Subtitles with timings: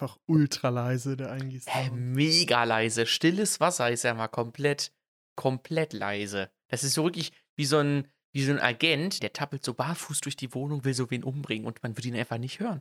[0.00, 1.90] Einfach ultra leise, der Eingießer.
[1.90, 3.04] mega leise.
[3.04, 4.92] Stilles Wasser ist ja mal komplett,
[5.34, 6.52] komplett leise.
[6.68, 10.20] Das ist so wirklich wie so ein, wie so ein Agent, der tappelt so barfuß
[10.20, 12.80] durch die Wohnung, will so wen umbringen und man wird ihn einfach nicht hören.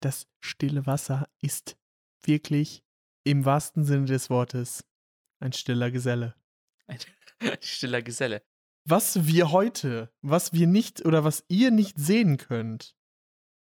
[0.00, 1.78] Das stille Wasser ist
[2.22, 2.84] wirklich
[3.24, 4.84] im wahrsten Sinne des Wortes
[5.40, 6.34] ein stiller Geselle.
[6.86, 6.98] Ein
[7.62, 8.42] stiller Geselle.
[8.84, 12.94] Was wir heute, was wir nicht oder was ihr nicht sehen könnt,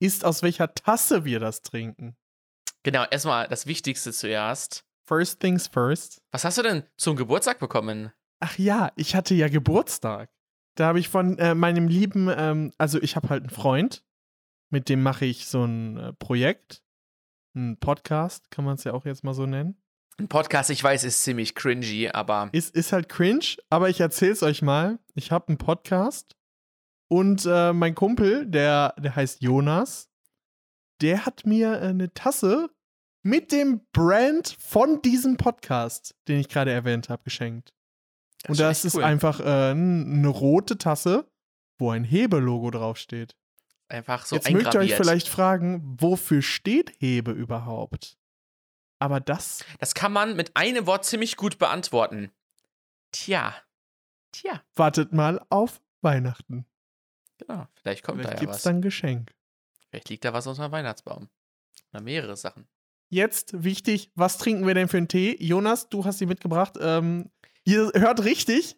[0.01, 2.17] ist aus welcher Tasse wir das trinken.
[2.85, 4.85] Genau, erstmal das Wichtigste zuerst.
[5.07, 6.21] First things first.
[6.31, 8.11] Was hast du denn zum Geburtstag bekommen?
[8.39, 10.29] Ach ja, ich hatte ja Geburtstag.
[10.75, 14.03] Da habe ich von äh, meinem lieben, ähm, also ich habe halt einen Freund,
[14.69, 16.83] mit dem mache ich so ein äh, Projekt,
[17.55, 19.81] ein Podcast, kann man es ja auch jetzt mal so nennen.
[20.19, 22.49] Ein Podcast, ich weiß, ist ziemlich cringy, aber.
[22.51, 24.99] Ist, ist halt cringe, aber ich erzähl's euch mal.
[25.15, 26.35] Ich habe einen Podcast
[27.07, 30.11] und äh, mein Kumpel, der, der heißt Jonas,
[31.01, 32.69] der hat mir äh, eine Tasse
[33.25, 37.73] mit dem Brand von diesem Podcast, den ich gerade erwähnt habe, geschenkt.
[38.43, 39.03] Das Und das ist cool.
[39.03, 41.27] einfach äh, eine rote Tasse,
[41.79, 43.35] wo ein Hebe-Logo draufsteht.
[43.87, 48.15] Einfach so Jetzt mögt ihr euch vielleicht fragen, wofür steht Hebe überhaupt?
[48.99, 52.31] Aber das, Das kann man mit einem Wort ziemlich gut beantworten.
[53.11, 53.55] Tja.
[54.33, 56.67] Tja, wartet mal auf Weihnachten.
[57.39, 57.65] genau.
[57.81, 58.63] Vielleicht kommt Vielleicht da ja gibt's was.
[58.63, 59.33] dann ein Geschenk.
[59.89, 61.27] Vielleicht liegt da was unter dem Weihnachtsbaum.
[61.91, 62.67] Oder mehrere Sachen.
[63.15, 65.37] Jetzt wichtig, was trinken wir denn für einen Tee?
[65.39, 66.73] Jonas, du hast sie mitgebracht.
[66.81, 67.31] Ähm,
[67.63, 68.75] ihr hört richtig,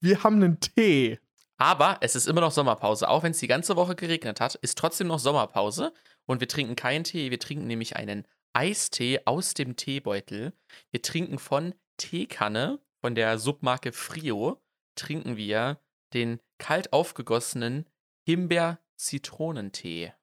[0.00, 1.18] wir haben einen Tee.
[1.58, 3.06] Aber es ist immer noch Sommerpause.
[3.06, 5.92] Auch wenn es die ganze Woche geregnet hat, ist trotzdem noch Sommerpause.
[6.24, 7.30] Und wir trinken keinen Tee.
[7.30, 10.54] Wir trinken nämlich einen Eistee aus dem Teebeutel.
[10.90, 14.62] Wir trinken von Teekanne, von der Submarke Frio,
[14.94, 15.78] trinken wir
[16.14, 17.84] den kalt aufgegossenen
[18.26, 20.14] Himbeer-Zitronentee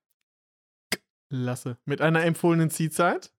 [1.30, 1.78] Lasse.
[1.86, 3.32] Mit einer empfohlenen Ziehzeit?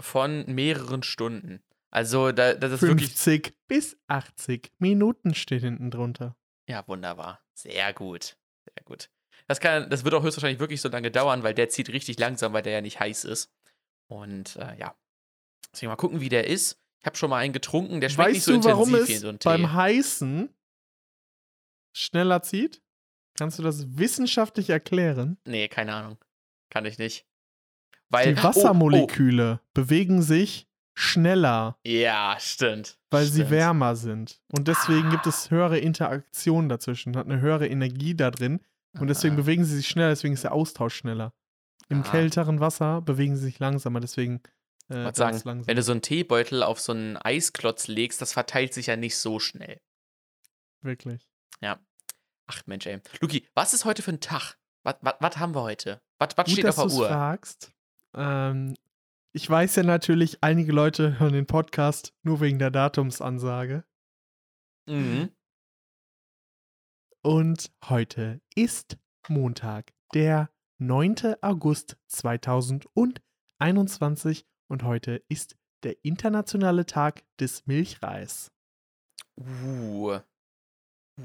[0.00, 1.62] Von mehreren Stunden.
[1.90, 3.08] Also, da, das ist wirklich.
[3.08, 6.36] 50 bis 80 Minuten steht hinten drunter.
[6.68, 7.40] Ja, wunderbar.
[7.54, 8.36] Sehr gut.
[8.64, 9.10] Sehr gut.
[9.48, 12.52] Das, kann, das wird auch höchstwahrscheinlich wirklich so lange dauern, weil der zieht richtig langsam,
[12.52, 13.52] weil der ja nicht heiß ist.
[14.06, 14.94] Und äh, ja.
[15.72, 16.78] Deswegen mal gucken, wie der ist.
[17.00, 19.12] Ich habe schon mal einen getrunken, der schmeckt nicht weißt so du, warum intensiv wie
[19.14, 19.48] es so ein Tee.
[19.48, 20.54] beim Heißen
[21.96, 22.82] schneller zieht?
[23.36, 25.38] Kannst du das wissenschaftlich erklären?
[25.44, 26.18] nee, keine Ahnung.
[26.68, 27.26] Kann ich nicht.
[28.10, 32.98] Weil, Die Oh, Wassermoleküle bewegen sich schneller, oh, ja, stimmt.
[33.10, 33.50] weil sie stimmt.
[33.50, 34.40] wärmer sind.
[34.52, 35.30] Und deswegen gibt Ah.
[35.30, 38.60] es höhere Interaktion dazwischen, hat eine höhere Energie da drin.
[38.98, 39.38] Und deswegen Ah.
[39.38, 41.32] bewegen sie sich schneller, deswegen ist der Austausch schneller.
[41.88, 42.10] Im Ah.
[42.10, 44.42] kälteren Wasser bewegen sie sich langsamer, deswegen
[44.90, 45.66] äh, Ich sagen, langsam.
[45.68, 49.16] wenn du so einen Teebeutel auf so einen Eisklotz legst, das verteilt sich ja nicht
[49.16, 49.80] so schnell.
[50.82, 51.28] Wirklich.
[52.52, 53.00] Ach Mensch, ey.
[53.20, 54.56] Luki, was ist heute für ein Tag?
[54.82, 54.96] Was,
[55.38, 56.00] haben wir heute?
[56.18, 57.06] Was, steht auf du der Uhr?
[57.08, 57.70] fragst.
[58.14, 58.74] Ähm,
[59.32, 63.84] ich weiß ja natürlich, einige Leute hören den Podcast nur wegen der Datumsansage.
[64.86, 65.30] Mhm.
[67.22, 71.36] Und heute ist Montag, der 9.
[71.42, 78.50] August 2021 und heute ist der internationale Tag des Milchreis.
[79.36, 80.20] Uh.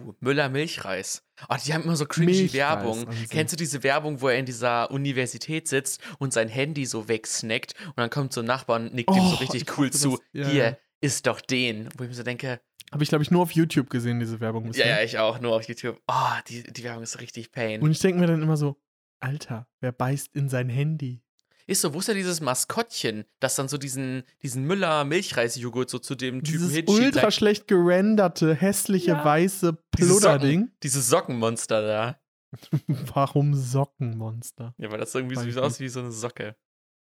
[0.05, 0.13] Uh.
[0.19, 1.23] Müller Milchreis.
[1.49, 3.07] Oh, die haben immer so cringy Milchreis Werbung.
[3.07, 3.29] an sich.
[3.29, 7.73] Kennst du diese Werbung, wo er in dieser Universität sitzt und sein Handy so wegsnackt
[7.87, 10.11] und dann kommt so ein Nachbar und nickt ihm so Oh, richtig ich cool zu.
[10.11, 10.19] das.
[10.33, 10.77] Ja, Hier, ja.
[11.01, 11.89] ist doch den.
[11.97, 12.59] Wo ich mir so denke,
[12.91, 14.71] Habe ich, glaube ich, nur auf YouTube gesehen, diese Werbung.
[14.73, 15.99] ja, ja, ich auch, nur auf YouTube.
[16.07, 16.13] Oh,
[16.47, 17.81] die, die Werbung ist richtig pain.
[17.81, 18.77] Und ich denke mir dann immer so,
[19.19, 21.21] Alter, wer beißt in sein Handy?
[21.67, 26.15] Ist so, wo ist ja dieses Maskottchen, das dann so diesen, diesen Müller-Milchreis-Joghurt so zu
[26.15, 26.89] dem Typen Dieses hinschiebt?
[26.89, 29.25] ultra like, schlecht gerenderte, hässliche, Ja.
[29.25, 30.71] weiße Dieses Pludderding.
[30.83, 32.19] Dieses Sockenmonster da.
[33.13, 34.73] Warum Sockenmonster?
[34.77, 36.55] Ja, weil das irgendwie so aussieht wie so eine Socke.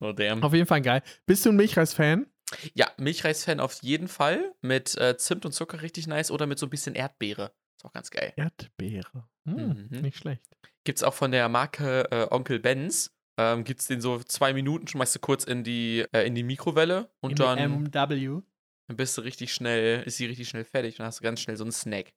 [0.00, 0.42] oh, damn.
[0.42, 1.02] Auf jeden Fall geil.
[1.26, 2.26] Bist du ein Milchreis-Fan?
[2.74, 4.54] Ja, Milchreis-Fan auf jeden Fall.
[4.60, 7.52] Mit äh, Zimt und Zucker richtig nice oder mit so ein bisschen Erdbeere.
[7.76, 8.32] Ist auch ganz geil.
[8.36, 9.28] Erdbeere.
[9.46, 10.00] Hm, Mhm.
[10.02, 10.42] Nicht schlecht.
[10.84, 13.12] Gibt's auch von der Marke äh, Onkel Benz.
[13.38, 17.10] Ähm, gibt's den so zwei Minuten, schmeißt du kurz in die, äh, in die Mikrowelle
[17.20, 18.42] und dann MW.
[18.88, 21.56] bist du richtig schnell, ist sie richtig schnell fertig und dann hast du ganz schnell
[21.56, 22.14] so einen Snack.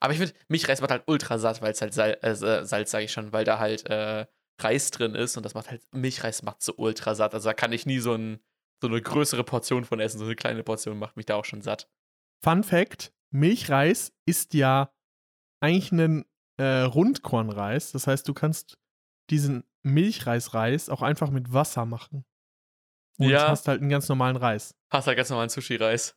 [0.00, 3.04] Aber ich finde, Milchreis macht halt ultra satt, weil es halt Sal äh, Salz, sage
[3.04, 4.26] ich schon, weil da halt äh,
[4.60, 7.34] Reis drin ist und das macht halt, Milchreis macht so ultra satt.
[7.34, 8.40] Also da kann ich nie so, ein,
[8.80, 10.18] so eine größere Portion von essen.
[10.18, 11.88] So eine kleine Portion macht mich da auch schon satt.
[12.42, 14.92] Fun Fact: Milchreis ist ja
[15.60, 16.24] eigentlich ein
[16.58, 17.92] äh, Rundkornreis.
[17.92, 18.78] Das heißt, du kannst
[19.30, 22.24] diesen Milchreisreis auch einfach mit Wasser machen.
[23.18, 23.48] Und Ja.
[23.48, 24.74] hast halt einen ganz normalen Reis.
[24.90, 26.16] Hast halt ganz normalen Sushi-Reis.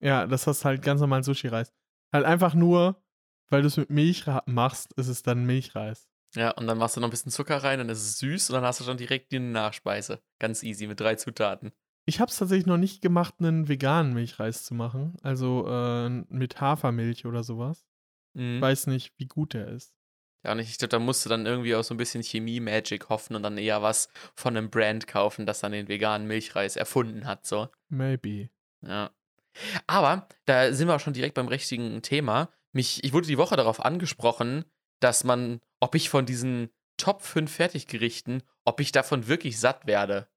[0.00, 1.72] Ja, das hast halt ganz normalen Sushi-Reis.
[2.12, 3.02] Halt einfach nur,
[3.48, 6.08] weil du es mit Milch machst, ist es dann Milchreis.
[6.36, 8.54] Ja, und dann machst du noch ein bisschen Zucker rein, dann ist es süß und
[8.54, 10.22] dann hast du schon direkt die Nachspeise.
[10.38, 11.72] Ganz easy mit drei Zutaten.
[12.06, 15.16] Ich habe es tatsächlich noch nicht gemacht, einen veganen Milchreis zu machen.
[15.22, 17.84] Also äh, mit Hafermilch oder sowas.
[18.34, 18.56] Mhm.
[18.56, 19.92] Ich weiß nicht, wie gut der ist.
[20.44, 23.36] Ja, und ich glaube, da musst du dann irgendwie auch so ein bisschen Chemie-Magic hoffen
[23.36, 27.46] und dann eher was von einem Brand kaufen, das dann den veganen Milchreis erfunden hat,
[27.46, 27.68] so.
[27.88, 28.48] Maybe.
[28.82, 29.10] Ja.
[29.86, 32.48] Aber da sind wir auch schon direkt beim richtigen Thema.
[32.72, 34.64] Mich, ich wurde die Woche darauf angesprochen,
[35.00, 40.28] dass man, ob ich von diesen Top 5 Fertiggerichten, ob ich davon wirklich satt werde.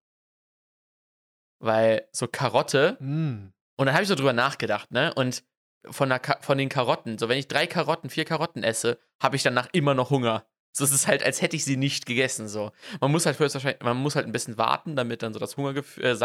[1.60, 3.54] Weil so Karotte, Mm.
[3.78, 5.14] und dann habe ich so drüber nachgedacht, ne?
[5.14, 5.44] Und
[5.90, 9.36] von, der Ka von den Karotten, so wenn ich drei Karotten, vier Karotten esse, habe
[9.36, 10.46] ich danach immer noch Hunger.
[10.76, 12.48] So, es ist halt, als hätte ich sie nicht gegessen.
[12.48, 12.72] So.
[13.00, 16.04] Man muss halt wahrscheinlich, man muss halt ein bisschen warten, damit dann so das Hungergefühl,
[16.04, 16.16] äh,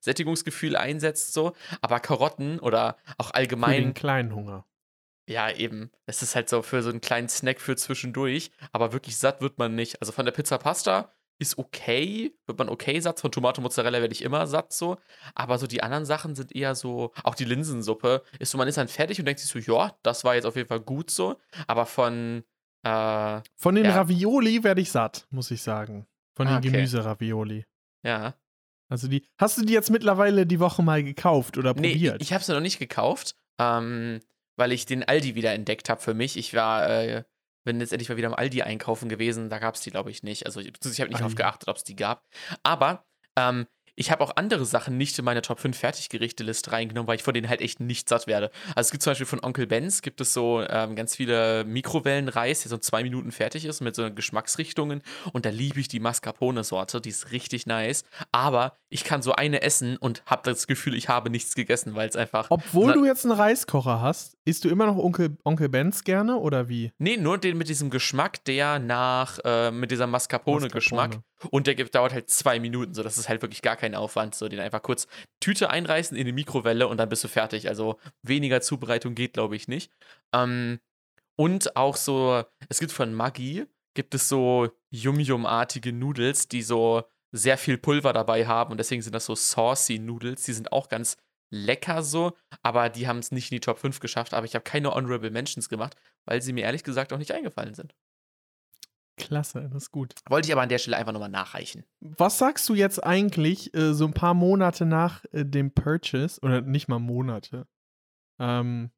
[0.00, 1.54] Sättigungsgefühl einsetzt, so.
[1.80, 4.64] Aber Karotten oder auch Für allgemein den kleinen Hunger.
[5.28, 5.90] ja, eben.
[6.06, 9.58] Es ist halt so für so einen kleinen Snack für zwischendurch, aber wirklich satt wird
[9.58, 10.00] man nicht.
[10.00, 13.20] Also von der Pizza Pasta ist okay, wird man okay satt.
[13.20, 14.96] Von Tomato Mozzarella werde ich immer satt so.
[15.34, 18.78] Aber so die anderen Sachen sind eher so, auch die Linsensuppe, ist so, man ist
[18.78, 21.36] dann fertig und denkt sich so, ja, das war jetzt auf jeden Fall gut so.
[21.66, 22.42] Aber von,
[22.84, 23.94] äh, Von den Ja.
[23.96, 26.06] Ravioli werde ich satt, muss ich sagen.
[26.34, 26.70] Von den Ah, okay.
[26.70, 27.64] Gemüseravioli.
[28.04, 28.34] ja.
[28.88, 29.26] Also die.
[29.36, 32.22] Hast du die jetzt mittlerweile die Woche mal gekauft oder Nee, probiert?
[32.22, 34.20] ich habe sie noch nicht gekauft, ähm,
[34.56, 36.36] weil ich den Aldi wieder entdeckt habe für mich.
[36.36, 37.24] Ich war, äh,
[37.66, 40.22] bin jetzt endlich mal wieder im Aldi einkaufen gewesen, da gab es die, glaube ich,
[40.22, 40.46] nicht.
[40.46, 42.24] Also ich, ich habe nicht darauf geachtet, ob es die gab.
[42.62, 43.04] Aber
[43.36, 43.66] ähm,
[43.96, 47.34] ich habe auch andere Sachen nicht in meine Top 5 Fertiggerichte-Liste reingenommen, weil ich von
[47.34, 48.50] denen halt echt nicht satt werde.
[48.74, 52.60] Also es gibt zum Beispiel von Onkel Benz gibt es so ähm, ganz viele Mikrowellenreis,
[52.60, 55.02] der so in zwei Minuten fertig ist mit so Geschmacksrichtungen.
[55.32, 58.04] Und da liebe ich die Mascarpone-Sorte, die ist richtig nice.
[58.32, 62.08] Aber ich kann so eine essen und habe das Gefühl, ich habe nichts gegessen, weil
[62.08, 62.46] es einfach.
[62.50, 66.68] Obwohl du jetzt einen Reiskocher hast, isst du immer noch Onkel, Onkel Benz gerne oder
[66.68, 66.92] wie?
[66.98, 71.14] Nee, nur den mit diesem Geschmack, der nach, äh, mit dieser Mascarpone-Geschmack.
[71.14, 71.35] Mascarpone.
[71.50, 74.34] Und der dauert halt zwei Minuten, so das ist halt wirklich gar kein Aufwand.
[74.34, 75.06] So den einfach kurz
[75.40, 77.68] Tüte einreißen in die Mikrowelle und dann bist du fertig.
[77.68, 79.90] Also weniger Zubereitung geht, glaube ich, nicht.
[80.34, 80.80] Ähm,
[81.36, 87.58] und auch so, es gibt von Maggi, gibt es so Yum-Yum-artige Noodles, die so sehr
[87.58, 90.44] viel Pulver dabei haben und deswegen sind das so saucy Noodles.
[90.44, 91.16] Die sind auch ganz
[91.50, 94.34] lecker so, aber die haben es nicht in die Top 5 geschafft.
[94.34, 95.94] Aber ich habe keine Honorable Mentions gemacht,
[96.24, 97.94] weil sie mir ehrlich gesagt auch nicht eingefallen sind.
[99.16, 100.14] Klasse, das ist gut.
[100.28, 101.84] Wollte ich aber an der Stelle einfach nochmal nachreichen.
[102.00, 106.60] Was sagst du jetzt eigentlich äh, so ein paar Monate nach äh, dem Purchase, oder
[106.60, 107.66] nicht mal Monate,
[108.38, 108.90] ähm,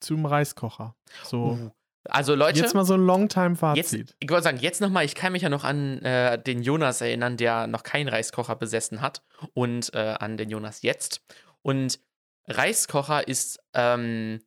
[0.00, 0.96] zum Reiskocher?
[1.24, 1.70] So, Uh.
[2.10, 4.16] Also Leute, jetzt mal so ein Longtime-Fazit.
[4.18, 7.36] ich wollte sagen, jetzt nochmal, ich kann mich ja noch an äh, den Jonas erinnern,
[7.36, 9.22] der noch keinen Reiskocher besessen hat
[9.52, 11.22] und äh, an den Jonas jetzt.
[11.60, 12.00] Und
[12.46, 14.40] Reiskocher ist ähm,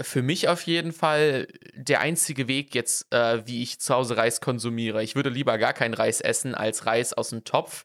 [0.00, 4.40] für mich auf jeden Fall der einzige Weg jetzt, äh, wie ich zu Hause Reis
[4.40, 5.02] konsumiere.
[5.02, 7.84] Ich würde lieber gar keinen Reis essen als Reis aus dem Topf.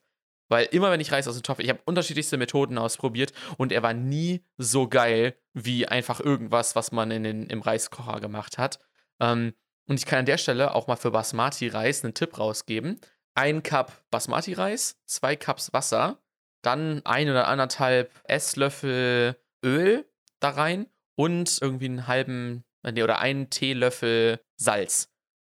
[0.49, 3.81] Weil immer, wenn ich Reis aus dem Topf, ich habe unterschiedlichste Methoden ausprobiert und er
[3.81, 8.79] war nie so geil wie einfach irgendwas, was man in den, im Reiskocher gemacht hat.
[9.19, 9.53] Ähm,
[9.87, 12.99] und ich kann an der Stelle auch mal für Basmati-Reis einen Tipp rausgeben.
[13.33, 16.21] Ein Cup Basmati-Reis, zwei Cups Wasser,
[16.61, 20.05] dann ein oder anderthalb Esslöffel Öl
[20.39, 25.09] da rein und irgendwie einen halben nee, oder einen Teelöffel Salz.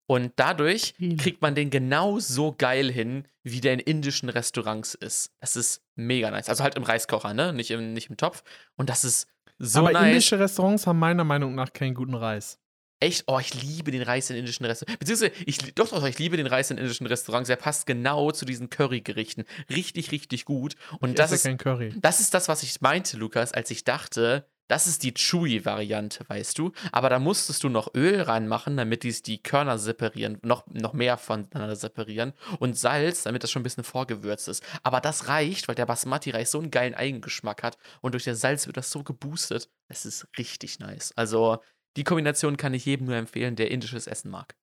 [0.06, 5.32] Und dadurch kriegt man den genau so geil hin, wie der in indischen Restaurants ist.
[5.38, 6.48] Das ist mega nice.
[6.48, 7.52] Also halt im Reiskocher, ne?
[7.52, 8.42] Nicht im, nicht im Topf.
[8.76, 10.08] Und das ist so Aber nice.
[10.08, 12.58] indische Restaurants haben meiner Meinung nach keinen guten Reis.
[12.98, 13.24] Echt?
[13.28, 14.98] Oh, ich liebe den Reis in indischen Restaurants.
[14.98, 17.46] Beziehungsweise, ich, doch, doch, ich liebe den Reis in indischen Restaurants.
[17.46, 19.44] Der passt genau zu diesen Currygerichten.
[19.70, 20.74] Richtig, richtig gut.
[20.98, 21.94] Und ich das ist, kein Curry.
[22.00, 26.56] das ist das, was ich meinte, Lukas, als ich dachte, das ist die Chewy-Variante, weißt
[26.56, 26.70] du?
[26.92, 31.18] Aber da musstest du noch Öl reinmachen, damit dies die Körner separieren, noch, noch mehr
[31.18, 32.34] voneinander separieren.
[32.60, 34.62] Und Salz, damit das schon ein bisschen vorgewürzt ist.
[34.84, 37.78] Aber das reicht, weil der Basmati-Reis so einen geilen Eigengeschmack hat.
[38.00, 39.68] Und durch das Salz wird das so geboostet.
[39.88, 41.12] Es ist richtig nice.
[41.16, 41.58] Also,
[41.96, 44.54] die Kombination kann ich jedem nur empfehlen, der indisches Essen mag.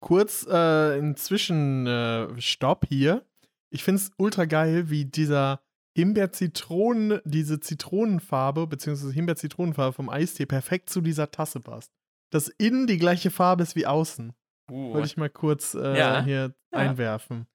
[0.00, 3.24] Kurz äh, ein Zwischenstopp hier.
[3.70, 5.62] Ich finde es ultra geil, wie dieser
[5.96, 11.92] Himbeer-Zitronen, diese Zitronenfarbe, beziehungsweise Himbeer-Zitronenfarbe vom Eistee perfekt zu dieser Tasse passt.
[12.30, 14.32] Dass innen die gleiche Farbe ist wie außen.
[14.70, 16.22] Uh, Wollte ich mal kurz äh, Ja.
[16.22, 16.78] hier Ja.
[16.78, 17.46] einwerfen.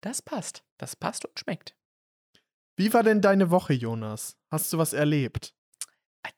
[0.00, 0.64] das passt.
[0.78, 1.74] Das passt und schmeckt.
[2.76, 4.36] Wie war denn deine Woche, Jonas?
[4.50, 5.52] Hast du was erlebt?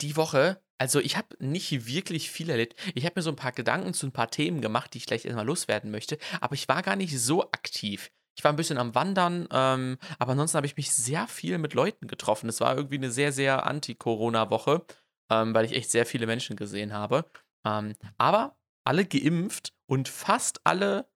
[0.00, 2.74] Die Woche, also ich habe nicht wirklich viel erlebt.
[2.94, 5.24] Ich habe mir so ein paar Gedanken zu ein paar Themen gemacht, die ich gleich
[5.26, 8.10] erstmal loswerden möchte, aber ich war gar nicht so aktiv.
[8.36, 11.74] Ich war ein bisschen am Wandern, ähm, aber ansonsten habe ich mich sehr viel mit
[11.74, 12.48] Leuten getroffen.
[12.48, 14.84] Es war irgendwie eine sehr, sehr Anti-Corona-Woche,
[15.30, 17.24] ähm, weil ich echt sehr viele Menschen gesehen habe.
[17.66, 21.06] Ähm, aber alle geimpft und fast alle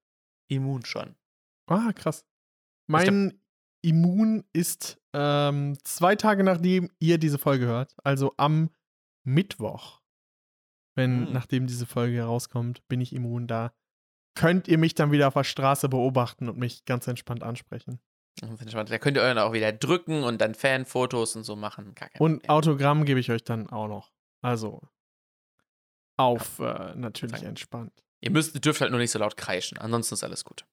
[0.48, 1.14] immun schon.
[1.66, 2.26] Ah, krass.
[2.86, 3.40] Mein
[3.82, 8.70] Immun ist ähm, zwei Tage nachdem ihr diese Folge hört, also am
[9.24, 10.00] Mittwoch,
[10.94, 11.32] wenn Hm.
[11.32, 13.72] nachdem diese Folge herauskommt, bin ich immun da.
[14.34, 18.00] Könnt ihr mich dann wieder auf der Straße beobachten und mich ganz entspannt ansprechen.
[18.40, 21.94] Wenn ich- Da könnt ihr euren auch wieder drücken und dann Fanfotos und so machen.
[22.18, 22.48] Und.
[22.48, 24.12] Autogramm gebe ich euch dann auch noch.
[24.42, 24.80] Also
[26.16, 27.46] auf äh, natürlich Danke.
[27.48, 27.92] entspannt.
[28.20, 29.78] Ihr müsst, dürft halt nur nicht so laut kreischen.
[29.78, 30.64] Ansonsten ist alles gut.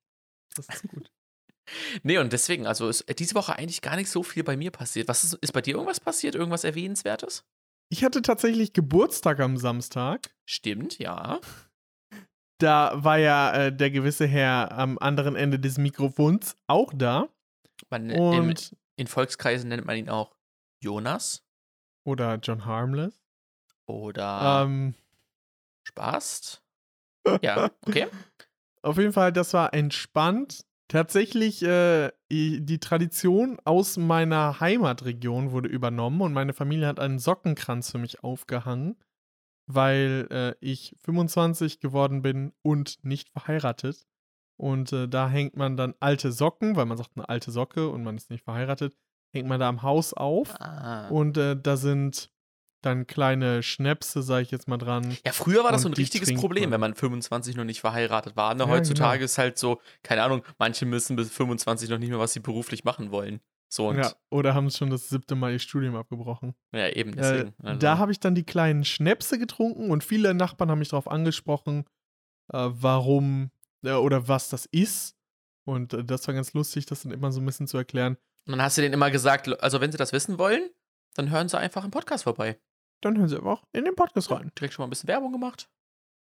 [0.55, 1.11] Das ist gut.
[2.03, 5.07] Nee, und deswegen, also ist diese Woche eigentlich gar nicht so viel bei mir passiert.
[5.07, 6.35] Was ist, ist bei dir irgendwas passiert?
[6.35, 7.45] Irgendwas Erwähnenswertes?
[7.87, 10.33] Ich hatte tatsächlich Geburtstag am Samstag.
[10.45, 11.39] Stimmt, ja.
[12.61, 17.27] Da war ja äh, der gewisse Herr am anderen Ende des Mikrofons auch da.
[17.89, 20.35] Man, im, Und in Volkskreisen nennt man ihn auch
[20.79, 21.43] Jonas
[22.05, 23.19] oder John Harmless.
[23.87, 24.93] oder Ähm,
[25.87, 26.63] Spast.
[27.43, 28.07] Ja, okay.
[28.81, 30.65] auf jeden Fall, das war entspannt.
[30.87, 37.91] Tatsächlich, äh, die Tradition aus meiner Heimatregion wurde übernommen und meine Familie hat einen Sockenkranz
[37.91, 38.97] für mich aufgehangen,
[39.67, 44.07] weil äh, ich 25 geworden bin und nicht verheiratet.
[44.57, 48.03] Und äh, da hängt man dann alte Socken, weil man sagt eine alte Socke und
[48.03, 48.95] man ist nicht verheiratet,
[49.33, 50.53] hängt man da am Haus auf.
[50.59, 51.07] Ah.
[51.09, 52.31] Und äh, da sind
[52.81, 55.15] dann kleine Schnäpse, sag ich jetzt mal dran.
[55.25, 56.73] Ja, früher war das so ein richtiges Problem, man.
[56.73, 58.53] wenn man 25 noch nicht verheiratet war.
[58.55, 58.63] Ne?
[58.63, 59.25] Ja, Heutzutage genau.
[59.25, 62.83] ist halt so, keine Ahnung, manche müssen bis 25 noch nicht mehr, was sie beruflich
[62.83, 63.39] machen wollen.
[63.73, 66.55] So Ja, ja, oder haben schon das siebte Mal ihr Studium abgebrochen.
[66.73, 67.53] eben Äh, deswegen.
[67.63, 67.79] also.
[67.79, 71.85] Da habe ich dann die kleinen Schnäpse getrunken und viele Nachbarn haben mich darauf angesprochen,
[72.51, 73.51] äh, warum
[73.83, 75.15] äh, oder was das ist.
[75.65, 78.17] Und äh, das war ganz lustig, das dann immer so ein bisschen zu erklären.
[78.45, 80.69] Und dann hast du denen immer gesagt, also wenn sie das wissen wollen,
[81.15, 82.59] dann hören sie einfach im Podcast vorbei.
[83.01, 84.51] Dann hören sie einfach in den Podcast rein.
[84.57, 85.69] Direkt schon mal ein bisschen Werbung gemacht.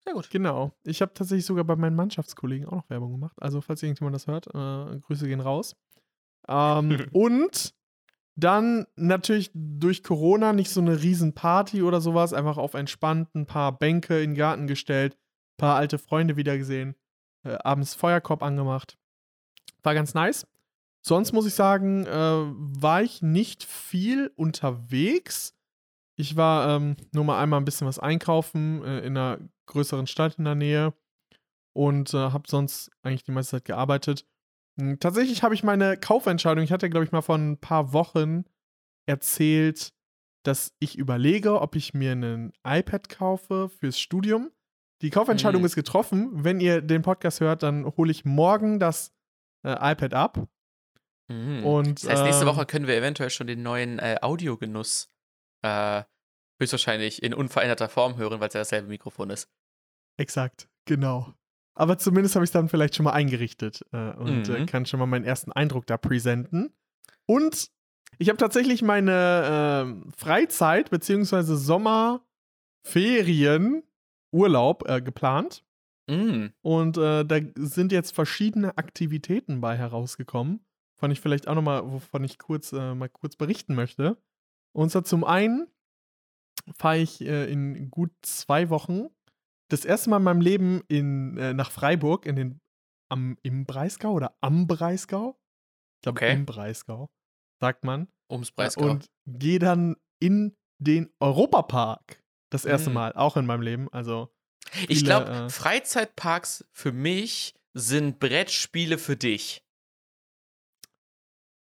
[0.03, 0.29] Sehr gut.
[0.29, 0.77] Genau.
[0.83, 3.35] Ich habe tatsächlich sogar bei meinen Mannschaftskollegen auch noch Werbung gemacht.
[3.41, 5.75] Also, falls irgendjemand das hört, äh, Grüße gehen raus.
[6.47, 7.73] Ähm, und
[8.35, 13.45] dann natürlich durch Corona nicht so eine riesen Party oder sowas, einfach auf entspannt ein
[13.45, 16.95] paar Bänke in den Garten gestellt, ein paar alte Freunde wieder gesehen,
[17.43, 18.97] äh, abends Feuerkorb angemacht.
[19.83, 20.47] War ganz nice.
[21.05, 25.53] Sonst muss ich sagen, äh, war ich nicht viel unterwegs.
[26.15, 30.35] Ich war ähm, nur mal einmal ein bisschen was einkaufen äh, in einer größeren Stadt
[30.37, 30.93] in der Nähe
[31.73, 34.25] und äh, habe sonst eigentlich die meiste Zeit gearbeitet.
[34.79, 38.45] Hm, Tatsächlich habe ich meine Kaufentscheidung, ich hatte, glaube ich, mal vor ein paar Wochen
[39.05, 39.93] erzählt,
[40.43, 44.51] dass ich überlege, ob ich mir ein iPad kaufe fürs Studium.
[45.01, 45.65] Die Kaufentscheidung Mhm.
[45.65, 46.29] ist getroffen.
[46.43, 49.13] Wenn ihr den Podcast hört, dann hole ich morgen das
[49.65, 50.47] äh, iPad ab.
[51.29, 51.65] Mhm.
[51.65, 55.09] Und, das heißt, nächste ähm, Woche können wir eventuell schon den neuen äh, Audiogenuss
[55.61, 56.03] äh,
[56.59, 59.49] höchstwahrscheinlich in unveränderter Form hören, weil es ja dasselbe Mikrofon ist.
[60.17, 61.33] Exakt, genau.
[61.75, 64.65] Aber zumindest habe ich es dann vielleicht schon mal eingerichtet äh, und äh, Mhm.
[64.67, 66.71] kann schon mal meinen ersten Eindruck da präsenten.
[67.25, 67.71] Und
[68.19, 71.57] ich habe tatsächlich meine ähm, Freizeit beziehungsweise
[72.85, 73.83] Sommerferien,
[74.31, 75.63] Urlaub äh, geplant.
[76.07, 76.47] Mm.
[76.61, 80.65] Und äh, da sind jetzt verschiedene Aktivitäten bei herausgekommen,
[80.99, 84.17] von ich vielleicht auch noch mal, wovon ich kurz äh, mal kurz berichten möchte.
[84.73, 85.67] Und zwar zum einen
[86.77, 89.07] fahre ich äh, in gut zwei Wochen
[89.73, 92.61] das erste Mal in meinem Leben in, äh, nach Freiburg in den
[93.09, 95.39] am, im Breisgau oder am Breisgau.
[95.97, 96.33] Ich glaube Okay.
[96.33, 97.11] im Breisgau,
[97.59, 98.07] sagt man.
[98.29, 98.85] Ums Äh, Breisgau.
[98.91, 102.21] Und gehe dann in den Europapark.
[102.51, 102.93] Das erste Mm.
[102.93, 103.91] Mal, auch in meinem Leben.
[103.91, 104.31] Also
[104.87, 109.65] ich viele, glaube, äh, Freizeitparks für mich sind Brettspiele für dich.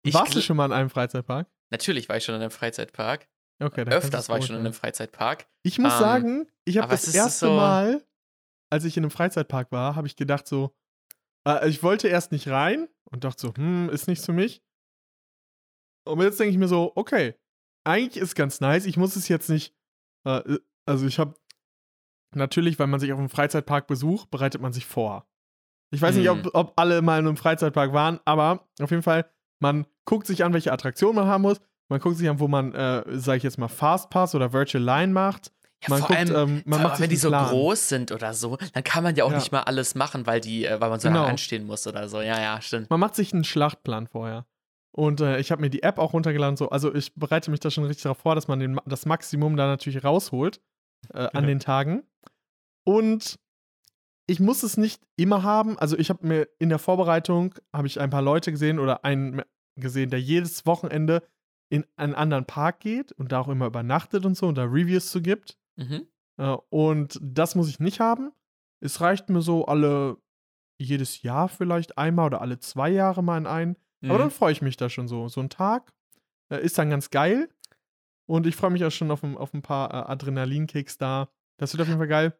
[0.03, 1.49] Ich warst du schon mal in einem Freizeitpark?
[1.71, 3.27] Natürlich war ich schon in einem Freizeitpark.
[3.63, 5.47] Okay, Öfters war ich schon in einem Freizeitpark.
[5.63, 8.05] Ich muss Ähm, sagen, ich habe das erste so- Mal,
[8.71, 10.75] als ich in einem Freizeitpark war, habe ich gedacht so,
[11.47, 14.63] äh, ich wollte erst nicht rein und dachte so, hm, ist nichts für mich.
[16.07, 17.35] Und jetzt denke ich mir so, okay,
[17.85, 18.87] eigentlich ist ganz nice.
[18.87, 19.75] Ich muss es jetzt nicht,
[20.27, 21.35] äh, also ich habe
[22.35, 25.27] natürlich, wenn man sich auf einem Freizeitpark besucht, bereitet man sich vor.
[25.93, 26.47] Ich weiß nicht, Mhm.
[26.47, 29.31] ob, ob alle mal in einem Freizeitpark waren, aber auf jeden Fall,
[29.61, 31.61] man guckt sich an, welche Attraktion man haben muss.
[31.89, 35.13] Man guckt sich an, wo man, äh, sag ich jetzt mal, Fastpass oder Virtual Line
[35.13, 35.53] macht.
[35.83, 37.51] Ja, man vor guckt, allem, ähm, man macht wenn die so Plan.
[37.51, 39.37] groß sind oder so, dann kann man ja auch Ja.
[39.37, 41.21] nicht mal alles machen, weil die, äh, weil man so Genau.
[41.21, 42.21] lange anstehen muss oder so.
[42.23, 42.89] Ja, ja, stimmt.
[42.89, 44.47] Man macht sich einen Schlachtplan vorher.
[44.93, 46.57] Und äh, ich habe mir die App auch runtergeladen.
[46.57, 46.71] So.
[46.71, 49.67] Also ich bereite mich da schon richtig darauf vor, dass man den, das Maximum da
[49.67, 50.61] natürlich rausholt
[51.13, 51.49] äh, an Ja.
[51.49, 52.05] den Tagen.
[52.85, 53.39] Und
[54.27, 55.79] ich muss es nicht immer haben.
[55.79, 59.43] Also ich habe mir in der Vorbereitung, habe ich ein paar Leute gesehen oder einen
[59.77, 61.23] gesehen, der jedes Wochenende
[61.71, 65.11] in einen anderen Park geht und da auch immer übernachtet und so und da Reviews
[65.11, 65.59] zu gibt.
[65.77, 66.07] Mhm.
[66.37, 68.33] Äh, und das muss ich nicht haben.
[68.81, 70.19] Es reicht mir so alle
[70.79, 73.77] jedes Jahr vielleicht einmal oder alle zwei Jahre mal in einen.
[74.03, 74.19] Aber Mhm.
[74.19, 75.29] dann freue ich mich da schon so.
[75.29, 75.93] So ein Tag
[76.51, 77.49] äh, ist dann ganz geil.
[78.27, 81.29] Und ich freue mich auch schon auf ein, auf ein paar äh, Adrenalinkicks da.
[81.59, 82.39] Das wird auf jeden Fall geil.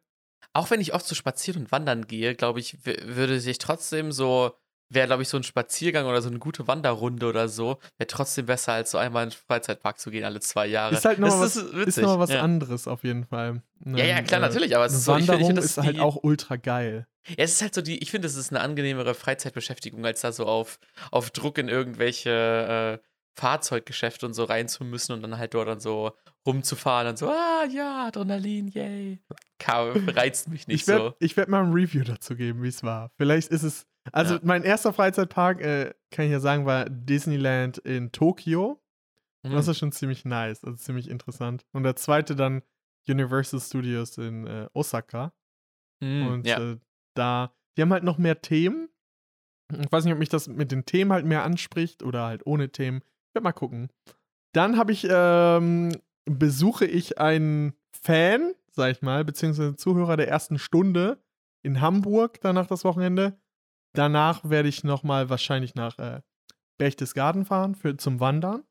[0.53, 4.51] Auch wenn ich oft so spazieren und wandern gehe, glaube ich, würde sich trotzdem so,
[4.89, 8.45] wäre, glaube ich, so ein Spaziergang oder so eine gute Wanderrunde oder so, wäre trotzdem
[8.45, 10.93] besser, als so einmal in den Freizeitpark zu gehen alle zwei Jahre.
[10.95, 12.41] Ist halt nochmal was, ist noch was ja.
[12.41, 13.61] anderes auf jeden Fall.
[13.85, 15.65] Ja, ja, klar, Eine, natürlich, aber es Eine ist so, ich Wanderung ich find, das
[15.65, 17.07] ist halt die- auch ultra geil.
[17.27, 20.31] Ja, es ist halt so die, ich finde, es ist eine angenehmere Freizeitbeschäftigung, als da
[20.31, 20.77] so auf,
[21.09, 23.05] auf Druck in irgendwelche äh,
[23.39, 26.11] Fahrzeuggeschäfte und so rein zu müssen und dann halt dort dann so
[26.45, 29.19] rumzufahren und so, ah ja, Adrenalin, yay.
[29.67, 31.15] Reizt mich nicht Ich werde so.
[31.19, 33.11] ich werd mal ein Review dazu geben, wie es war.
[33.17, 33.85] Vielleicht ist es.
[34.11, 34.39] Also, Ja.
[34.43, 38.81] mein erster Freizeitpark, äh, kann ich ja sagen, war Disneyland in Tokio.
[39.43, 39.71] Und das Mhm.
[39.71, 41.65] ist schon ziemlich nice, also ziemlich interessant.
[41.71, 42.63] Und der zweite dann
[43.07, 45.33] Universal Studios in äh, Osaka.
[46.01, 46.59] Mhm, Und ja.
[46.73, 46.77] äh,
[47.15, 48.89] da, die haben halt noch mehr Themen.
[49.71, 52.71] Ich weiß nicht, ob mich das mit den Themen halt mehr anspricht oder halt ohne
[52.71, 53.01] Themen.
[53.29, 53.89] Ich werde mal gucken.
[54.53, 55.91] Dann habe ich, ähm,
[56.25, 61.19] besuche ich einen Fan, sag ich mal, beziehungsweise Zuhörer der ersten Stunde
[61.63, 63.39] in Hamburg danach das Wochenende.
[63.95, 66.21] Danach werde ich nochmal wahrscheinlich nach äh,
[66.77, 68.63] Berchtesgaden fahren für, zum Wandern.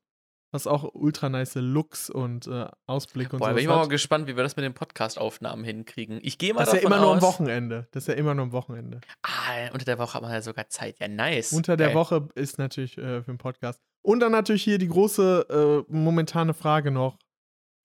[0.51, 4.25] Was auch ultra nice Looks und äh, Ausblick und Boah, so bin ich mal gespannt,
[4.27, 6.19] wie wir das mit den Podcast-Aufnahmen hinkriegen.
[6.21, 7.87] Ich gehe mal Das ist ja immer nur am aus- Wochenende.
[7.91, 9.01] Das ist ja immer nur am Wochenende.
[9.23, 10.99] Ah, unter der Woche hat man ja sogar Zeit.
[10.99, 11.51] Ja, nice.
[11.51, 11.95] Unter der Geil.
[11.97, 13.81] Woche ist natürlich äh, für den Podcast.
[14.01, 17.17] Und dann natürlich hier die große äh, momentane Frage noch.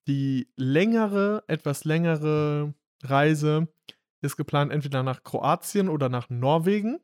[0.07, 3.67] Die längere, etwas längere Reise
[4.21, 7.01] ist geplant entweder nach Kroatien oder nach Norwegen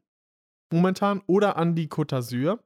[0.70, 2.58] momentan oder an die Côte d'Azur.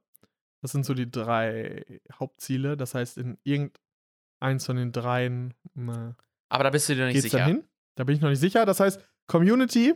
[0.61, 2.77] Das sind so die drei Hauptziele.
[2.77, 6.13] Das heißt, in irgendeins von den dreien äh,
[6.49, 7.39] Aber da bist du dir noch nicht sicher.
[7.39, 7.63] dann hin.
[7.95, 8.65] Da bin ich noch nicht sicher.
[8.65, 9.95] Das heißt, Community,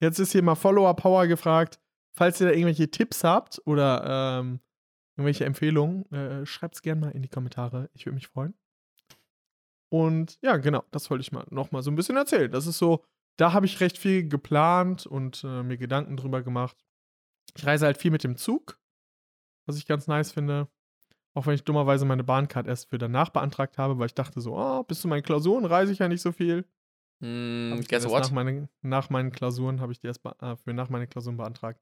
[0.00, 1.80] jetzt ist hier mal Follower Power gefragt.
[2.14, 4.60] Falls ihr da irgendwelche Tipps habt oder ähm,
[5.16, 7.90] irgendwelche Empfehlungen, äh, schreibt es gerne mal in die Kommentare.
[7.92, 8.54] Ich würde mich freuen.
[9.90, 12.50] Und ja, genau, das wollte ich mal noch mal so ein bisschen erzählen.
[12.50, 13.04] Das ist so,
[13.36, 16.85] da habe ich recht viel geplant und äh, mir Gedanken drüber gemacht.
[17.54, 18.78] Ich reise halt viel mit dem Zug,
[19.66, 20.68] was ich ganz nice finde.
[21.34, 24.56] Auch wenn ich dummerweise meine Bahncard erst für danach beantragt habe, weil ich dachte so,
[24.56, 26.64] oh, bis zu meinen Klausuren reise ich ja nicht so viel.
[27.20, 28.22] Ich guess what?
[28.22, 31.80] Nach, meine, nach meinen Klausuren habe ich die erst äh, für nach meinen Klausuren beantragt.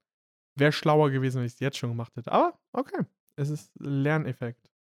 [0.57, 2.31] Wäre schlauer gewesen, wenn ich es jetzt schon gemacht hätte.
[2.31, 3.03] Aber okay,
[3.35, 4.71] es ist Lerneffekt.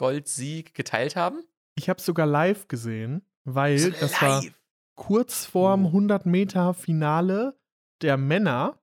[0.00, 1.42] Doppelgoldsieg geteilt haben?
[1.76, 4.42] Ich habe es sogar live gesehen, weil das war
[4.96, 5.88] kurz vorm Uh.
[5.88, 7.58] 100 Meter Finale
[8.02, 8.78] der Männer.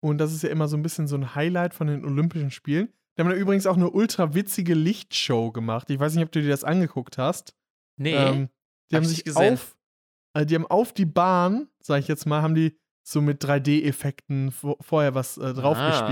[0.00, 2.88] Und das ist ja immer so ein bisschen so ein Highlight von den Olympischen Spielen.
[3.16, 5.90] Die haben da übrigens auch eine ultra witzige Lichtshow gemacht.
[5.90, 7.54] Ich weiß nicht, ob du dir das angeguckt hast.
[7.98, 8.14] Nee.
[8.14, 8.48] Ähm,
[8.90, 9.54] die hab haben ich sich gesehen.
[9.54, 9.76] auf,
[10.34, 14.50] äh, die haben auf die Bahn, sag ich jetzt mal, haben die so mit 3D-Effekten
[14.50, 16.08] vo- vorher was äh, drauf Ah.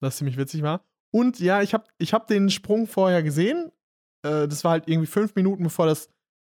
[0.00, 0.84] was ziemlich witzig war.
[1.14, 3.70] Und ja, ich habe ich hab den Sprung vorher gesehen.
[4.24, 6.08] Äh, das war halt irgendwie fünf Minuten, bevor das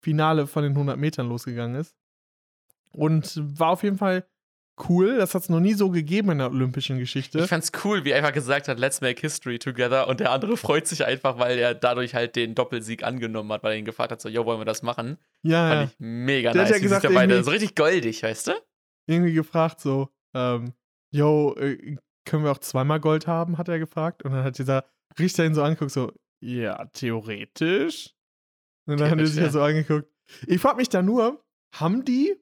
[0.03, 1.95] Finale von den 100 Metern losgegangen ist.
[2.93, 4.27] Und war auf jeden Fall
[4.89, 5.19] cool.
[5.19, 7.39] Das hat es noch nie so gegeben in der olympischen Geschichte.
[7.39, 10.09] Ich fand's cool, wie er einfach gesagt hat, let's make history together.
[10.09, 13.73] Und der andere freut sich einfach, weil er dadurch halt den Doppelsieg angenommen hat, weil
[13.73, 15.19] er ihn gefragt hat, so, yo, wollen wir das machen?
[15.43, 15.77] ja, ja.
[15.81, 16.71] Fand ich mega Der hat nice.
[16.71, 18.53] ja wie sich gesagt, da beide, irgendwie- so richtig goldig, weißt du?
[19.07, 20.73] irgendwie gefragt, so, ähm,
[21.11, 21.97] yo, äh,
[22.29, 24.23] können wir auch zweimal Gold haben, hat er gefragt.
[24.23, 24.85] Und dann hat dieser
[25.19, 28.15] Richter ihn so angeguckt, so, ja, theoretisch.
[28.87, 30.09] Und dann hat er sich ja so angeguckt.
[30.47, 32.37] Ich frag mich da nur, haben die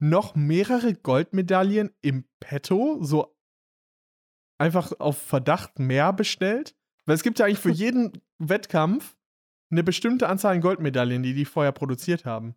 [0.00, 3.36] noch mehrere Goldmedaillen im Petto, so
[4.58, 6.76] einfach auf Verdacht mehr bestellt?
[7.06, 9.16] Weil es gibt ja eigentlich für jeden Wettkampf
[9.70, 12.54] eine bestimmte Anzahl an Goldmedaillen, die die vorher produziert haben.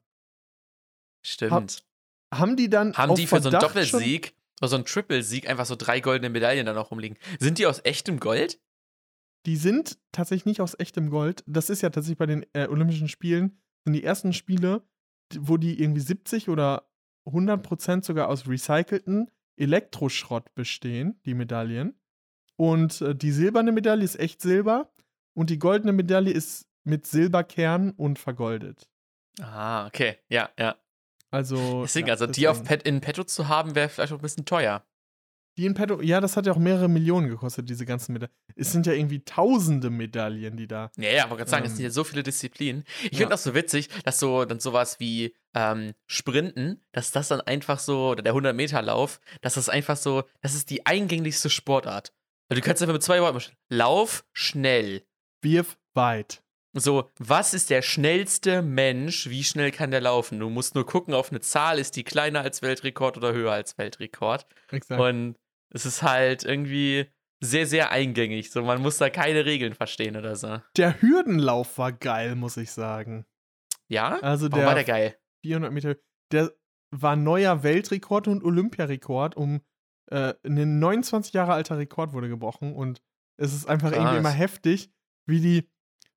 [1.23, 1.85] Stimmt.
[2.33, 4.35] Haben die dann Haben die für so einen Verdacht Doppelsieg
[4.67, 7.17] so einen Triple-Sieg einfach so drei goldene Medaillen dann noch rumliegen?
[7.39, 8.59] Sind die aus echtem Gold?
[9.45, 11.43] Die sind tatsächlich nicht aus echtem Gold.
[11.47, 14.83] Das ist ja tatsächlich bei den äh, Olympischen Spielen, sind die ersten Spiele,
[15.37, 16.87] wo die irgendwie 70 oder
[17.25, 21.99] 100 Prozent sogar aus recycelten Elektroschrott bestehen, die Medaillen.
[22.55, 24.93] Und äh, die silberne Medaille ist echt Silber
[25.33, 28.89] und die goldene Medaille ist mit Silberkern und vergoldet.
[29.39, 30.17] Ah, okay.
[30.29, 30.75] Ja, ja.
[31.31, 32.63] Also, Deswegen, ja, also die auf.
[32.63, 34.85] Pet, in petto zu haben, wäre vielleicht auch ein bisschen teuer.
[35.57, 38.33] Die in petto, ja, das hat ja auch mehrere Millionen gekostet, diese ganzen Medaillen.
[38.55, 40.91] Es sind ja irgendwie tausende Medaillen, die da.
[40.97, 42.85] Ja, ja, aber gerade sagen, es Ähm, sind ja so viele Disziplinen.
[43.03, 43.17] Ich ja.
[43.19, 47.79] finde das so witzig, dass so dann sowas wie ähm, Sprinten, dass das dann einfach
[47.79, 52.13] so, oder der 100-Meter-Lauf, dass das einfach so, das ist die eingänglichste Sportart.
[52.47, 53.41] Weil du kannst einfach mit zwei Worten.
[53.69, 55.03] Lauf schnell.
[55.41, 56.43] Wirf weit.
[56.73, 59.29] So, was ist der schnellste Mensch?
[59.29, 60.39] Wie schnell kann der laufen?
[60.39, 63.77] Du musst nur gucken auf eine Zahl, ist die kleiner als Weltrekord oder höher als
[63.77, 64.45] Weltrekord?
[64.71, 65.01] Exakt.
[65.01, 65.37] Und
[65.69, 68.51] es ist halt irgendwie sehr, sehr eingängig.
[68.51, 70.59] So, man muss da keine Regeln verstehen oder so.
[70.77, 73.25] Der Hürdenlauf war geil, muss ich sagen.
[73.89, 74.19] Ja?
[74.19, 75.17] Also Warum der war der geil?
[75.43, 75.95] 400 Meter,
[76.31, 76.53] der
[76.91, 79.35] war neuer Weltrekord und Olympiarekord.
[79.35, 79.61] Um
[80.09, 83.01] äh, ein 29 Jahre alter Rekord wurde gebrochen und
[83.37, 84.19] es ist einfach irgendwie Krass.
[84.19, 84.91] immer heftig,
[85.25, 85.69] wie die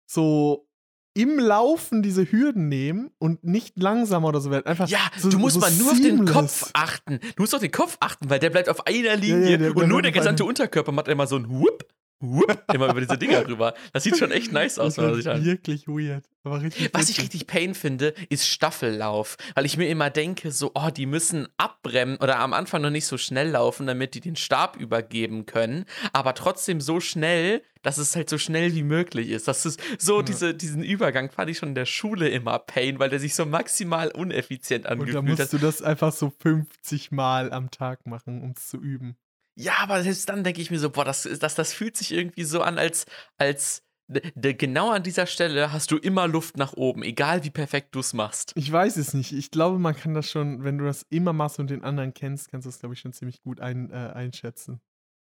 [0.06, 0.68] so
[1.14, 4.66] im Laufen diese Hürden nehmen und nicht langsamer oder so werden.
[4.66, 6.24] Einfach Ja, so, du musst so mal nur auf den.
[6.24, 7.20] Kopf achten.
[7.36, 9.88] Du musst auf den Kopf achten, weil der bleibt auf einer Linie ja, der und
[9.88, 11.86] nur der gesamte Unterkörper macht immer so ein Whoop,
[12.32, 13.74] Whoop, immer über diese Dinger rüber.
[13.92, 15.44] Das sieht schon echt nice aus, Das war sich an.
[15.44, 16.24] wirklich weird.
[16.46, 19.37] Richtig Was ich richtig pain finde, ist Staffellauf.
[19.54, 23.06] Weil ich mir immer denke, so, oh, die müssen abbremsen oder am Anfang noch nicht
[23.06, 25.87] so schnell laufen, damit die den Stab übergeben können.
[26.12, 29.48] Aber trotzdem so schnell, dass es halt so schnell wie möglich ist.
[29.48, 30.22] Das ist so, Ja.
[30.22, 33.46] diese, diesen Übergang fand ich schon in der Schule immer pain, weil der sich so
[33.46, 35.52] maximal uneffizient Und da angefühlt musst hat.
[35.54, 39.16] du das einfach so 50 Mal am Tag machen, um es zu üben.
[39.56, 42.44] Ja, aber selbst dann denke ich mir so, boah, das, das, das fühlt sich irgendwie
[42.44, 47.44] so an, als, als genau an dieser Stelle hast du immer Luft nach oben, egal
[47.44, 48.52] wie perfekt du es machst.
[48.54, 49.32] Ich weiß es nicht.
[49.32, 52.50] Ich glaube, man kann das schon, wenn du das immer machst und den anderen kennst,
[52.50, 54.80] kannst du das, glaube ich, schon ziemlich gut ein, äh, einschätzen.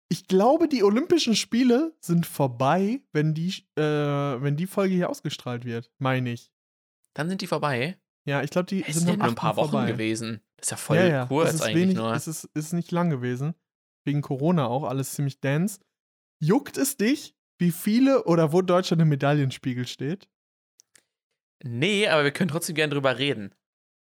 [0.07, 5.65] Ich glaube, die Olympischen Spiele sind vorbei, wenn die, äh, wenn die Folge hier ausgestrahlt
[5.65, 6.51] wird, meine ich.
[7.13, 7.99] Dann sind die vorbei.
[8.25, 9.57] Ja, ich glaube, die Es sind am nur ein paar 8.
[9.57, 9.91] Wochen vorbei.
[9.91, 10.41] gewesen.
[10.57, 11.25] Das ist ja voll ja, ja.
[11.25, 12.13] kurz eigentlich wenig, nur.
[12.13, 13.55] Es ist, ist nicht lang gewesen.
[14.09, 15.79] Wegen Corona auch, alles ziemlich dance.
[16.41, 20.27] Juckt es dich, wie viele oder wo Deutschland im Medaillenspiegel steht?
[21.63, 23.53] Nee, aber wir können trotzdem gerne drüber reden.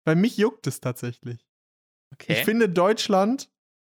[0.05, 1.45] Bei mich juckt es tatsächlich.
[2.13, 2.33] Okay.
[2.33, 3.49] Ich finde, Deutschland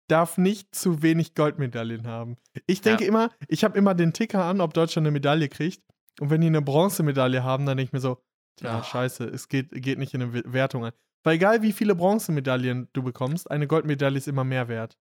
[0.09, 2.37] darf nicht zu wenig Goldmedaillen haben.
[2.65, 3.09] Ich denke Ja.
[3.09, 5.83] immer, ich habe immer den Ticker an, ob Deutschland eine Medaille kriegt.
[6.19, 8.23] Und wenn die eine Bronzemedaille haben, dann denke ich mir so,
[8.55, 10.93] tja, scheiße, es geht, geht nicht in eine We- Wertung ein.
[11.23, 14.97] Weil egal wie viele Bronzemedaillen du bekommst, eine Goldmedaille ist immer mehr wert.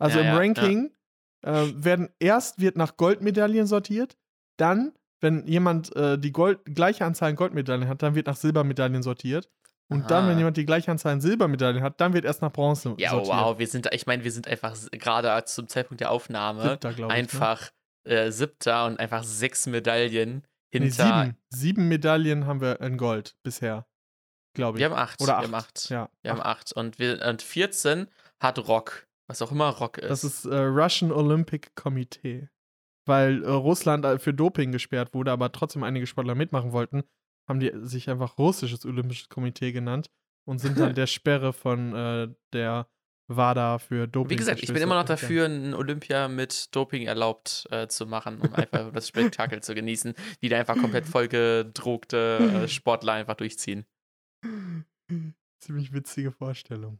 [0.00, 0.90] Also Ja, im ja, Ranking
[1.42, 4.16] äh, werden erst wird nach Goldmedaillen sortiert,
[4.56, 9.02] dann, wenn jemand äh, die Gold, gleiche Anzahl an Goldmedaillen hat, dann wird nach Silbermedaillen
[9.02, 9.48] sortiert.
[9.88, 10.30] Und dann, Aha.
[10.30, 13.36] wenn jemand die gleiche Anzahl an Silbermedaillen hat, dann wird erst nach Bronze ja, sortiert.
[13.36, 16.98] wow, wir sind, ich meine, wir sind einfach gerade zum Zeitpunkt der Aufnahme Siebter, ich.
[16.98, 17.08] Ne?
[17.08, 17.70] einfach
[18.04, 21.22] äh, siebter und einfach sechs Medaillen Nee, hinter.
[21.24, 21.36] sieben.
[21.48, 23.84] sieben Medaillen haben wir in Gold bisher,
[24.54, 24.80] glaube ich.
[24.80, 25.20] Wir haben acht.
[25.20, 25.76] Oder Wir haben acht.
[25.76, 25.90] acht.
[25.90, 26.46] Ja, Wir haben acht.
[26.46, 26.72] acht.
[26.74, 28.06] Und, wir, und 14
[28.38, 29.08] hat Rock.
[29.30, 30.10] Was auch immer Rock ist.
[30.10, 32.48] Das ist äh, Russian Olympic Committee.
[33.06, 37.04] Weil äh, Russland äh, für Doping gesperrt wurde, aber trotzdem einige Sportler mitmachen wollten,
[37.48, 40.10] haben die sich einfach russisches Olympisches Komitee genannt
[40.48, 42.88] und sind dann der Sperre von äh, der
[43.28, 44.30] WADA für Doping.
[44.30, 48.40] Wie gesagt, ich bin immer noch dafür, ein Olympia mit Doping erlaubt äh, zu machen,
[48.40, 53.86] um einfach das Spektakel zu genießen, die da einfach komplett vollgedruckte äh, Sportler einfach durchziehen.
[55.60, 56.98] Ziemlich witzige Vorstellung.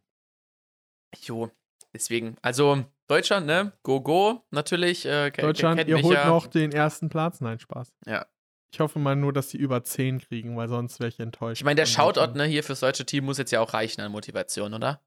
[1.23, 1.51] Jo,
[1.94, 2.37] deswegen.
[2.42, 3.72] Also, Deutschland, ne?
[3.83, 5.07] Go, go, natürlich.
[5.07, 6.29] Äh, Deutschland, ihr holt ja.
[6.29, 7.40] noch den ersten Platz.
[7.40, 7.92] Nein, Spaß.
[8.07, 8.26] Ja.
[8.72, 11.61] Ich hoffe mal nur, dass die über 10 kriegen, weil sonst wäre ich enttäuscht.
[11.61, 14.12] Ich meine, der Shoutout, ne, hier fürs deutsche Team muss jetzt ja auch reichen an
[14.12, 15.03] Motivation, oder?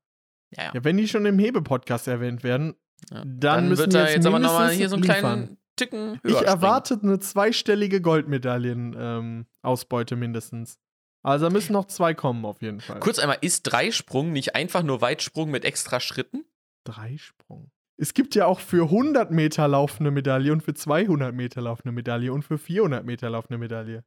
[0.52, 0.72] Ja, ja.
[0.74, 2.76] Ja, wenn die schon im Hebe-Podcast erwähnt werden,
[3.10, 3.24] ja.
[3.26, 5.20] dann müssen wird wir da jetzt jetzt aber nochmal hier so einen liefern.
[5.20, 10.78] kleinen Ticken höher ich erwarte eine zweistellige Goldmedaillen-Ausbeute mindestens.
[11.24, 13.00] Also da müssen noch zwei kommen auf jeden Fall.
[13.00, 16.43] Kurz einmal, ist Dreisprung nicht einfach nur Weitsprung mit extra Schritten?
[16.84, 17.72] Dreisprung.
[17.98, 22.34] Es gibt ja auch für 100 Meter laufende Medaille und für 200 Meter laufende Medaille
[22.34, 24.04] und für 400 Meter laufende Medaille.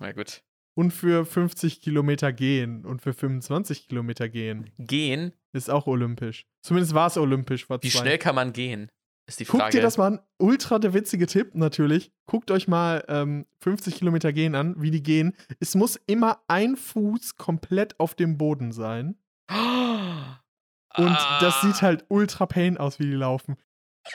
[0.00, 0.42] Na gut.
[0.74, 4.70] Und für 50 Kilometer gehen und für 25 Kilometer gehen.
[4.78, 6.46] Gehen, Ist auch olympisch.
[6.62, 8.00] Zumindest war es olympisch vor wie zwei.
[8.00, 8.90] schnell kann man gehen?
[9.26, 9.64] Ist die Frage.
[9.64, 10.20] Guckt dir das mal an.
[10.38, 12.12] Ultra der witzige Tipp natürlich.
[12.26, 15.34] Guckt euch mal ähm, 50 Kilometer gehen an, wie die gehen.
[15.58, 19.16] Es muss immer ein Fuß komplett auf dem Boden sein.
[20.96, 21.38] Und Ah.
[21.40, 23.56] das sieht halt ultra pain aus, wie die laufen.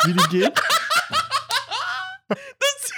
[0.05, 0.51] Wie die gehen.
[2.29, 2.91] Das,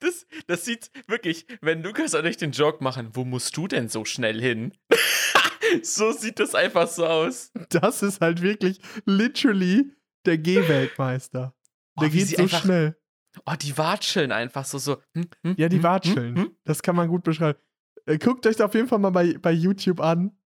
[0.00, 3.88] das, das sieht wirklich, wenn Lukas und ich den Joke machen, wo musst du denn
[3.88, 4.72] so schnell hin?
[5.82, 7.52] so sieht das einfach so aus.
[7.70, 9.92] Das ist halt wirklich literally
[10.24, 11.54] der Geh-Weltmeister.
[11.96, 12.96] Oh, Der wie geht so einfach- schnell.
[13.44, 15.02] Oh, die watscheln einfach so, so.
[15.14, 16.56] hm, hm, Ja, die hm, watscheln.
[16.64, 17.58] Das kann man gut beschreiben.
[18.06, 20.38] Äh, guckt euch auf jeden Fall mal bei, bei YouTube an.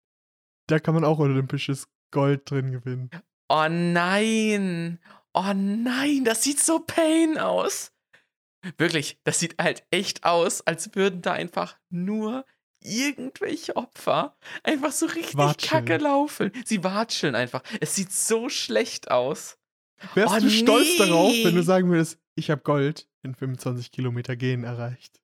[0.67, 3.11] Da kann man auch olympisches Gold drin gewinnen.
[3.49, 4.99] Oh nein.
[5.33, 7.92] Oh nein, das sieht so pain aus.
[8.79, 12.44] Wirklich, das sieht halt echt aus, als würden da einfach nur
[12.83, 15.85] irgendwelche Opfer einfach so richtig Watscheln.
[15.87, 16.51] kacke laufen.
[16.64, 17.62] Sie watscheln einfach.
[17.81, 19.59] Es sieht so schlecht aus.
[20.14, 20.99] Wärst Oh, du stolz nee.
[20.99, 25.19] darauf, wenn du sagen würdest, ich habe Gold in 25 Kilometer Gehen erreicht?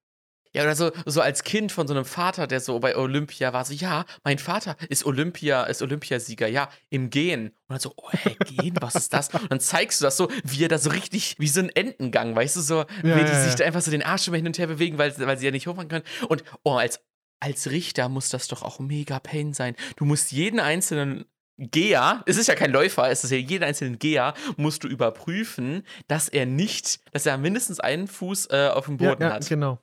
[0.56, 3.64] Ja, oder so, so als Kind von so einem Vater, der so bei Olympia war,
[3.64, 7.48] so, ja, mein Vater ist Olympia, ist Olympiasieger, ja, im Gehen.
[7.48, 9.28] Und dann so, oh, hä, Gehen, was ist das?
[9.28, 12.34] Und dann zeigst du das so, wie er da so richtig, wie so ein Entengang,
[12.34, 13.56] weißt du, so, wie Ja, die ja, sich ja.
[13.58, 15.66] da einfach so den Arsch immer hin und her bewegen, weil, weil sie ja nicht
[15.66, 16.04] hochmachen können.
[16.28, 17.00] Und, oh, als,
[17.38, 19.76] als Richter muss das doch auch mega Pain sein.
[19.96, 21.26] Du musst jeden einzelnen
[21.58, 25.84] Geher, es ist ja kein Läufer, es ist ja jeden einzelnen Geher, musst du überprüfen,
[26.06, 29.48] dass er nicht, dass er mindestens einen Fuß äh, auf dem Ja, Boden ja, hat.
[29.48, 29.78] genau.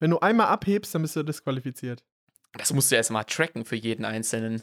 [0.00, 2.04] Wenn du einmal abhebst, dann bist du disqualifiziert.
[2.52, 4.62] Das musst du erst mal tracken für jeden einzelnen.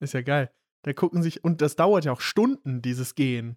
[0.00, 0.50] Ist ja geil.
[0.82, 3.56] Da gucken sich, und das dauert ja auch Stunden, dieses Gehen.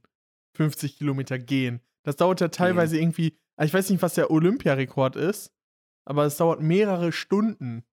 [0.56, 1.82] 50 Kilometer gehen.
[2.04, 5.52] Das dauert ja teilweise irgendwie, ich weiß nicht, was der Olympiarekord ist,
[6.06, 7.84] aber es dauert mehrere Stunden.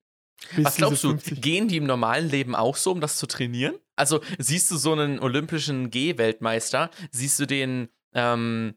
[0.57, 3.75] Was glaubst du, 50 gehen die im normalen Leben auch so, um das zu trainieren?
[3.97, 8.75] Also siehst du so einen olympischen Geh-Weltmeister, siehst du den, ähm,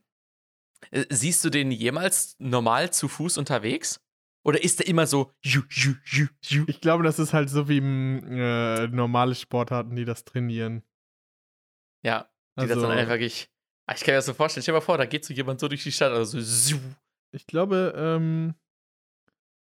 [0.92, 4.00] äh, siehst du den jemals normal zu Fuß unterwegs?
[4.48, 6.64] Oder ist der immer so, ju, ju, ju, ju?
[6.68, 10.84] Ich glaube, das ist halt so wie äh, normale Sportarten, die das trainieren.
[12.02, 13.50] Ja, die Also, das dann einfach wirklich.
[13.88, 14.62] Ah, Ich kann mir das so vorstellen.
[14.62, 16.78] Stell dir mal vor, da geht so jemand so durch die Stadt, also so.
[17.32, 18.56] ich glaube, ähm,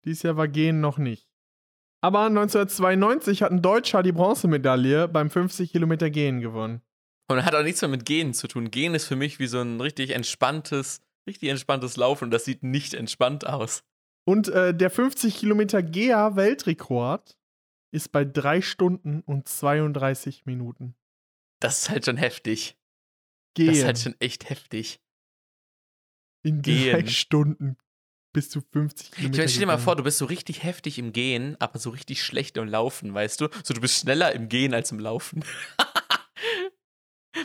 [0.05, 1.31] dieses Jahr war Gehen noch nicht.
[2.03, 6.83] Aber 1992 hat ein Deutscher die Bronzemedaille beim 50 Kilometer Gehen gewonnen.
[7.29, 8.70] Und hat auch nichts mehr mit Gehen zu tun.
[8.70, 12.62] Gehen ist für mich wie so ein richtig entspanntes, richtig entspanntes Laufen und das sieht
[12.62, 13.83] nicht entspannt aus.
[14.26, 17.37] Und äh, der 50 Kilometer Geher Weltrekord
[17.92, 20.94] ist bei 3 Stunden und 32 Minuten.
[21.60, 22.76] Das ist halt schon heftig.
[23.54, 23.68] Gehen.
[23.68, 25.00] Das ist halt schon echt heftig.
[26.42, 27.00] In gehen.
[27.00, 27.76] drei Stunden
[28.32, 29.38] bis zu 50 Ich Kilometer.
[29.38, 32.24] meine, stell dir mal vor, du bist so richtig heftig im Gehen, aber so richtig
[32.24, 33.48] schlecht im Laufen, weißt du?
[33.62, 35.44] So, du bist schneller im Gehen als im Laufen.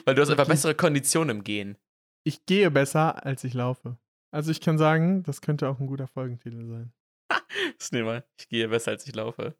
[0.05, 0.53] Weil du hast einfach Okay.
[0.53, 1.77] bessere Konditionen im Gehen.
[2.23, 3.97] Ich gehe besser, als ich laufe.
[4.31, 6.93] Also ich kann sagen, das könnte auch ein guter Folgentitel sein.
[7.91, 8.23] Wir.
[8.39, 9.55] Ich gehe besser, als ich laufe.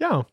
[0.00, 0.26] Ja.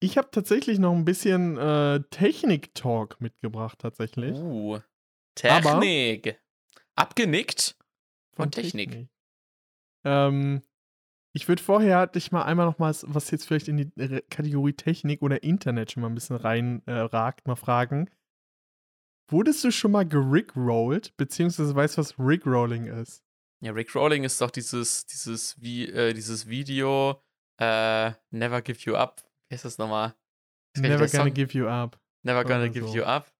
[0.00, 4.38] Ich habe tatsächlich noch ein bisschen äh, Technik-Talk mitgebracht, tatsächlich.
[4.38, 4.80] Uh.
[5.42, 6.40] Aber- Technik.
[6.94, 7.76] Abgenickt
[8.34, 9.08] von Technik.
[10.04, 10.62] Ähm,
[11.34, 14.72] ich würde vorher dich mal einmal noch mal, was jetzt vielleicht in die äh, Kategorie
[14.72, 18.08] Technik oder Internet schon mal ein bisschen reinragt, äh, ragt, mal fragen.
[19.28, 23.22] Wurdest du schon mal gerickrollt, beziehungsweise weißt du, was Rickrolling ist?
[23.60, 27.22] Ja, Rick Rolling ist doch dieses, dieses, wie, äh, dieses Video
[27.58, 29.22] äh, Never Give You Up.
[29.48, 30.14] Wie heißt das nochmal?
[30.76, 31.32] Never gonna Song?
[31.34, 31.98] give you up.
[32.22, 32.94] Never Gonna oder Give so.
[32.94, 33.32] You Up.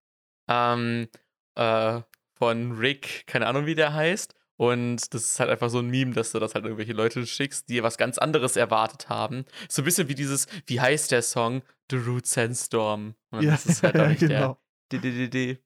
[0.49, 1.09] Ähm,
[1.57, 2.01] äh,
[2.39, 4.35] von Rick, keine Ahnung, wie der heißt.
[4.59, 7.69] Und das ist halt einfach so ein Meme, dass du das halt irgendwelche Leute schickst,
[7.69, 9.45] die was ganz anderes erwartet haben.
[9.69, 11.63] So ein bisschen wie dieses, wie heißt der Song?
[11.91, 13.17] The Root Sandstorm.
[13.31, 14.59] Und Ja, das ist halt auch nicht genau.
[14.91, 15.01] der.
[15.01, 15.59] di- di- di-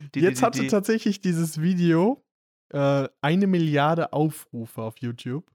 [0.00, 0.08] di.
[0.10, 2.24] Di- Jetzt di- hatte di- tatsächlich dieses Video
[2.72, 5.50] äh, eine Milliarde Aufrufe auf YouTube.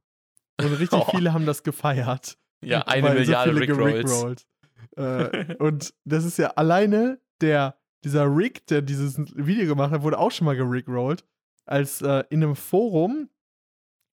[0.61, 1.07] Und richtig Oh.
[1.11, 2.37] viele haben das gefeiert.
[2.63, 4.47] Ja, eine Milliarde so Rickrolls.
[4.95, 10.17] äh, und das ist ja alleine der, dieser Rick, der dieses Video gemacht hat, wurde
[10.17, 11.25] auch schon mal gerickrollt.
[11.65, 13.29] Als äh, in einem Forum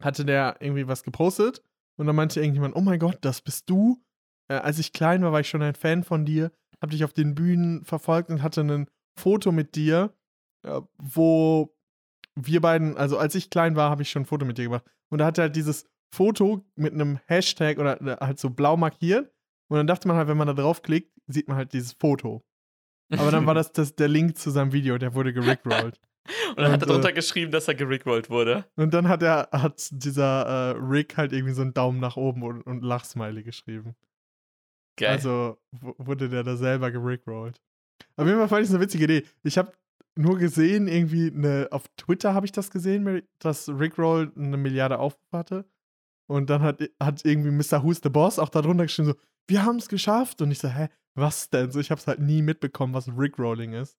[0.03, 1.63] hatte der irgendwie was gepostet
[1.99, 4.03] und dann meinte irgendjemand, oh mein Gott, das bist du.
[4.49, 7.13] Äh, als ich klein war, war ich schon ein Fan von dir, hab dich auf
[7.13, 8.89] den Bühnen verfolgt und hatte ein
[9.19, 10.13] Foto mit dir,
[10.99, 11.75] wo
[12.37, 14.85] wir beiden, also als ich klein war, habe ich schon ein Foto mit dir gemacht.
[15.11, 19.33] Und da hatte halt dieses Foto mit einem Hashtag oder äh, halt so blau markiert.
[19.69, 22.45] Und dann dachte man halt, wenn man da draufklickt, sieht man halt dieses Foto.
[23.11, 26.01] Aber dann war das, das der Link zu seinem Video, der wurde gerickrollt.
[26.51, 28.67] Und dann hat er und, äh, drunter geschrieben, dass er gerickrollt wurde.
[28.77, 32.43] Und dann hat er, hat dieser äh, Rick halt irgendwie so einen Daumen nach oben
[32.43, 33.97] und, und Lachsmiley geschrieben.
[34.97, 35.11] Geil.
[35.11, 37.61] Also wurde der da selber gerickrollt.
[38.17, 39.27] Auf jeden Fall fand ich es eine witzige Idee.
[39.43, 39.73] Ich habe
[40.17, 45.37] nur gesehen, irgendwie eine, auf Twitter habe ich das gesehen, dass Rickroll eine Milliarde Aufrufe
[45.37, 45.71] hatte.
[46.29, 47.83] Und dann hat, hat irgendwie Mr.
[47.83, 49.15] Who's the Boss auch darunter geschrieben, so,
[49.49, 50.43] wir haben es geschafft.
[50.43, 51.71] Und ich so, hä, was denn?
[51.71, 53.99] So, ich habe es halt nie mitbekommen, was Rickrolling ist.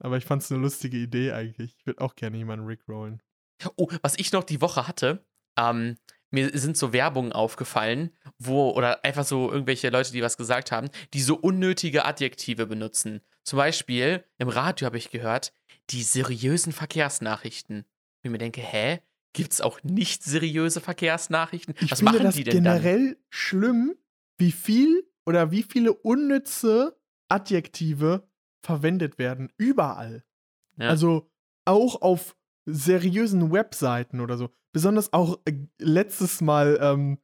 [0.00, 1.76] Aber ich fand es eine lustige Idee eigentlich.
[1.78, 3.22] Ich würde auch gerne jemanden rickrollen.
[3.76, 5.24] Oh, was ich noch die Woche hatte,
[5.58, 5.96] ähm,
[6.30, 10.88] mir sind so Werbungen aufgefallen, wo, oder einfach so irgendwelche Leute, die was gesagt haben,
[11.12, 13.20] die so unnötige Adjektive benutzen.
[13.44, 15.52] Zum Beispiel, im Radio habe ich gehört,
[15.90, 17.84] die seriösen Verkehrsnachrichten.
[18.22, 19.00] Ich mir denke, hä?
[19.32, 21.74] Gibt's auch nicht seriöse Verkehrsnachrichten?
[21.80, 22.82] Ich was finde machen das die denn dann?
[22.82, 23.94] generell schlimm,
[24.38, 26.98] wie viel oder wie viele unnütze
[27.28, 28.28] Adjektive
[28.64, 29.52] verwendet werden.
[29.56, 30.24] Überall.
[30.76, 30.88] Ja.
[30.88, 31.30] Also
[31.64, 34.50] auch auf seriösen Webseiten oder so.
[34.72, 37.18] Besonders auch äh, letztes Mal ähm,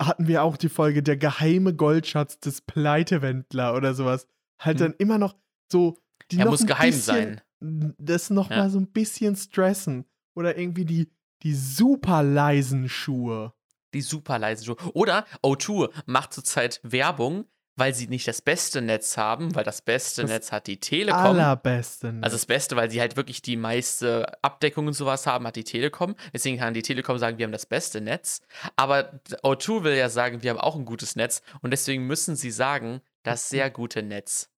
[0.00, 4.26] hatten wir auch die Folge Der geheime Goldschatz des Pleitewendler oder sowas.
[4.58, 4.86] Halt Hm.
[4.86, 5.36] dann immer noch
[5.70, 5.98] so.
[6.30, 7.94] Die Er noch muss ein geheim bisschen, sein.
[7.98, 8.58] Das noch Ja.
[8.58, 10.04] mal so ein bisschen stressen.
[10.34, 11.10] Oder irgendwie die,
[11.42, 13.52] die super leisen Schuhe.
[13.94, 14.76] die super leisen Schuhe.
[14.92, 20.22] Oder O2 macht zurzeit Werbung, weil sie nicht das beste Netz haben, weil das beste
[20.22, 21.18] Das Netz hat die Telekom.
[21.18, 22.08] Allerbeste.
[22.20, 25.64] Also das Beste, weil sie halt wirklich die meiste Abdeckung und sowas haben, hat die
[25.64, 26.14] Telekom.
[26.34, 28.42] Deswegen kann die Telekom sagen, wir haben das beste Netz.
[28.76, 31.40] Aber O2 will ja sagen, wir haben auch ein gutes Netz.
[31.62, 34.50] Und deswegen müssen sie sagen, das sehr gute Netz.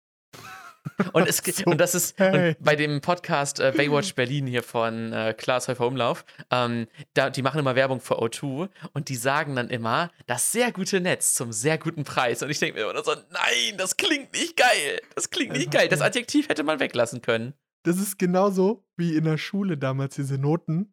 [1.12, 2.50] Und, es, So, und das ist hey.
[2.50, 7.30] und bei dem Podcast äh, Baywatch Berlin hier von äh, Klaas Häufer Umlauf, ähm, da,
[7.30, 11.34] die machen immer Werbung für O2 und die sagen dann immer, das sehr gute Netz
[11.34, 12.42] zum sehr guten Preis.
[12.42, 15.00] Und ich denke mir immer so, nein, das klingt nicht geil.
[15.14, 15.88] Das klingt nicht geil.
[15.88, 16.00] Das.
[16.00, 17.54] Adjektiv hätte man weglassen können.
[17.82, 20.92] Das ist genauso wie in der Schule damals diese Noten.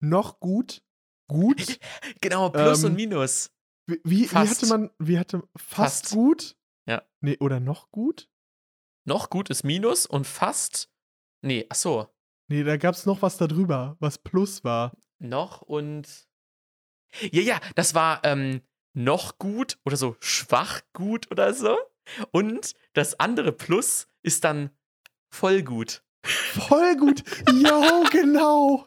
[0.00, 0.82] Noch gut,
[1.28, 1.78] gut.
[2.20, 3.50] Genau, Plus Ähm, und Minus.
[3.86, 6.12] Wie, wie, wie hatte man, wie hatte fast, Fast.
[6.12, 6.56] gut?
[7.24, 8.28] Nee, oder noch gut?
[9.06, 10.90] Noch gut ist Minus und fast.
[11.40, 12.06] Nee, ach so.
[12.48, 14.92] Nee, da gab es noch was darüber, was Plus war.
[15.18, 16.28] Noch und.
[17.32, 18.60] Ja, ja, das war ähm,
[18.92, 21.78] noch gut oder so schwach gut oder so.
[22.30, 24.68] Und das andere Plus ist dann
[25.32, 26.04] voll gut.
[26.26, 27.24] Voll gut.
[27.50, 28.84] Jo, genau.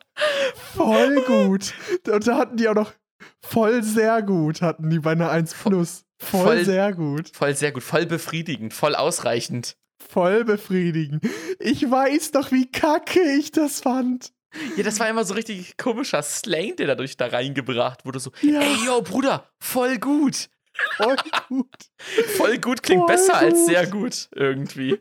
[0.75, 1.73] Voll gut.
[2.07, 2.93] Und da hatten die auch noch
[3.41, 6.06] voll sehr gut, hatten die bei einer 1 Plus.
[6.19, 7.29] Voll, voll- sehr gut.
[7.35, 9.75] Voll sehr gut, voll befriedigend, voll ausreichend.
[10.09, 11.23] Voll befriedigend.
[11.59, 14.31] Ich weiß doch, wie kacke ich das fand.
[14.77, 18.19] Ja, das war immer so richtig komischer Slang, der dadurch da reingebracht wurde.
[18.19, 18.61] So, Ja.
[18.61, 20.49] ey, yo, Bruder, voll gut.
[20.97, 21.15] Voll
[21.49, 21.75] gut.
[22.37, 23.65] Voll gut klingt Voll besser als gut.
[23.67, 24.99] sehr gut irgendwie.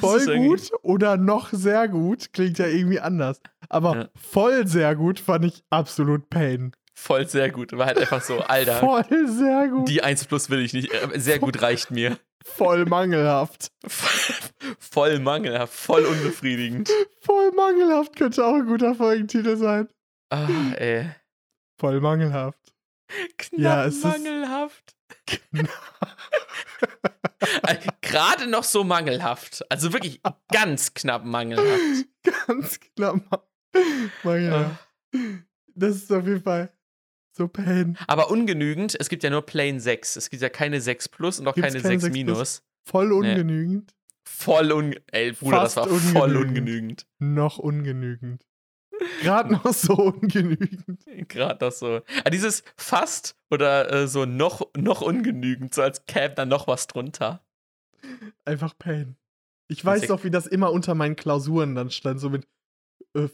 [0.00, 3.40] Voll ist irgendwie- gut oder noch sehr gut klingt ja irgendwie anders.
[3.68, 4.08] Aber Ja.
[4.16, 6.72] voll sehr gut fand ich absolut Pain.
[6.96, 7.72] Voll sehr gut.
[7.76, 8.76] War halt einfach so, Alter.
[8.78, 9.88] Voll sehr gut.
[9.88, 10.92] Die 1 plus will ich nicht.
[10.92, 12.18] Äh, sehr gut reicht mir.
[12.44, 13.68] Voll mangelhaft.
[14.78, 16.90] voll mangelhaft, voll unbefriedigend.
[17.20, 19.88] Voll mangelhaft könnte auch ein guter Folgentitel sein.
[20.30, 21.10] Ah, ey.
[21.80, 22.58] Voll mangelhaft.
[23.38, 24.94] Knapp Ja, es ist- mangelhaft.
[27.62, 29.64] Äh, Gerade noch so mangelhaft.
[29.70, 32.06] Also wirklich ganz knapp mangelhaft.
[32.46, 33.48] Ganz knapp.
[34.22, 34.80] Mangelhaft.
[35.14, 35.18] Ah.
[35.74, 36.72] Das ist auf jeden Fall
[37.36, 37.98] so Pain.
[38.06, 40.16] Aber ungenügend, es gibt ja nur Plain 6.
[40.16, 42.24] Es gibt ja keine 6 plus und auch Gibt's keine keine 6 6 plus?
[42.24, 42.62] minus.
[42.86, 43.94] Voll ungenügend.
[44.26, 44.94] Voll un.
[45.10, 46.58] Ey, Bruder, Fast das war voll ungenügend.
[46.58, 47.06] ungenügend.
[47.18, 48.46] Noch ungenügend.
[49.22, 51.04] Gerade noch so ungenügend.
[51.28, 52.00] Gerade das so.
[52.24, 56.86] Ah, dieses fast oder äh, so noch, noch ungenügend, so als Cap dann noch was
[56.86, 57.44] drunter.
[58.44, 59.16] Einfach Pain.
[59.68, 62.46] Ich weiß doch, wie das immer unter meinen Klausuren dann stand, so mit
[63.14, 63.28] äh,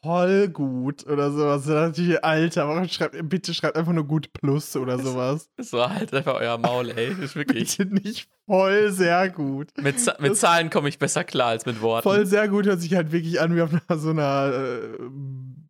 [0.00, 1.66] voll gut oder sowas.
[1.66, 5.50] Da dachte ich, Alter, warum schreibt, bitte schreibt einfach nur gut plus oder sowas.
[5.58, 7.10] So halt einfach euer Maul, ey.
[7.10, 7.76] Das ist wirklich.
[7.76, 9.68] Bitte nicht voll sehr gut.
[9.78, 12.02] Mit, mit Zahlen komme ich besser klar als mit Worten.
[12.02, 14.98] Voll sehr gut hört sich halt wirklich an wie auf einer, so einer äh,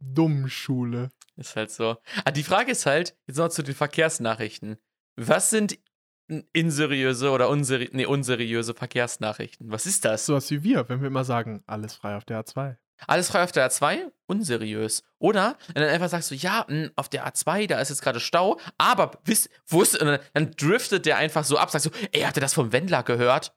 [0.01, 1.11] dummen Schule.
[1.37, 1.97] Ist halt so.
[2.25, 4.77] Ah, die Frage ist halt, jetzt noch zu den Verkehrsnachrichten.
[5.17, 5.79] Was sind
[6.53, 9.71] inseriöse oder unseri nee, unseriöse Verkehrsnachrichten?
[9.71, 10.27] Was ist das?
[10.27, 12.77] Sowas wie wir, wenn wir immer sagen, alles frei auf der A2.
[13.07, 14.11] Alles frei auf der A2?
[14.27, 15.03] Unseriös.
[15.19, 18.03] Oder wenn du dann einfach sagst so, ja, mh, auf der A2, da ist jetzt
[18.03, 21.91] gerade Stau, aber wisst, wusst, und dann, dann driftet der einfach so ab, sagt so,
[22.12, 23.55] ey, habt ihr das vom Wendler gehört?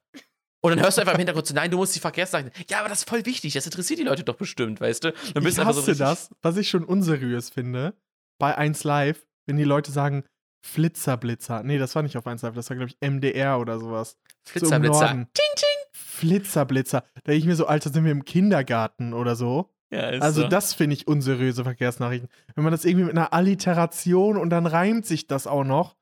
[0.61, 2.65] Und dann hörst du einfach im Hintergrund so, nein, du musst die Verkehrsnachrichten.
[2.69, 5.11] Ja, aber das ist voll wichtig, das interessiert die Leute doch bestimmt, weißt du?
[5.33, 7.93] Dann bist ich du so hasse richtig- das, was ich schon unseriös finde,
[8.39, 10.23] bei 1 Live, wenn die Leute sagen,
[10.65, 11.63] Flitzerblitzer.
[11.63, 14.17] Nee, das war nicht auf 1 Live, das war, glaube ich, MDR oder sowas.
[14.43, 14.99] Flitzerblitzer.
[15.05, 15.27] Norden.
[15.33, 15.69] Ting, ting.
[15.93, 17.01] Flitzerblitzer.
[17.01, 19.71] Da denke ich mir so, Alter, sind wir im Kindergarten oder so.
[19.91, 20.47] Ja, ist Also so.
[20.47, 22.29] das finde ich unseriöse Verkehrsnachrichten.
[22.55, 25.95] Wenn man das irgendwie mit einer Alliteration und dann reimt sich das auch noch.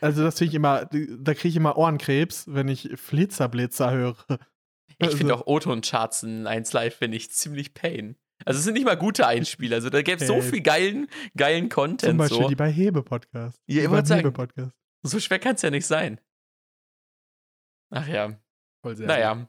[0.00, 4.16] Also das finde ich immer, da kriege ich immer Ohrenkrebs, wenn ich Flitzerblitzer höre.
[4.98, 8.16] Ich finde Also- auch O-Ton-Charts in 1 Live, finde ich ziemlich pain.
[8.44, 9.76] Also es sind nicht mal gute Einspieler.
[9.76, 10.42] Also da gäbe es so Pain.
[10.42, 12.18] viel geilen, geilen Zum Content.
[12.18, 12.48] Beispiel So.
[12.48, 13.60] die bei Hebe Podcast.
[13.66, 14.20] Ja, Die sagen.
[14.20, 14.72] Hebe Podcast.
[15.02, 16.20] so schwer kann es ja nicht sein.
[17.92, 18.38] Ach ja,
[18.82, 19.48] Voll sehr naja.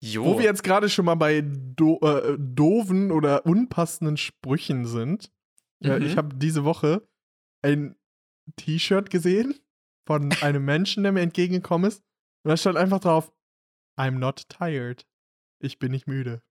[0.00, 0.24] Jo.
[0.24, 5.32] Wo wir jetzt gerade schon mal bei do äh, doofen oder unpassenden Sprüchen sind.
[5.82, 6.06] Äh, Mhm.
[6.06, 7.06] ich habe diese Woche
[7.62, 7.96] ein
[8.56, 9.54] T-Shirt gesehen
[10.06, 12.02] von einem Menschen, der mir entgegengekommen ist.
[12.44, 13.32] Und da stand einfach drauf,
[13.98, 15.06] I'm not tired.
[15.60, 16.42] Ich bin nicht müde.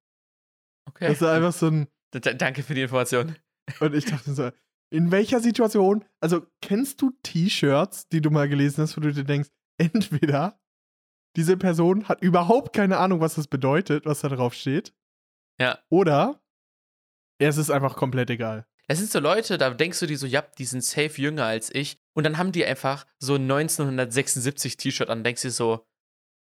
[0.87, 1.07] Okay.
[1.07, 1.87] Das ist einfach so ein.
[2.13, 3.35] D danke für die Information.
[3.79, 4.51] Und ich dachte so,
[4.91, 9.23] in welcher Situation, also kennst du T-Shirts, die du mal gelesen hast, wo du dir
[9.23, 10.59] denkst, entweder
[11.35, 14.93] diese Person hat überhaupt keine Ahnung, was das bedeutet, was da drauf steht,
[15.59, 15.79] Ja.
[15.89, 16.41] oder
[17.39, 18.65] es ist einfach komplett egal.
[18.87, 21.73] Es sind so Leute, da denkst du dir so, ja, die sind safe jünger als
[21.73, 21.97] ich.
[22.13, 25.85] Und dann haben die einfach so ein 1976 T-Shirt an, denkst dir so,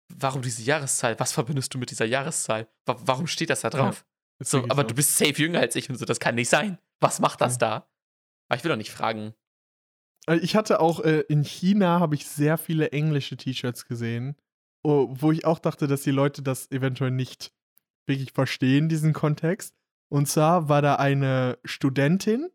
[0.09, 1.19] warum diese Jahreszahl?
[1.19, 2.69] Was verbindest du mit dieser Jahreszahl?
[2.87, 4.07] Wa warum steht das da drauf?
[4.43, 6.79] So, aber du bist safe jünger als ich und so, das kann nicht sein.
[7.01, 7.59] Was macht das Ja.
[7.59, 7.75] da?
[8.49, 9.35] Aber ich will doch nicht fragen,
[10.27, 14.37] Äh, Ich hatte auch äh, in China habe ich sehr viele englische T-Shirts gesehen,
[14.83, 17.53] oh, wo ich auch dachte, dass die Leute das eventuell nicht
[18.07, 19.75] wirklich verstehen, diesen Kontext.
[20.11, 22.49] Und zwar war da eine Studentin,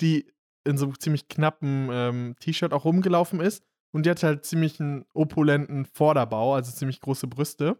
[0.00, 0.30] die
[0.66, 3.62] in so einem ziemlich knappen ähm, T-Shirt auch rumgelaufen ist.
[3.92, 7.78] Und die hatte halt ziemlich einen opulenten Vorderbau, also ziemlich große Brüste.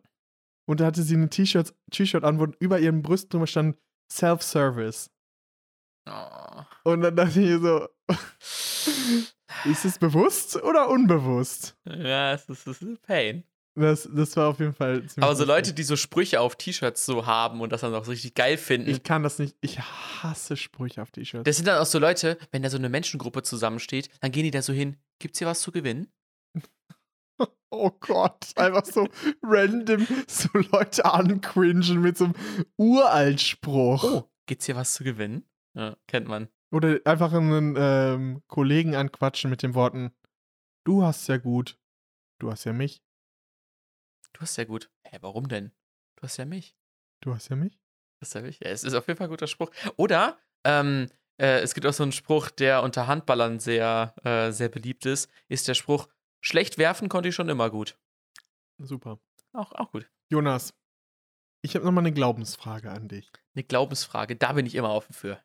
[0.66, 3.76] Und da hatte sie ein T-Shirt an, wo über ihren Brüsten drüber stand
[4.10, 5.10] Self-Service.
[6.08, 6.62] Oh.
[6.84, 7.88] Und dann dachte ich mir so,
[9.64, 11.76] ist es bewusst oder unbewusst?
[11.84, 13.44] Ja, es ist, es ist ein Pain.
[13.76, 15.44] Das, das war auf jeden Fall ziemlich Aber so.
[15.44, 18.56] Leute, die so Sprüche auf T-Shirts so haben und das dann auch so richtig geil
[18.56, 19.56] finden, Ich kann das nicht.
[19.62, 21.44] Ich hasse Sprüche auf T-Shirts.
[21.44, 24.52] das sind dann auch so Leute, wenn da so eine Menschengruppe zusammensteht, dann gehen die
[24.52, 26.06] da so hin, gibt's hier was zu gewinnen?
[27.70, 28.52] Oh Gott.
[28.56, 29.08] Einfach so
[29.42, 32.34] random so Leute ancringen mit so einem
[32.76, 34.04] Uraltspruch.
[34.04, 35.48] Oh, gibt's hier was zu gewinnen?
[35.74, 36.48] Ja, kennt man.
[36.70, 40.12] Oder einfach einen ähm, Kollegen anquatschen mit den Worten:
[40.84, 41.78] Du hast ja gut.
[42.38, 43.02] Du hast ja mich.
[44.32, 44.90] Du hast ja gut.
[45.04, 45.72] Hä, warum denn?
[46.16, 46.76] Du hast ja mich.
[47.20, 47.80] Du hast ja mich.
[48.20, 48.60] Das ist ja mich.
[48.60, 49.70] Ja, es ist auf jeden Fall ein guter Spruch.
[49.96, 51.08] Oder, ähm,
[51.40, 55.30] äh, es gibt auch so einen Spruch, der unter Handballern sehr, äh, sehr beliebt ist,
[55.48, 56.08] ist der Spruch,
[56.44, 57.98] schlecht werfen konnte ich schon immer gut.
[58.78, 59.18] Super.
[59.52, 60.10] Auch, auch gut.
[60.30, 60.74] Jonas,
[61.62, 63.30] ich habe nochmal eine Glaubensfrage an dich.
[63.54, 65.42] Eine Glaubensfrage, da bin ich immer offen für.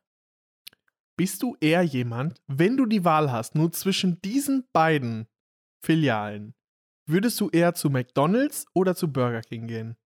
[1.18, 5.28] Bist du eher jemand, wenn du die Wahl hast, nur zwischen diesen beiden
[5.84, 6.56] Filialen,
[7.08, 9.98] würdest du eher zu McDonald's oder zu Burger King gehen?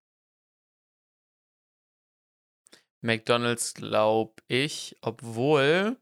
[3.03, 6.02] McDonalds, glaube ich, obwohl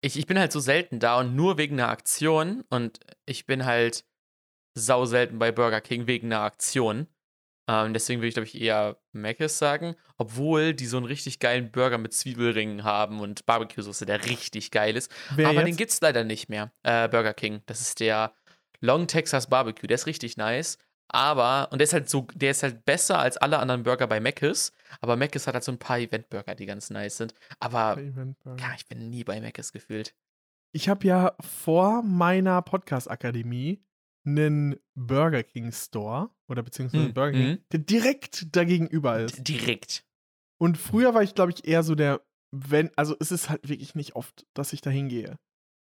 [0.00, 3.64] ich, ich bin halt so selten da und nur wegen einer Aktion und ich bin
[3.64, 4.04] halt
[4.74, 7.08] sau selten bei Burger King wegen einer Aktion.
[7.68, 11.70] Ähm, deswegen würde ich, glaube ich, eher Mc's sagen, obwohl die so einen richtig geilen
[11.70, 15.12] Burger mit Zwiebelringen haben und Barbecue-Soße, der richtig geil ist.
[15.34, 15.76] Wer Aber den jetzt?
[15.78, 16.72] gibt es leider nicht mehr.
[16.82, 17.62] Äh, Burger King.
[17.66, 18.32] Das ist der
[18.80, 19.86] Long Texas Barbecue.
[19.86, 20.78] Der ist richtig nice.
[21.08, 24.20] Aber, und der ist halt so, der ist halt besser als alle anderen Burger bei
[24.20, 24.72] Mc's.
[25.00, 27.34] Aber Mc's hat halt so ein paar Event-Burger, die ganz nice sind.
[27.60, 30.14] Aber, ja, ich bin nie bei Mc's gefühlt.
[30.72, 33.82] Ich habe ja vor meiner Podcast-Akademie
[34.26, 37.64] einen Burger King Store oder beziehungsweise Hm, Burger King, mhm.
[37.72, 39.38] der direkt dagegenüber ist.
[39.38, 40.04] D direkt.
[40.60, 43.94] Und früher war ich, glaube ich, eher so der, wenn, also es ist halt wirklich
[43.94, 45.38] nicht oft, dass ich da hingehe.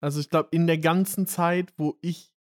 [0.01, 2.31] Also ich glaube, in der ganzen Zeit, wo ich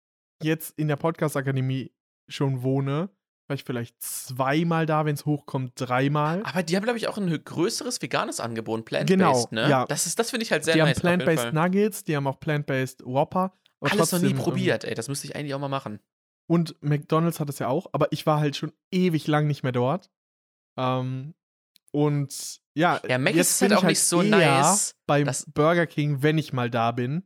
[0.42, 1.92] jetzt in der Podcast-Akademie
[2.30, 3.10] schon wohne,
[3.48, 6.42] war ich vielleicht zweimal da, wenn es hochkommt, dreimal.
[6.44, 9.68] Aber die haben, glaube ich, auch ein größeres veganes Angebot, plant-based, Genau, ne?
[9.68, 9.84] ja.
[9.86, 10.88] Das, ist, das finde ich halt sehr die nice.
[10.88, 11.52] haben auf jeden Plant-Based.
[11.54, 13.52] Nuggets, die haben auch Plant-Based Whopper.
[13.80, 14.94] Alles noch nie ähm, probiert, ey.
[14.94, 16.00] Das müsste ich eigentlich auch mal machen.
[16.46, 19.72] Und McDonald's hat es ja auch, aber ich war halt schon ewig lang nicht mehr
[19.72, 20.10] dort.
[20.76, 21.34] Ähm,
[21.92, 26.22] und ja, Ja, Mac jetzt ist halt auch ich nicht so nice, Beim Burger King,
[26.22, 27.24] wenn ich mal da bin.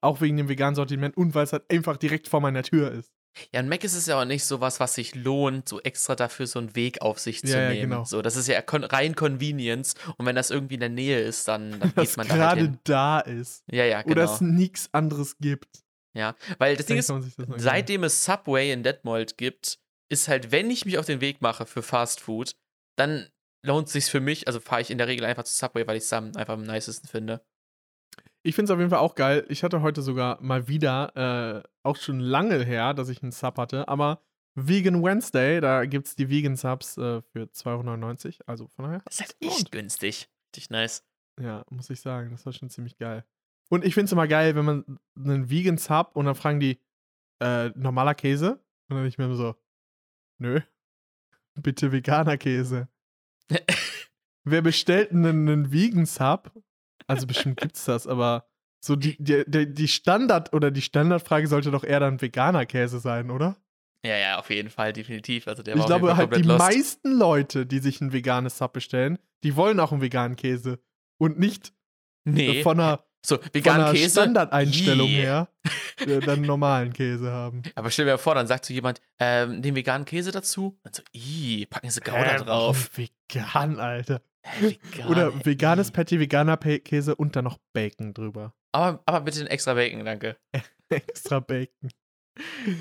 [0.00, 3.12] Auch wegen dem veganen Sortiment und weil es halt einfach direkt vor meiner Tür ist.
[3.52, 6.14] Ja, und Mac ist es ja auch nicht so was, was sich lohnt, so extra
[6.14, 7.90] dafür so einen Weg auf sich zu Ja, ja, nehmen.
[7.90, 8.04] genau.
[8.04, 9.94] So, das ist ja rein Convenience.
[10.16, 12.60] Und wenn das irgendwie in der Nähe ist, dann, dann geht man da halt gerade
[12.62, 12.78] hin.
[12.84, 13.62] da ist.
[13.70, 14.34] Ja, ja, Oder genau.
[14.34, 15.82] es nichts anderes gibt.
[16.14, 17.24] Ja, weil das Ding ist, das
[17.58, 19.78] seitdem es Subway in Detmold gibt,
[20.08, 22.56] ist halt, wenn ich mich auf den Weg mache für Fast Food,
[22.96, 23.28] dann
[23.62, 25.96] lohnt es sich für mich, also fahre ich in der Regel einfach zu Subway, weil
[25.98, 27.44] ich es dann einfach am nicesten finde.
[28.46, 29.44] Ich finde es auf jeden Fall auch geil.
[29.48, 33.58] Ich hatte heute sogar mal wieder, äh, auch schon lange her, dass ich einen Sub
[33.58, 34.22] hatte, aber
[34.54, 38.42] Vegan Wednesday, da gibt es die Vegan Subs äh, für 2,99.
[38.46, 39.02] Also von daher.
[39.04, 40.30] Das ist halt echt günstig.
[40.46, 41.04] Richtig nice.
[41.40, 42.30] Ja, muss ich sagen.
[42.30, 43.24] Das war schon ziemlich geil.
[43.68, 46.80] Und ich finde es immer geil, wenn man einen Vegan Sub und dann fragen die,
[47.40, 48.64] äh, normaler Käse?
[48.88, 49.56] Und dann ich mir so,
[50.38, 50.60] nö,
[51.54, 52.88] bitte veganer Käse.
[54.44, 56.52] Wer bestellt einen, einen Vegan Sub?
[57.06, 58.46] Also bestimmt gibt's das, aber
[58.80, 63.30] so die, die, die, Standard- oder die Standardfrage sollte doch eher dann veganer Käse sein,
[63.30, 63.56] oder?
[64.04, 65.48] Ja, ja, auf jeden Fall, definitiv.
[65.48, 66.58] Also der ich war glaube halt, die lost.
[66.60, 70.78] meisten Leute, die sich ein veganes Sub bestellen, die wollen auch einen veganen Käse.
[71.18, 71.72] Und nicht
[72.24, 72.62] Nee.
[72.62, 74.10] von einer, so, von veganen einer Käse.
[74.10, 75.16] Standardeinstellung Yeah.
[75.20, 75.55] her äh,
[76.26, 77.62] dann normalen Käse haben.
[77.74, 80.78] Aber stell dir mal vor, dann sagt so jemand, ähm, den veganen Käse dazu.
[80.82, 82.90] Und so, ih, packen sie Gouda Hä, drauf.
[82.96, 84.20] Vegan, Alter.
[84.60, 85.90] Vegan, Oder ey, veganes.
[85.90, 88.54] Patty, veganer Käse und dann noch Bacon drüber.
[88.72, 90.36] Aber, aber bitte ein extra Bacon, danke.
[90.88, 91.90] Extra Bacon.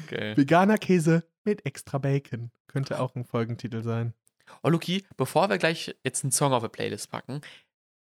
[0.09, 0.37] Geil.
[0.37, 2.51] Veganer Käse mit extra Bacon.
[2.67, 4.13] Könnte auch ein Folgentitel sein.
[4.61, 7.41] Oh, Luki, bevor wir gleich jetzt einen Song auf die Playlist packen,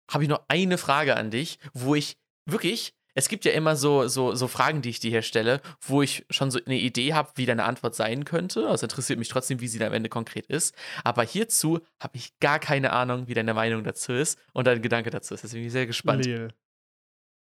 [0.09, 4.07] habe ich noch eine Frage an dich, wo ich wirklich, es gibt ja immer so,
[4.07, 7.31] so, so Fragen, die ich dir hier stelle, wo ich schon so eine Idee habe,
[7.35, 8.69] wie deine Antwort sein könnte.
[8.69, 10.75] Also interessiert mich trotzdem, wie sie dann am Ende konkret ist.
[11.03, 15.09] Aber hierzu habe ich gar keine Ahnung, wie deine Meinung dazu ist und dein Gedanke
[15.09, 15.43] dazu ist.
[15.43, 16.25] Deswegen bin ich sehr gespannt.
[16.25, 16.53] Lil.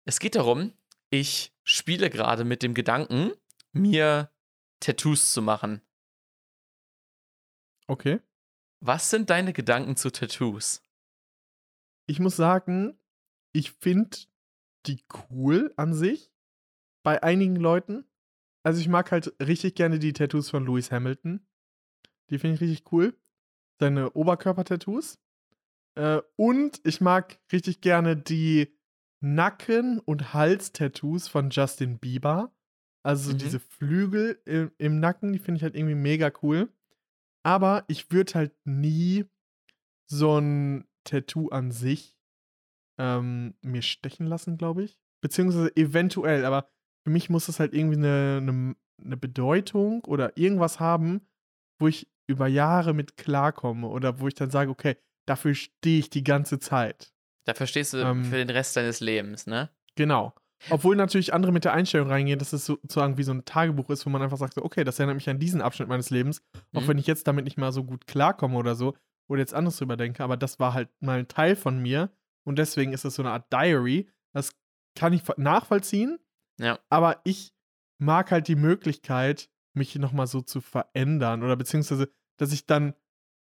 [0.06, 0.72] Es geht darum,
[1.10, 3.32] ich spiele gerade mit dem Gedanken,
[3.72, 4.30] mir
[4.80, 5.82] Tattoos zu machen.
[7.86, 8.20] Okay.
[8.80, 10.82] Was sind deine Gedanken zu Tattoos?
[12.06, 12.98] Ich muss sagen,
[13.52, 14.16] ich finde
[14.86, 16.32] die cool an sich.
[17.02, 18.04] Bei einigen Leuten.
[18.62, 21.46] Also ich mag halt richtig gerne die Tattoos von Lewis Hamilton.
[22.28, 23.16] Die finde ich richtig cool.
[23.80, 25.18] Seine Oberkörper-Tattoos.
[25.96, 28.76] Äh, und ich mag richtig gerne die
[29.22, 32.54] Nacken- und Hals-Tattoos von Justin Bieber.
[33.02, 33.38] Also Mhm.
[33.38, 36.68] diese Flügel im, im Nacken, die finde ich halt irgendwie mega cool.
[37.42, 39.24] Aber ich würde halt nie
[40.06, 42.18] so ein Tattoo an sich
[43.00, 44.98] ähm, mir stechen lassen, glaube ich.
[45.22, 46.68] Beziehungsweise eventuell, aber
[47.04, 51.22] für mich muss das halt irgendwie eine, eine, eine Bedeutung oder irgendwas haben,
[51.78, 54.96] wo ich über Jahre mit klarkomme oder wo ich dann sage, okay,
[55.26, 57.12] dafür stehe ich die ganze Zeit.
[57.46, 58.24] Da verstehst du Ähm.
[58.24, 59.70] für den Rest deines Lebens, ne?
[59.96, 60.34] Genau.
[60.68, 64.04] Obwohl natürlich andere mit der Einstellung reingehen, dass es sozusagen wie so ein Tagebuch ist,
[64.04, 66.42] wo man einfach sagt, so, okay, das erinnert mich an diesen Abschnitt meines Lebens,
[66.74, 66.88] auch Mhm.
[66.88, 68.94] wenn ich jetzt damit nicht mal so gut klarkomme oder so,
[69.28, 72.10] oder jetzt anders drüber denke, aber das war halt mal ein Teil von mir
[72.50, 74.10] und deswegen ist es so eine Art Diary.
[74.34, 74.50] Das
[74.94, 76.18] kann ich nachvollziehen,
[76.60, 76.78] Ja.
[76.90, 77.54] aber ich
[77.98, 82.94] mag halt die Möglichkeit, mich nochmal so zu verändern oder beziehungsweise, dass ich dann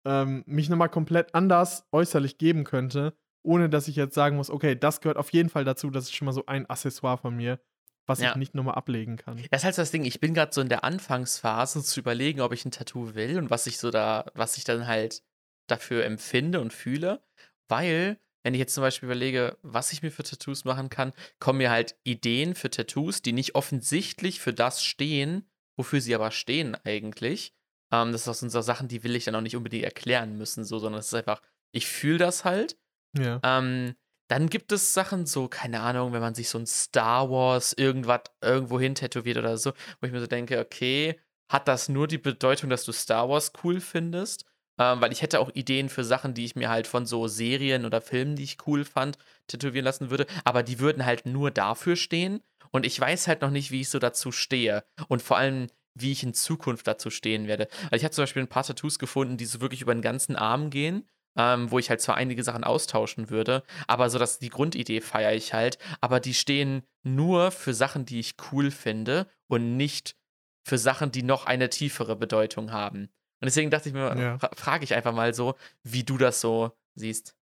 [0.05, 4.75] ähm, mich nochmal komplett anders äußerlich geben könnte, ohne dass ich jetzt sagen muss, okay,
[4.75, 7.59] das gehört auf jeden Fall dazu, das ist schon mal so ein Accessoire von mir,
[8.05, 8.29] was Ja.
[8.31, 9.37] ich nicht nochmal ablegen kann.
[9.51, 12.41] Das ist halt so das Ding, ich bin gerade so in der Anfangsphase zu überlegen,
[12.41, 15.23] ob ich ein Tattoo will und was ich so da, was ich dann halt
[15.67, 17.21] dafür empfinde und fühle.
[17.67, 21.57] Weil, wenn ich jetzt zum Beispiel überlege, was ich mir für Tattoos machen kann, kommen
[21.57, 26.75] mir halt Ideen für Tattoos, die nicht offensichtlich für das stehen, wofür sie aber stehen
[26.83, 27.53] eigentlich.
[27.91, 30.79] Ähm, das sind so Sachen, die will ich dann auch nicht unbedingt erklären müssen, so,
[30.79, 32.77] sondern es ist einfach, ich fühle das halt
[33.17, 33.39] Ja.
[33.43, 33.95] ähm,
[34.29, 38.21] dann gibt es Sachen so, keine Ahnung, wenn man sich so ein Star Wars irgendwas
[38.43, 41.19] irgendwo hin tätowiert oder so, wo ich mir so denke, okay,
[41.51, 44.45] hat das nur die Bedeutung, dass du Star Wars cool findest?
[44.79, 47.85] Ähm, weil ich hätte auch Ideen für Sachen, die ich mir halt von so Serien
[47.85, 49.17] oder Filmen, die ich cool fand,
[49.47, 53.51] tätowieren lassen würde, aber die würden halt nur dafür stehen und ich weiß halt noch
[53.51, 57.47] nicht, wie ich so dazu stehe und vor allem, wie ich in Zukunft dazu stehen
[57.47, 57.67] werde.
[57.91, 60.35] Also ich habe zum Beispiel ein paar Tattoos gefunden, die so wirklich über den ganzen
[60.35, 61.05] Arm gehen
[61.39, 65.33] ähm, wo ich halt zwar einige Sachen austauschen würde, aber so dass die Grundidee feiere
[65.33, 70.15] ich halt, aber die stehen nur für Sachen, die ich cool finde und nicht
[70.63, 73.09] für Sachen, die noch eine tiefere Bedeutung haben.
[73.41, 74.37] Und deswegen dachte ich mir, Ja.
[74.37, 77.35] fra frage ich einfach mal so, wie du das so siehst.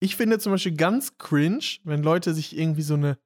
[0.00, 3.18] Ich finde zum Beispiel ganz cringe, wenn Leute sich irgendwie so eine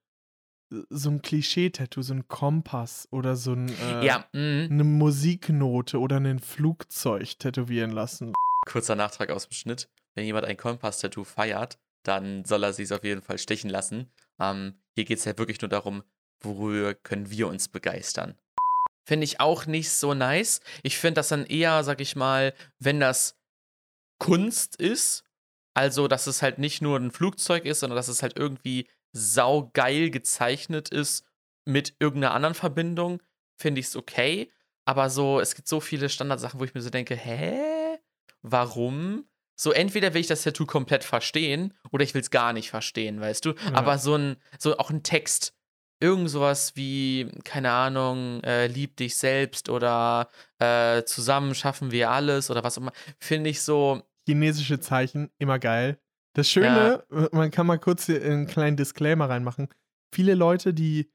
[0.91, 6.17] so ein Klischee-Tattoo, so ein Kompass oder so ein, äh, ja, mm, eine Musiknote oder
[6.17, 8.33] ein Flugzeug tätowieren lassen.
[8.67, 9.89] kurzer Nachtrag aus dem Schnitt.
[10.15, 14.11] Wenn jemand ein Kompass-Tattoo feiert, dann soll er sich auf jeden Fall stechen lassen.
[14.41, 16.03] Ähm, hier geht es ja wirklich nur darum,
[16.41, 18.37] worüber können wir uns begeistern.
[19.05, 20.61] Finde ich auch nicht so nice.
[20.83, 23.37] Ich finde das dann eher, sag ich mal, wenn das
[24.19, 25.25] Kunst ist,
[25.75, 30.11] also dass es halt nicht nur ein Flugzeug ist, sondern dass es halt irgendwie saugeil
[30.11, 31.25] gezeichnet ist
[31.67, 33.23] mit irgendeiner anderen Verbindung,
[33.57, 34.51] finde ich es okay.
[34.87, 37.99] Aber so, es gibt so viele Standardsachen, wo ich mir so denke, hä?
[38.43, 39.27] Warum?
[39.57, 43.21] So, entweder will ich das Tattoo komplett verstehen oder ich will es gar nicht verstehen,
[43.21, 43.51] weißt du?
[43.51, 43.75] Ja.
[43.75, 45.54] Aber so ein, so auch ein Text,
[46.05, 50.29] irgend sowas wie, keine Ahnung, äh, lieb dich selbst oder
[50.59, 55.59] äh, zusammen schaffen wir alles oder was auch immer, finde ich so, Chinesische Zeichen, immer
[55.59, 55.99] geil.
[56.35, 59.69] Das Schöne, äh, man kann mal kurz hier einen kleinen Disclaimer reinmachen.
[60.15, 61.11] Viele Leute, die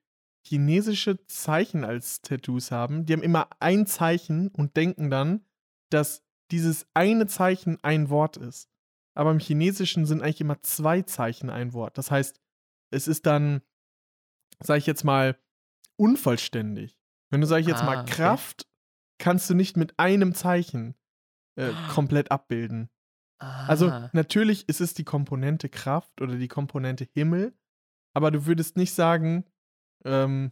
[0.46, 5.46] chinesische Zeichen als Tattoos haben, die haben immer ein Zeichen und denken dann,
[5.90, 8.70] dass dieses eine Zeichen ein Wort ist.
[9.16, 11.98] Aber im Chinesischen sind eigentlich immer zwei Zeichen ein Wort.
[11.98, 12.40] Das heißt,
[12.92, 13.62] es ist dann,
[14.64, 15.38] sag ich jetzt mal,
[15.98, 16.98] unvollständig.
[17.30, 18.12] Wenn du, sag ich jetzt Ah, mal, okay.
[18.12, 18.68] Kraft,
[19.20, 20.96] kannst du nicht mit einem Zeichen
[21.56, 22.90] äh, komplett abbilden.
[23.40, 27.54] Also ah, natürlich ist es die Komponente Kraft oder die Komponente Himmel,
[28.14, 29.46] aber du würdest nicht sagen,
[30.04, 30.52] ähm,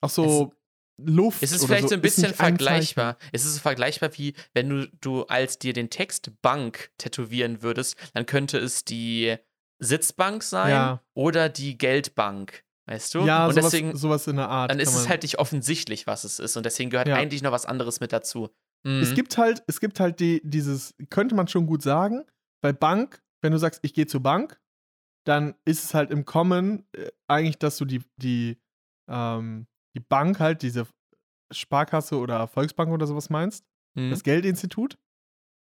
[0.00, 0.52] auch so
[0.98, 1.42] Luft.
[1.42, 3.16] Es ist oder vielleicht so, so ein bisschen vergleichbar.
[3.32, 7.96] Es ist so vergleichbar wie, wenn du, du als dir den Text Bank tätowieren würdest,
[8.14, 9.36] dann könnte es die
[9.78, 11.02] Sitzbank sein Ja.
[11.14, 12.64] oder die Geldbank.
[12.92, 13.20] Weißt du?
[13.24, 14.70] Ja, und sowas, deswegen sowas in der Art.
[14.70, 16.56] dann ist es halt nicht offensichtlich, was es ist.
[16.56, 17.14] Und deswegen gehört Ja.
[17.16, 18.50] eigentlich noch was anderes mit dazu.
[18.84, 19.14] Es Mhm.
[19.14, 22.24] gibt halt, es gibt halt die, dieses, könnte man schon gut sagen,
[22.62, 24.60] bei Bank, wenn du sagst, ich gehe zur Bank,
[25.24, 28.58] dann ist es halt im Kommen äh, eigentlich, dass du die, die,
[29.08, 29.66] ähm,
[29.96, 30.86] die Bank halt, diese
[31.52, 33.64] Sparkasse oder Volksbank oder sowas meinst,
[33.96, 34.10] Mhm.
[34.10, 34.98] das Geldinstitut.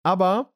[0.04, 0.54] Aber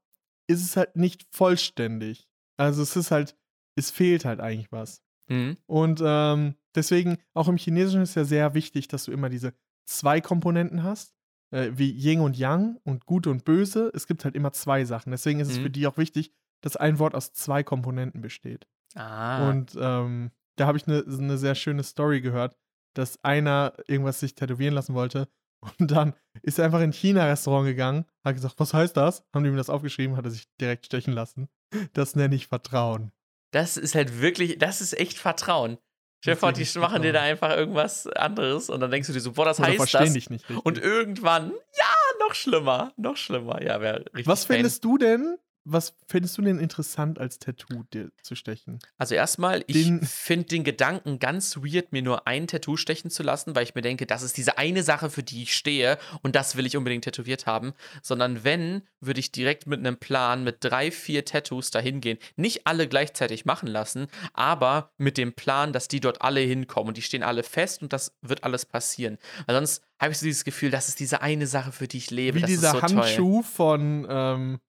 [0.49, 2.27] ist es halt nicht vollständig.
[2.57, 3.37] Also es ist halt,
[3.77, 5.01] es fehlt halt eigentlich was.
[5.29, 5.57] Mhm.
[5.67, 9.53] Und ähm, deswegen, auch im Chinesischen ist ja sehr wichtig, dass du immer diese
[9.85, 11.13] zwei Komponenten hast,
[11.51, 13.91] äh, wie Yin und Yang und Gut und Böse.
[13.93, 15.11] Es gibt halt immer zwei Sachen.
[15.11, 15.63] Deswegen ist es Mhm.
[15.63, 18.67] für die auch wichtig, dass ein Wort aus zwei Komponenten besteht.
[18.95, 19.49] Ah.
[19.49, 22.57] Und ähm, da habe ich eine ne sehr schöne Story gehört,
[22.95, 25.27] dass einer irgendwas sich tätowieren lassen wollte.
[25.79, 29.23] Und dann ist er einfach in ein China-Restaurant gegangen, hat gesagt, was heißt das?
[29.33, 31.49] Haben die ihm das aufgeschrieben, hat er sich direkt stechen lassen.
[31.93, 33.11] Das nenne ich Vertrauen.
[33.51, 35.77] Das ist halt wirklich, das ist echt Vertrauen.
[36.25, 39.45] Ist die machen dir da einfach irgendwas anderes und dann denkst du dir so, boah,
[39.45, 40.13] das Oder heißt das.
[40.13, 40.65] dich nicht richtig.
[40.65, 43.61] Und irgendwann, ja, noch schlimmer, noch schlimmer.
[43.63, 44.27] Ja, wäre richtig.
[44.27, 44.57] was pain.
[44.57, 48.79] findest du denn, was findest du denn interessant als Tattoo dir zu stechen?
[48.97, 53.55] Also erstmal, ich finde den Gedanken ganz weird, mir nur ein Tattoo stechen zu lassen,
[53.55, 56.55] weil ich mir denke, das ist diese eine Sache, für die ich stehe und das
[56.55, 57.73] will ich unbedingt tätowiert haben.
[58.01, 62.17] Sondern wenn, würde ich direkt mit einem Plan mit drei, vier Tattoos dahin gehen.
[62.35, 66.97] Nicht alle gleichzeitig machen lassen, aber mit dem Plan, dass die dort alle hinkommen und
[66.97, 69.17] die stehen alle fest und das wird alles passieren.
[69.45, 72.09] Weil sonst habe ich so dieses Gefühl, das ist diese eine Sache, für die ich
[72.09, 72.37] lebe.
[72.37, 72.89] Wie das dieser so toll.
[72.97, 74.59] Handschuh von, ähm,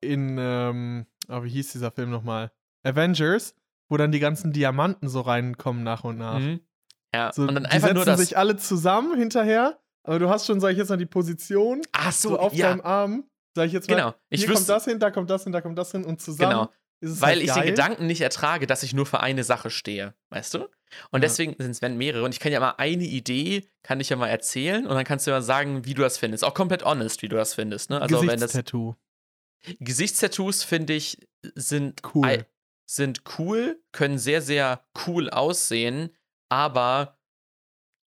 [0.00, 2.50] in, ähm, oh, wie hieß dieser Film nochmal?
[2.82, 3.54] Avengers,
[3.88, 6.38] wo dann die ganzen Diamanten so reinkommen nach und nach.
[6.38, 6.60] Mhm.
[7.14, 8.20] Ja, So, und dann die einfach setzen nur das.
[8.20, 12.12] sich alle zusammen hinterher, aber du hast schon, sag ich jetzt mal, die Position Ach
[12.12, 13.24] so, so, auf ja, deinem Arm.
[13.56, 14.14] Sag ich jetzt mal, genau.
[14.28, 16.50] Ich hier kommt das hin, da kommt das hin, da kommt das hin und zusammen
[16.50, 16.70] Genau.
[17.00, 17.62] weil halt ich geil.
[17.64, 20.58] den Gedanken nicht ertrage, dass ich nur für eine Sache stehe, weißt du?
[20.64, 20.68] Und
[21.14, 21.18] Ja.
[21.20, 22.22] deswegen sind es mehrere.
[22.24, 25.26] Und ich kann ja mal eine Idee, kann ich ja mal erzählen und dann kannst
[25.26, 26.44] du ja mal sagen, wie du das findest.
[26.44, 27.90] Auch komplett honest, wie du das findest.
[27.90, 28.00] Ne?
[28.00, 28.94] Also wenn das Gesichtstattoo.
[29.78, 31.18] Gesichtstattoos finde ich
[31.54, 32.46] sind Cool.
[32.86, 36.10] sind cool, können sehr sehr cool aussehen,
[36.48, 37.18] aber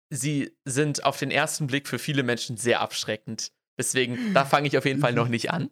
[0.09, 3.51] sie sind auf den ersten Blick für viele Menschen sehr abschreckend.
[3.77, 5.69] Deswegen, da fange ich auf jeden Fall noch nicht an.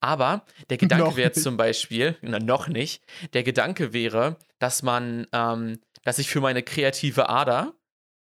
[0.00, 3.02] Aber der Gedanke wäre zum Beispiel, na, noch nicht,
[3.32, 7.74] der Gedanke wäre, dass man, ähm, dass ich für meine kreative Ader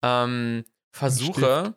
[0.04, 1.76] ähm, versuche,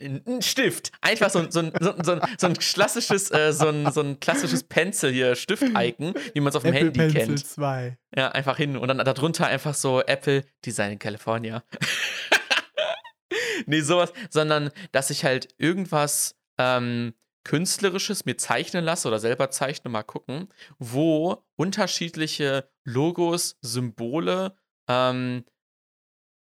[0.00, 0.92] ein Stift.
[1.00, 4.62] Einfach so, ein- so, so, so, so ein klassisches, äh, so, ein, so ein klassisches
[4.64, 7.46] Pencil hier, Stift-Icon, wie man es auf dem Apple Handy Pencil kennt.
[7.46, 7.98] 2.
[8.16, 11.62] Ja, einfach hin und dann darunter einfach so Apple Design in California.
[13.66, 19.90] nee, sowas, sondern dass ich halt irgendwas ähm, Künstlerisches mir zeichnen lasse oder selber zeichne,
[19.90, 24.54] mal gucken, wo unterschiedliche Logos, Symbole,
[24.88, 25.44] ähm,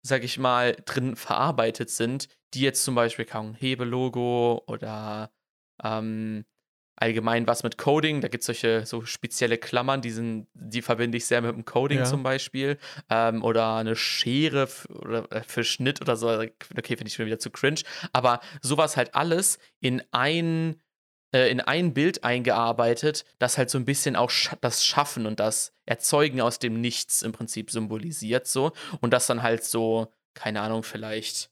[0.08, 5.32] sag ich mal, drin verarbeitet sind, die jetzt zum Beispiel kein Hebelogo oder
[5.84, 6.46] ähm,
[6.96, 11.18] allgemein was mit Coding, da gibt es solche so spezielle Klammern, die, sind, die verbinde
[11.18, 12.06] ich sehr mit dem Coding Ja.
[12.06, 12.78] zum Beispiel.
[13.10, 16.30] Ähm, oder eine Schere oder, äh, für Schnitt oder so.
[16.30, 17.82] Okay, finde ich schon wieder zu cringe.
[18.14, 20.82] Aber sowas halt alles in ein,
[21.34, 25.40] äh, in ein Bild eingearbeitet, das halt so ein bisschen auch scha das Schaffen und
[25.40, 28.72] das Erzeugen aus dem Nichts im Prinzip symbolisiert so.
[29.02, 31.52] Und das dann halt so, keine Ahnung, vielleicht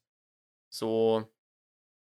[0.69, 1.27] so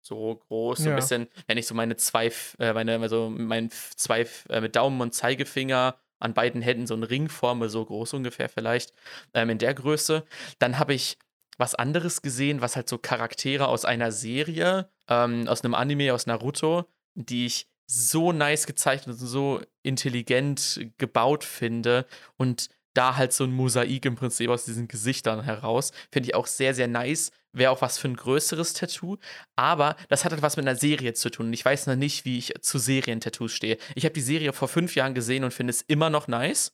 [0.03, 0.91] so groß, so Ja.
[0.91, 5.01] ein bisschen, wenn ich so meine zwei, äh, meine, also mein zwei äh, mit Daumen
[5.01, 8.93] und Zeigefinger an beiden Händen so eine Ringforme, so groß ungefähr vielleicht,
[9.33, 10.25] ähm, in der Größe.
[10.59, 11.17] Dann habe ich
[11.57, 16.27] was anderes gesehen, was halt so Charaktere aus einer Serie, ähm, aus einem Anime, aus
[16.27, 16.85] Naruto,
[17.15, 22.07] die ich so nice gezeichnet und so intelligent gebaut finde
[22.37, 25.91] und da halt so ein Mosaik im Prinzip aus diesen Gesichtern heraus.
[26.13, 27.33] Finde ich auch sehr, sehr nice.
[27.53, 29.19] Wäre auch was für ein größeres Tattoo.
[29.57, 31.47] Aber das hat halt was mit einer Serie zu tun.
[31.47, 33.79] Und ich weiß noch nicht, wie ich zu Serientattoos stehe.
[33.97, 36.73] Ich habe die Serie vor fünf Jahren gesehen und finde es immer noch nice.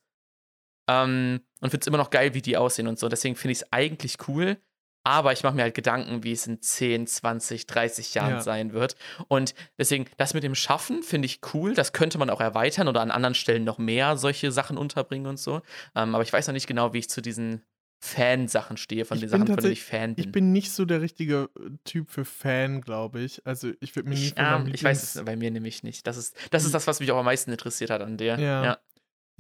[0.89, 3.09] Ähm, und finde es immer noch geil, wie die aussehen und so.
[3.09, 4.59] Deswegen finde ich es eigentlich cool.
[5.03, 8.41] Aber ich mache mir halt Gedanken, wie es in 10, 20, 30 Jahren Ja.
[8.43, 8.97] sein wird.
[9.29, 11.75] Und deswegen, das mit dem Schaffen finde ich cool.
[11.75, 15.39] Das könnte man auch erweitern oder an anderen Stellen noch mehr solche Sachen unterbringen und
[15.39, 15.63] so.
[15.95, 17.63] Ähm, aber ich weiß noch nicht genau, wie ich zu diesen
[18.03, 20.25] Fan-Sachen stehe, von Ich den Sachen, von denen ich Fan bin.
[20.25, 23.47] Ich bin nicht so der richtige äh, Typ für Fan, glaube ich.
[23.47, 26.07] Also ich würde mir nie Ich, ähm, ich weiß es bei mir nämlich nicht.
[26.07, 28.39] Das ist, das ist das, was mich auch am meisten interessiert hat an der.
[28.39, 28.65] Ja.
[28.65, 28.79] ja.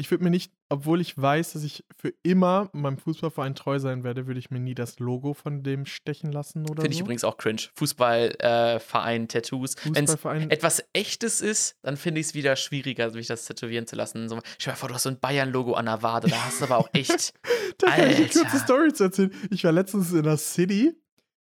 [0.01, 4.03] Ich würde mir nicht, obwohl ich weiß, dass ich für immer meinem Fußballverein treu sein
[4.03, 7.05] werde, würde ich mir nie das Logo von dem stechen lassen oder Finde ich so.
[7.05, 7.62] übrigens auch cringe.
[7.74, 9.76] Fußballverein, äh, Tattoos.
[9.84, 10.51] Wenn es Fußballverein.
[10.51, 14.28] etwas Echtes ist, dann finde ich es wieder schwieriger, sich das tätowieren zu lassen.
[14.28, 16.28] So, stell dir mal vor, du hast so ein Bayern-Logo an der Wade.
[16.28, 17.34] Da hast du aber auch echt.
[17.78, 18.59] Da kann ich eine kurze Alter.
[18.59, 19.34] Story zu erzählen.
[19.51, 20.94] Ich war letztens in der City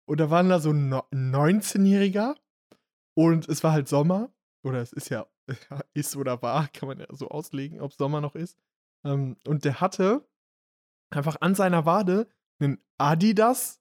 [0.08, 2.34] und da waren da so ein No- 19-Jähriger
[3.14, 4.30] und es war halt Sommer.
[4.64, 5.26] Oder es ist ja,
[5.94, 8.56] ist oder war, kann man ja so auslegen, ob Sommer noch ist.
[9.04, 10.26] Ähm, und der hatte
[11.10, 12.28] einfach an seiner Wade
[12.60, 13.80] einen Adidas,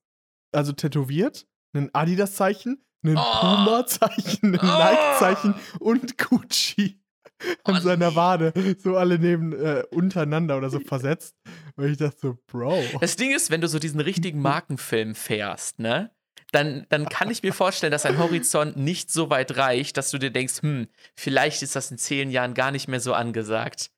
[0.51, 3.21] also tätowiert, einen Adidas-Zeichen, einen Oh.
[3.21, 4.65] Puma-Zeichen, ein Oh.
[4.65, 7.01] Nike-Zeichen und Gucci.
[7.65, 8.15] an Oh, seiner.
[8.15, 11.35] Wade, so alle neben äh, untereinander oder so versetzt.
[11.75, 12.81] Und ich dachte so, Bro.
[13.01, 16.14] Das Ding ist, wenn du so diesen richtigen Markenfilm fährst, ne?
[16.55, 20.17] Dann, dann kann ich mir vorstellen, dass ein Horizont nicht so weit reicht, dass du
[20.17, 23.91] dir denkst, hm, vielleicht ist das in zehn Jahren gar nicht mehr so angesagt.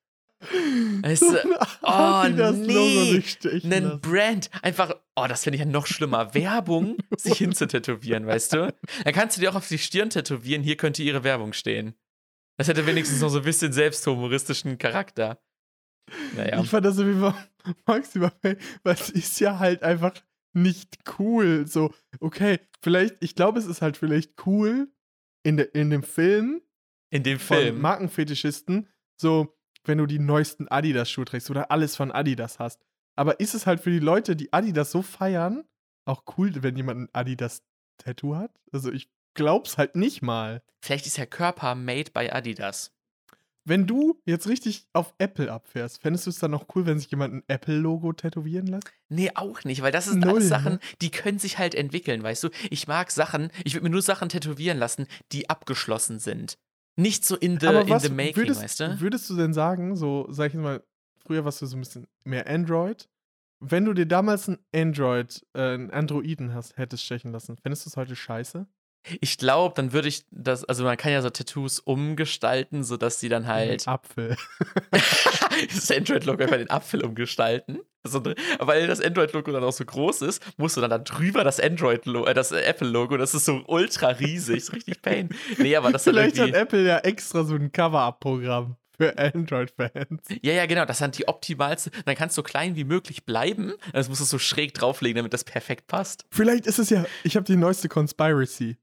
[1.01, 1.37] Weißt du,
[1.83, 3.23] oh, nee,
[3.63, 4.01] einen.
[4.01, 6.33] Brand, einfach, oh, das finde ich ja noch schlimmer.
[6.33, 8.73] Werbung sich hinzutätowieren, weißt du?
[9.03, 11.93] Dann kannst du dir auch auf die Stirn tätowieren, hier könnte ihre Werbung stehen.
[12.57, 15.39] Das hätte wenigstens noch so ein bisschen selbsthumoristischen Charakter.
[16.35, 16.61] Naja.
[16.63, 17.31] Ich fand das irgendwie
[17.85, 20.13] maximal, weil es ist ja halt einfach
[20.61, 21.67] nicht cool.
[21.67, 24.91] So, okay, vielleicht, ich glaube, es ist halt vielleicht cool
[25.43, 26.61] in, de, in dem Film
[27.09, 27.81] In dem von Film.
[27.81, 28.89] Markenfetischisten,
[29.19, 29.55] so,
[29.85, 32.85] wenn du die neuesten Adidas-Schuhe trägst oder alles von Adidas hast.
[33.15, 35.63] Aber ist es halt für die Leute, die Adidas so feiern,
[36.05, 38.51] auch cool, wenn jemand ein Adidas-Tattoo hat?
[38.71, 40.61] Also ich glaub's halt nicht mal.
[40.83, 42.93] Vielleicht ist ja Körper made by Adidas.
[43.67, 47.11] Wenn du jetzt richtig auf Apple abfährst, fändest du es dann noch cool, wenn sich
[47.11, 48.89] jemand ein Apple-Logo tätowieren lässt?
[49.09, 50.79] Nee, auch nicht, weil das sind Null, alles Sachen, ne?
[51.01, 52.49] die können sich halt entwickeln, weißt du?
[52.69, 56.57] Ich mag Sachen, ich würde mir nur Sachen tätowieren lassen, die abgeschlossen sind.
[56.95, 59.01] Nicht so in the, in the making, würdest, weißt du?
[59.01, 60.81] würdest du denn sagen, so, sag ich jetzt mal,
[61.17, 63.09] früher warst du so ein bisschen mehr Android,
[63.59, 67.89] wenn du dir damals ein Android, äh, einen Androiden hast, hättest stechen lassen, fändest du
[67.89, 68.65] es heute scheiße?
[69.21, 73.29] Ich glaube, dann würde ich das, also man kann ja so Tattoos umgestalten, sodass die
[73.29, 74.35] dann halt Ein Apfel.
[74.91, 77.79] das Android-Logo einfach den Apfel umgestalten.
[78.03, 78.23] Also,
[78.59, 82.25] weil das Android-Logo dann auch so groß ist, musst du dann da drüber das Android-Logo,
[82.27, 85.29] äh, das Apple-Logo, das ist so ultra riesig, ist richtig pain.
[85.57, 86.53] Nee, aber das dann Vielleicht hat.
[86.53, 90.21] Apple ja extra so ein Cover-Up-Programm für Android-Fans.
[90.41, 91.91] Ja, ja, genau, das sind die optimalste.
[92.05, 93.73] Dann kannst du so klein wie möglich bleiben.
[93.93, 96.25] Das musst du so schräg drauflegen, damit das perfekt passt.
[96.31, 98.77] Vielleicht ist es ja, ich habe die neueste Conspiracy.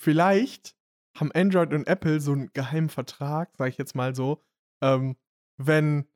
[0.00, 0.76] Vielleicht
[1.16, 4.42] haben Android und Apple so einen geheimen Vertrag, sag ich jetzt mal so,
[4.82, 5.16] ähm,
[5.56, 6.06] wenn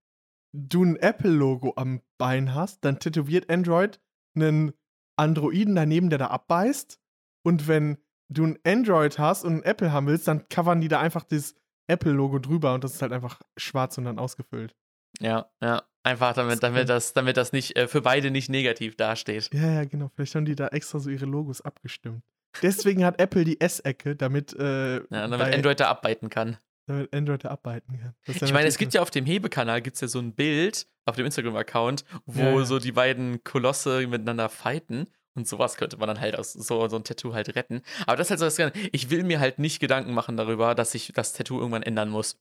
[0.53, 4.01] du ein Apple-Logo am Bein hast, dann tätowiert Android
[4.35, 4.73] einen
[5.17, 7.01] Androiden daneben, der da abbeißt.
[7.43, 11.01] Und wenn du ein Android hast und ein Apple haben willst, dann covern die da
[11.01, 11.55] einfach das
[11.89, 14.75] Apple-Logo drüber und das ist halt einfach schwarz und dann ausgefüllt.
[15.21, 15.83] Ja, ja.
[16.03, 19.51] Einfach damit, damit, das, damit das nicht äh, für beide nicht negativ dasteht.
[19.53, 20.09] Ja, ja, genau.
[20.15, 22.25] Vielleicht haben die da extra so ihre Logos abgestimmt.
[22.63, 26.57] Deswegen hat Apple die S-Ecke, damit, äh, Ja, damit bei- Android da arbeiten kann.
[26.87, 28.15] damit Android da arbeiten kann.
[28.27, 31.17] Ja Ich meine, es gibt ja auf dem Hebekanal gibt's ja so ein Bild auf
[31.17, 35.07] dem Instagram-Account, wo Ja, so die beiden Kolosse miteinander fighten.
[35.35, 37.83] Und sowas könnte man dann halt aus so, so ein Tattoo halt retten.
[38.07, 38.77] Aber das ist halt so das Ganze.
[38.91, 42.37] Ich will mir halt nicht Gedanken machen darüber, dass ich das Tattoo irgendwann ändern muss.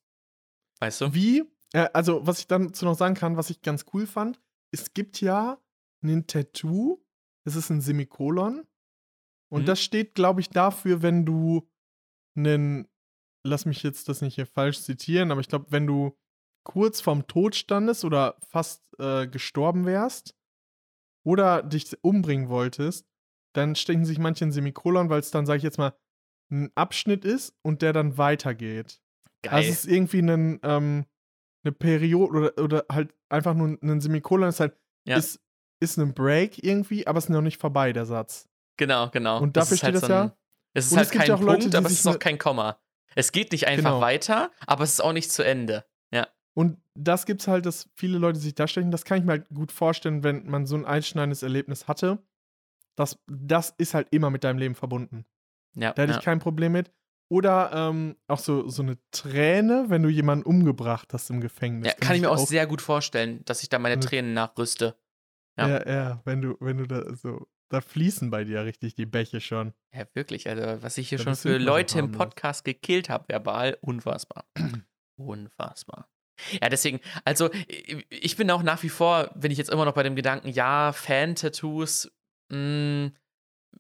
[0.80, 1.14] Weißt du?
[1.14, 1.44] Wie?
[1.74, 4.40] Äh, also, was ich dazu noch sagen kann, was ich ganz cool fand,
[4.72, 5.60] es gibt ja
[6.04, 7.00] ein Tattoo,
[7.46, 8.66] das ist ein Semikolon.
[9.52, 9.66] Und Mhm.
[9.66, 11.68] das steht, glaube ich, dafür, wenn du
[12.36, 12.88] einen,
[13.44, 16.18] lass mich jetzt das nicht hier falsch zitieren, aber ich glaube, wenn du
[16.64, 20.36] kurz vorm Tod standest oder fast äh, gestorben wärst
[21.26, 23.08] oder dich umbringen wolltest,
[23.54, 25.98] dann stechen sich manche ein Semikolon, weil es dann, sage ich jetzt mal,
[26.52, 29.02] ein Abschnitt ist und der dann weitergeht.
[29.42, 29.54] Geil.
[29.54, 31.06] Also es ist irgendwie ein, ähm,
[31.64, 35.18] eine Periode oder, oder halt einfach nur ein Semikolon ist halt, Ja.
[35.18, 35.42] ist,
[35.82, 38.48] ist ein Break irgendwie, aber es ist noch nicht vorbei, der Satz.
[38.80, 39.40] Genau, genau.
[39.42, 40.36] Und dafür ist halt steht das so ein, ja.
[40.74, 42.14] Es ist Und halt es gibt kein ja auch Leute, Punkt, aber es ist auch
[42.14, 42.80] ne- kein Komma.
[43.16, 44.02] Es geht nicht einfach Genau.
[44.02, 45.86] weiter, aber es ist auch nicht zu Ende.
[46.56, 48.92] Und das gibt's halt, dass viele Leute sich da stechen.
[48.92, 52.18] Das kann ich mir halt gut vorstellen, wenn man so ein einschneidendes Erlebnis hatte.
[52.96, 55.26] Das, das ist halt immer mit deinem Leben verbunden.
[55.76, 56.18] Ja, Da hätte ja.
[56.20, 56.92] ich kein Problem mit.
[57.30, 61.88] Oder ähm, auch so, so eine Träne, wenn du jemanden umgebracht hast im Gefängnis.
[61.88, 64.34] ja, Dann kann ich mir sich auch sehr gut vorstellen, dass ich da meine Tränen
[64.34, 64.98] nachrüste.
[65.58, 65.68] ja.
[65.68, 69.42] Ja, ja, wenn du, wenn du da so, da fließen bei dir richtig die Bäche
[69.42, 69.74] schon.
[69.96, 70.50] Ja, wirklich.
[70.50, 72.12] Also, was ich hier Da schon du für Leute im.
[72.12, 74.46] Podcast gekillt habe, verbal, unfassbar.
[75.18, 76.10] unfassbar.
[76.62, 77.50] Ja, deswegen, also,
[78.10, 80.94] ich bin auch nach wie vor, bin ich jetzt immer noch bei dem Gedanken, ja,
[80.94, 82.12] Fan-Tattoos,
[82.50, 83.12] mh,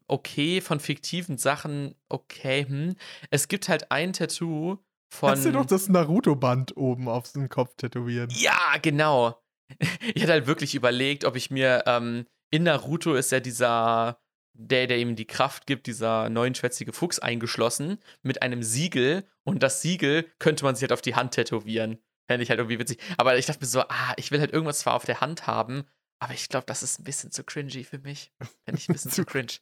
[0.07, 2.95] okay, von fiktiven Sachen, okay, hm.
[3.29, 4.77] Es gibt halt ein Tattoo
[5.09, 5.29] von.
[5.29, 8.29] Kannst dir doch das Naruto-Band oben auf den Kopf tätowieren.
[8.31, 9.41] Ja, genau.
[10.15, 14.20] Ich hatte halt wirklich überlegt, ob ich mir ähm, in Naruto ist ja dieser,
[14.54, 19.82] der, der ihm die Kraft gibt, dieser neunschwätzige Fuchs eingeschlossen mit einem Siegel und das
[19.82, 22.00] Siegel könnte man sich halt auf die Hand tätowieren.
[22.28, 23.00] Fände ich halt irgendwie witzig.
[23.18, 25.86] Aber ich dachte mir so, ah, ich will halt irgendwas zwar auf der Hand haben,
[26.20, 28.32] aber ich glaube, das ist ein bisschen zu cringy für mich.
[28.66, 29.54] Fände ich ein bisschen zu cringe.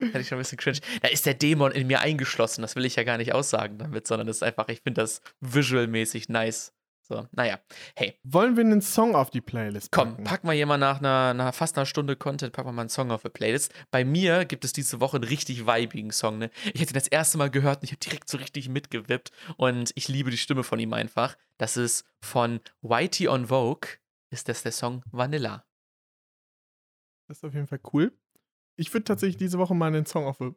[0.00, 0.80] Fände ich schon ein bisschen cringe.
[1.02, 2.62] Da ist der Dämon in mir eingeschlossen.
[2.62, 5.20] Das will ich ja gar nicht aussagen damit, sondern das ist einfach, ich finde das
[5.40, 6.72] visualmäßig nice.
[7.10, 7.58] So, naja.
[7.96, 10.24] Hey, Wollen wir einen Song auf die Playlist komm, packen?
[10.24, 12.90] packen wir hier mal nach einer, nach fast einer Stunde Content, packen wir mal einen
[12.90, 13.72] Song auf die Playlist.
[13.90, 16.50] Bei mir gibt es diese Woche einen richtig weibigen Song, ne?
[16.74, 20.08] Ich hätte das erste Mal gehört und ich habe direkt so richtig mitgewippt und ich
[20.08, 21.36] liebe die Stimme von ihm einfach.
[21.56, 23.88] Das ist von Whitey on Vogue,
[24.30, 25.64] ist das der Song Vanilla.
[27.28, 28.12] Das ist auf jeden Fall cool.
[28.76, 30.52] Ich würde tatsächlich diese Woche mal einen Song auf die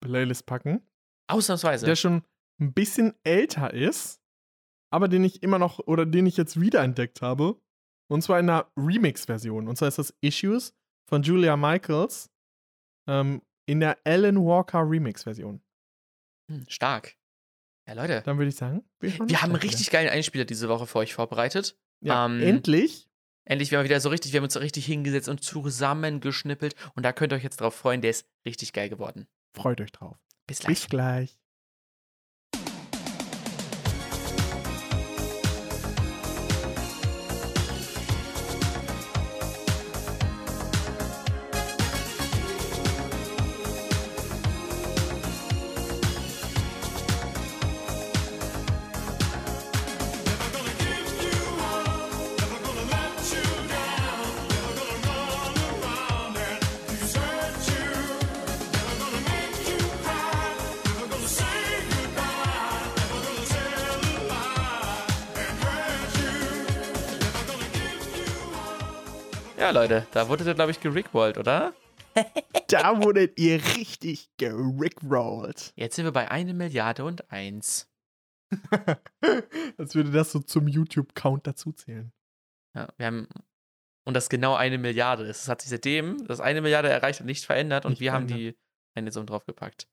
[0.00, 0.82] Playlist packen,
[1.28, 1.86] Ausnahmsweise.
[1.86, 2.22] der schon
[2.60, 4.20] ein bisschen älter ist,
[4.94, 7.60] aber den ich immer noch oder den ich jetzt wiederentdeckt habe.
[8.06, 9.66] Und zwar in einer Remix-Version.
[9.66, 10.72] Und zwar ist das Issues
[11.08, 12.30] von Julia Michaels
[13.08, 15.60] ähm, in der Alan Walker Remix-Version.
[16.48, 17.16] Hm, stark.
[17.88, 18.22] Ja, Leute.
[18.24, 21.76] Dann würde ich sagen, Wir haben einen richtig geilen Einspieler diese Woche für euch vorbereitet.
[22.00, 23.08] Ja, ähm, endlich.
[23.46, 26.76] Endlich, wir haben wieder so richtig, wir haben uns so richtig hingesetzt und zusammengeschnippelt.
[26.94, 29.26] Und da könnt ihr euch jetzt drauf freuen, der ist richtig geil geworden.
[29.56, 30.16] Freut euch drauf.
[30.46, 30.68] Bis gleich.
[30.68, 31.38] Bis gleich.
[69.84, 71.74] Leute, da wurdet ihr, glaube ich, gerickwollt, oder?
[72.68, 75.72] Da wurdet ihr richtig gerickrollt.
[75.76, 77.90] Jetzt sind wir bei eine Milliarde und eins.
[79.76, 82.12] Als würde das so zum YouTube-Count dazuzählen.
[82.74, 83.28] Ja, wir haben.
[84.06, 85.42] Und das genau eine Milliarde ist.
[85.42, 88.28] Das hat sich seitdem, das eine Milliarde erreicht und nicht verändert und Nicht wir haben
[88.28, 88.54] verändert.
[88.54, 89.88] die eine Summe draufgepackt.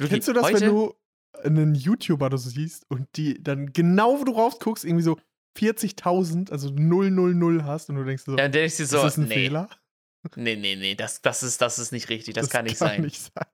[0.00, 0.94] Okay, Kennst du das, wenn du
[1.42, 5.18] einen YouTuber das siehst und die dann genau, wo du rausguckst, irgendwie so
[5.56, 9.34] 40.000, also 000 hast und du denkst so, Ja, ist ist so, das ein nee,
[9.34, 9.68] Fehler?
[10.36, 12.34] nee, nee, nee, das, das, ist, das ist nicht richtig.
[12.34, 13.02] Das, kann nicht sein.
[13.02, 13.46] Nicht sein.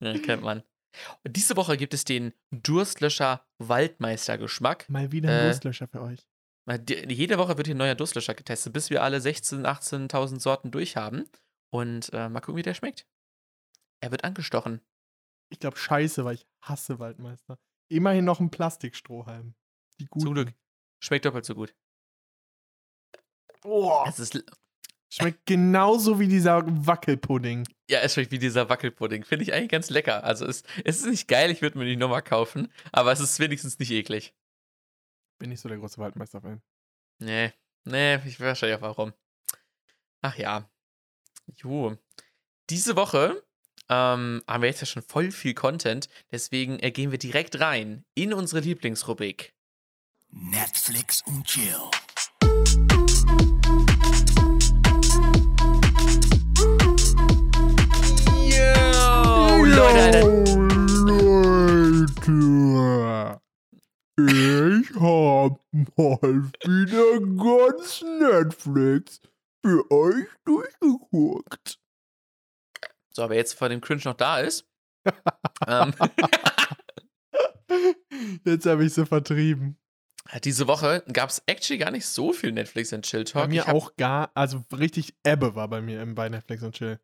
[0.00, 0.62] Ja, kennt man.
[1.24, 4.88] Und diese Woche gibt es den Durstlöscher Waldmeister-Geschmack.
[4.88, 6.26] Mal wieder ein Äh, Durstlöscher für euch.
[7.08, 10.96] Jede Woche wird hier ein neuer Durstlöscher getestet, bis wir alle 16.000, 18.000 Sorten durch
[10.96, 11.24] haben.
[11.70, 13.06] Und äh, mal gucken, wie der schmeckt.
[14.00, 14.80] Er wird angestochen.
[15.50, 17.58] Ich glaube, scheiße, weil ich hasse Waldmeister.
[17.88, 19.54] Immerhin noch ein Plastikstrohhalm.
[19.98, 20.24] Die guten.
[20.26, 20.54] Zum Glück.
[21.02, 21.74] Schmeckt doppelt so gut.
[23.64, 24.42] Oh, Es ist,
[25.10, 27.66] schmeckt genauso wie dieser Wackelpudding.
[27.88, 29.24] ja, es schmeckt wie dieser Wackelpudding.
[29.24, 30.24] Finde ich eigentlich ganz lecker.
[30.24, 33.38] Also es, es ist nicht geil, ich würde mir nicht nochmal kaufen, aber es ist
[33.40, 34.34] wenigstens nicht eklig.
[35.38, 36.62] Bin nicht so der große Waldmeister-Fan.
[37.18, 37.52] Nee,
[37.84, 39.12] nee, ich weiß schon ja warum.
[40.22, 40.70] Ach ja.
[41.56, 41.96] Jo.
[42.70, 43.44] Diese Woche
[43.88, 48.04] ähm, haben wir jetzt ja schon voll viel Content, deswegen äh, gehen wir direkt rein
[48.14, 49.52] in unsere Lieblingsrubrik.
[50.32, 51.76] Netflix und Chill.
[58.48, 60.62] Yo, Leute, Alter.
[63.06, 63.40] Leute,
[64.16, 65.60] ich hab
[65.96, 69.20] mal wieder ganz Netflix
[69.64, 71.78] für euch durchgeguckt.
[73.10, 74.66] So, wer jetzt vor dem Cringe noch da ist.
[75.66, 75.92] ähm,
[78.44, 79.78] Jetzt habe ich sie vertrieben.
[80.44, 83.42] Diese Woche gab es actually gar nicht so viel Netflix und Chill Talk.
[83.44, 87.00] Bei mir hab- auch gar, also richtig Ebbe war bei mir bei Netflix und Chill.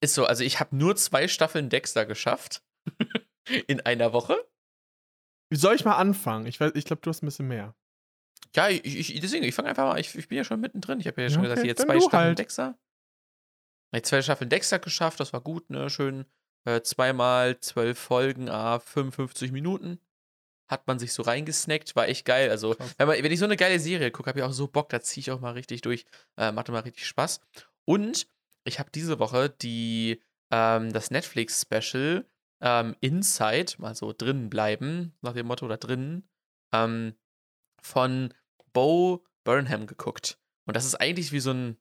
[0.00, 2.62] Ist so, also ich habe nur zwei Staffeln Dexter geschafft.
[3.68, 4.36] in einer Woche.
[5.52, 6.46] Soll ich mal anfangen?
[6.46, 7.74] Ich, weiß- ich glaube, du hast ein bisschen mehr.
[8.54, 11.00] Ja, ich, ich, deswegen, ich fange einfach mal, ich, ich bin ja schon mittendrin.
[11.00, 12.38] Ich habe ja schon Ja, gesagt, okay, hier zwei Staffeln halt.
[12.38, 12.78] Dexter.
[13.94, 15.90] Ich zwei Staffeln Dexter geschafft, das war gut, ne?
[15.90, 16.24] Schön
[16.64, 19.98] äh, zweimal zwölf Folgen, ah, 55 Minuten.
[20.72, 22.48] Hat man sich so reingesnackt, war echt geil.
[22.48, 24.88] Also, wenn, man, wenn ich so eine geile Serie gucke, habe ich auch so Bock,
[24.88, 26.06] da ziehe ich auch mal richtig durch.
[26.38, 27.40] Äh, macht immer richtig Spaß.
[27.84, 28.26] Und
[28.64, 32.24] ich habe diese Woche die, ähm, das Netflix-Special
[32.62, 36.26] ähm, Inside, mal so drinnen bleiben, nach dem Motto da drinnen,
[36.72, 37.16] ähm,
[37.82, 38.32] von
[38.72, 40.38] Bo Burnham geguckt.
[40.64, 41.76] Und das ist eigentlich wie so ein,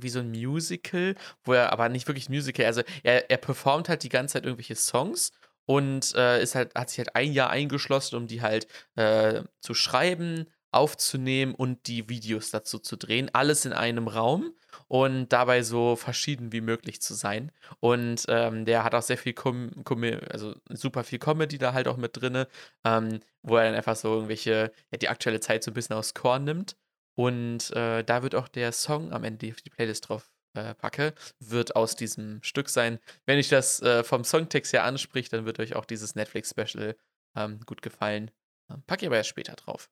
[0.00, 1.14] wie so ein Musical,
[1.44, 4.74] wo er aber nicht wirklich Musical, also er, er performt halt die ganze Zeit irgendwelche
[4.74, 5.30] Songs
[5.68, 8.66] und äh, ist halt, hat sich halt ein Jahr eingeschlossen, um die halt
[8.96, 13.28] äh, zu schreiben, aufzunehmen und die Videos dazu zu drehen.
[13.34, 14.54] Alles in einem Raum
[14.88, 17.52] und dabei so verschieden wie möglich zu sein.
[17.80, 21.86] Und ähm, der hat auch sehr viel, Com Com also super viel Comedy da halt
[21.86, 22.48] auch mit drinne,
[22.84, 26.14] ähm, wo er dann einfach so irgendwelche, ja, die aktuelle Zeit so ein bisschen aus
[26.14, 26.76] Korn nimmt.
[27.14, 31.14] Und äh, da wird auch der Song am Ende, auf die Playlist drauf äh, packe,
[31.40, 32.98] wird aus diesem Stück sein.
[33.26, 36.96] Wenn ich das äh, vom Songtext her anspricht, dann wird euch auch dieses Netflix-Special
[37.36, 38.30] ähm, gut gefallen.
[38.70, 39.90] Ähm, packe ich aber erst später drauf.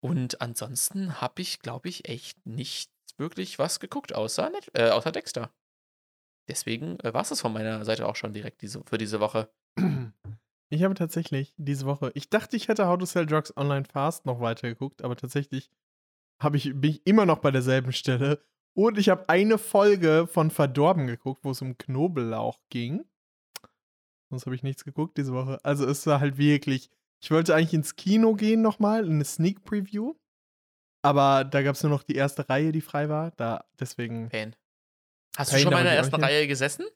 [0.00, 5.12] Und ansonsten habe ich, glaube ich, echt nicht wirklich was geguckt, außer, Net äh, außer
[5.12, 5.52] Dexter.
[6.48, 9.50] Deswegen äh, war es das von meiner Seite auch schon direkt diese, für diese Woche.
[10.70, 14.26] Ich habe tatsächlich diese Woche, ich dachte, ich hätte How to Sell Drugs Online Fast
[14.26, 15.70] noch weitergeguckt, aber tatsächlich
[16.52, 18.44] ich, bin ich immer noch bei derselben Stelle.
[18.78, 23.04] Und ich habe eine Folge von Verdorben geguckt, wo es um Knoblauch ging.
[24.30, 25.58] Sonst habe ich nichts geguckt diese Woche.
[25.64, 26.88] Also es war halt wirklich,
[27.20, 30.14] ich wollte eigentlich ins Kino gehen nochmal, in eine Sneak Preview.
[31.02, 33.32] Aber da gab es nur noch die erste Reihe, die frei war.
[33.32, 34.28] Da, deswegen.
[34.28, 34.54] Pain.
[35.36, 36.86] Hast Pain, du schon mal in der ersten Reihe gesessen?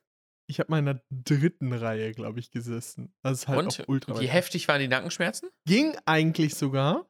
[0.46, 3.12] Ich habe mal in der dritten Reihe, glaube ich, gesessen.
[3.22, 5.50] Das ist halt Und auch ultra wie heftig waren die Nackenschmerzen?
[5.66, 7.08] Ging eigentlich sogar.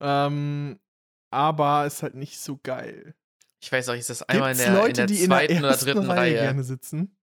[0.00, 0.80] Ähm,
[1.32, 3.14] aber ist halt nicht so geil.
[3.60, 5.58] Ich weiß auch, ich saß einmal in der, Leute, in der die in der zweiten
[5.64, 6.40] oder dritten Reihe, Reihe.
[6.40, 7.16] gerne sitzen?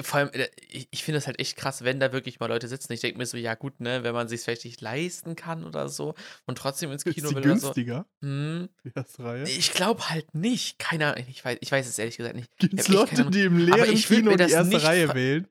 [0.00, 2.68] Vor allem, äh, ich, ich finde das halt echt krass, wenn da wirklich mal Leute
[2.68, 2.90] sitzen.
[2.94, 5.90] Ich denke mir so, ja gut, ne, wenn man sich vielleicht nicht leisten kann oder
[5.90, 6.14] so
[6.46, 7.66] und trotzdem ins Ist Kino will oder so.
[7.66, 9.42] günstiger, Hm, die erste Reihe?
[9.44, 10.78] ich glaube halt nicht.
[10.78, 12.56] Keine Ahnung, ich weiß, ich weiß es ehrlich gesagt nicht.
[12.56, 15.46] Gibt es Leute, die im leeren ich Kino die das erste nicht Reihe wählen?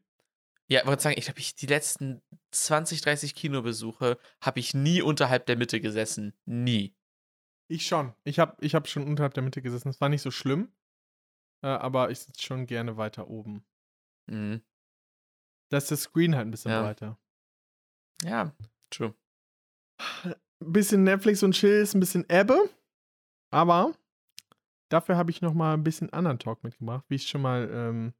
[0.67, 5.03] Ja, ich wollte sagen, ich glaube, ich, die letzten 20, 30 Kinobesuche habe ich nie
[5.03, 6.33] unterhalb der Mitte gesessen.
[6.45, 6.95] Nie.
[7.67, 8.13] Ich schon.
[8.23, 9.89] Ich habe ich hab schon unterhalb der Mitte gesessen.
[9.89, 10.71] Das war nicht so schlimm.
[11.63, 13.65] Äh, aber ich sitze schon gerne weiter oben.
[14.29, 14.61] Mhm.
[15.69, 16.81] Da ist der Screen halt ein bisschen Ja.
[16.81, 17.17] breiter.
[18.23, 18.53] Ja,
[18.89, 19.13] true.
[20.23, 22.69] Ein bisschen Netflix und Chill ist ein bisschen Ebbe.
[23.51, 23.93] Aber
[24.89, 28.13] dafür habe ich noch mal ein bisschen anderen Talk mitgebracht, wie ich schon mal ähm,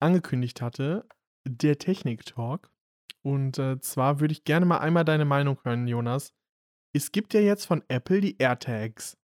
[0.00, 1.08] angekündigt hatte.
[1.46, 2.70] Der Technik-Talk.
[3.22, 6.34] Und äh, zwar würde ich gerne mal einmal deine Meinung hören, Jonas.
[6.96, 9.18] Es gibt ja jetzt von Apple die AirTags.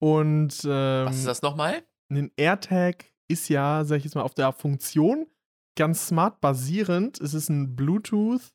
[0.00, 1.84] Und ähm, Was ist das nochmal?
[2.10, 5.26] ein AirTag ist ja, sag ich jetzt mal, auf der Funktion
[5.76, 7.20] ganz smart basierend.
[7.20, 8.52] Es ist ein Bluetooth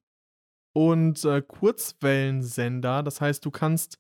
[0.74, 3.04] und äh, Kurzwellensender.
[3.04, 4.00] Das heißt, du kannst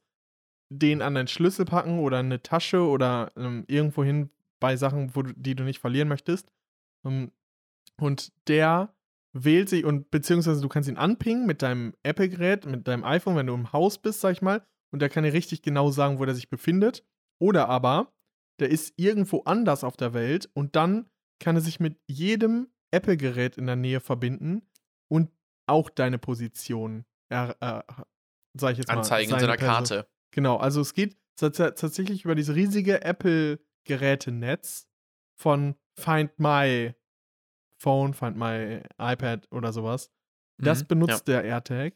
[0.71, 4.29] den an deinen Schlüssel packen oder in eine Tasche oder ähm, irgendwo hin
[4.61, 6.49] bei Sachen, wo du, die du nicht verlieren möchtest.
[7.03, 7.31] Ähm,
[7.97, 8.93] und der
[9.33, 13.47] wählt sich und beziehungsweise du kannst ihn anpingen mit deinem Apple-Gerät, mit deinem iPhone, wenn
[13.47, 16.25] du im Haus bist, sag ich mal, und der kann dir richtig genau sagen, wo
[16.25, 17.05] der sich befindet.
[17.39, 18.13] Oder aber
[18.59, 21.09] der ist irgendwo anders auf der Welt und dann
[21.39, 24.63] kann er sich mit jedem Apple-Gerät in der Nähe verbinden
[25.09, 25.29] und
[25.67, 27.83] auch deine Position, er, äh,
[28.59, 30.07] sag ich jetzt mal, Anzeigen in seine so einer Person- Karte.
[30.31, 34.87] Genau, also es geht tats- tatsächlich über dieses riesige Apple-Gerätenetz
[35.39, 36.93] von Find My
[37.79, 40.11] Phone, Find My iPad oder sowas.
[40.61, 41.93] Das Mhm, benutzt der AirTag,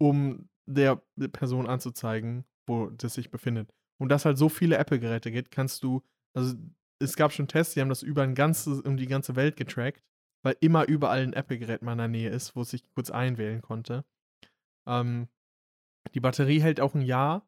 [0.00, 0.96] um der
[1.32, 3.72] Person anzuzeigen, wo das sich befindet.
[4.00, 6.02] Und dass halt so viele Apple-Geräte gibt, kannst du,
[6.34, 6.54] also
[6.98, 10.02] es gab schon Tests, die haben das über ein ganzes, um die ganze Welt getrackt,
[10.42, 13.60] weil immer überall ein Apple-Gerät mal in der Nähe ist, wo es sich kurz einwählen
[13.60, 14.04] konnte.
[14.88, 15.28] Ähm,
[16.14, 17.46] die Batterie hält auch ein Jahr.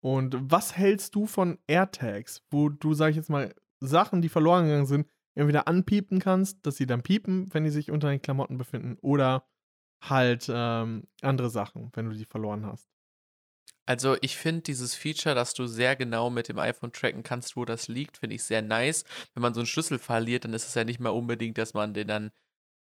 [0.00, 4.64] Und was hältst du von AirTags, wo du, sag ich jetzt mal, Sachen, die verloren
[4.64, 5.08] gegangen sind,
[5.38, 9.46] entweder anpiepen kannst, dass sie dann piepen, wenn die sich unter den Klamotten befinden, oder
[10.02, 12.88] halt ähm, andere Sachen, wenn du die verloren hast.
[13.86, 17.64] Also ich finde dieses Feature, dass du sehr genau mit dem iPhone tracken kannst, wo
[17.64, 19.04] das liegt, finde ich sehr nice.
[19.32, 21.94] Wenn man so einen Schlüssel verliert, dann ist es ja nicht mehr unbedingt, dass man
[21.94, 22.30] den dann,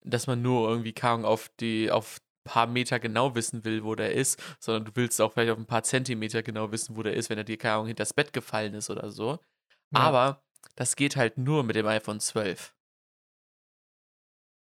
[0.02, 3.94] dass man nur irgendwie Karung auf die, auf ein paar Meter genau wissen will, wo
[3.94, 7.14] der ist, sondern du willst auch vielleicht auf ein paar Zentimeter genau wissen, wo der
[7.14, 9.38] ist, wenn er dir Karung hinter das Bett gefallen ist oder so.
[9.92, 10.00] Ja.
[10.00, 10.45] Aber
[10.76, 12.74] das geht halt nur mit dem iPhone 12.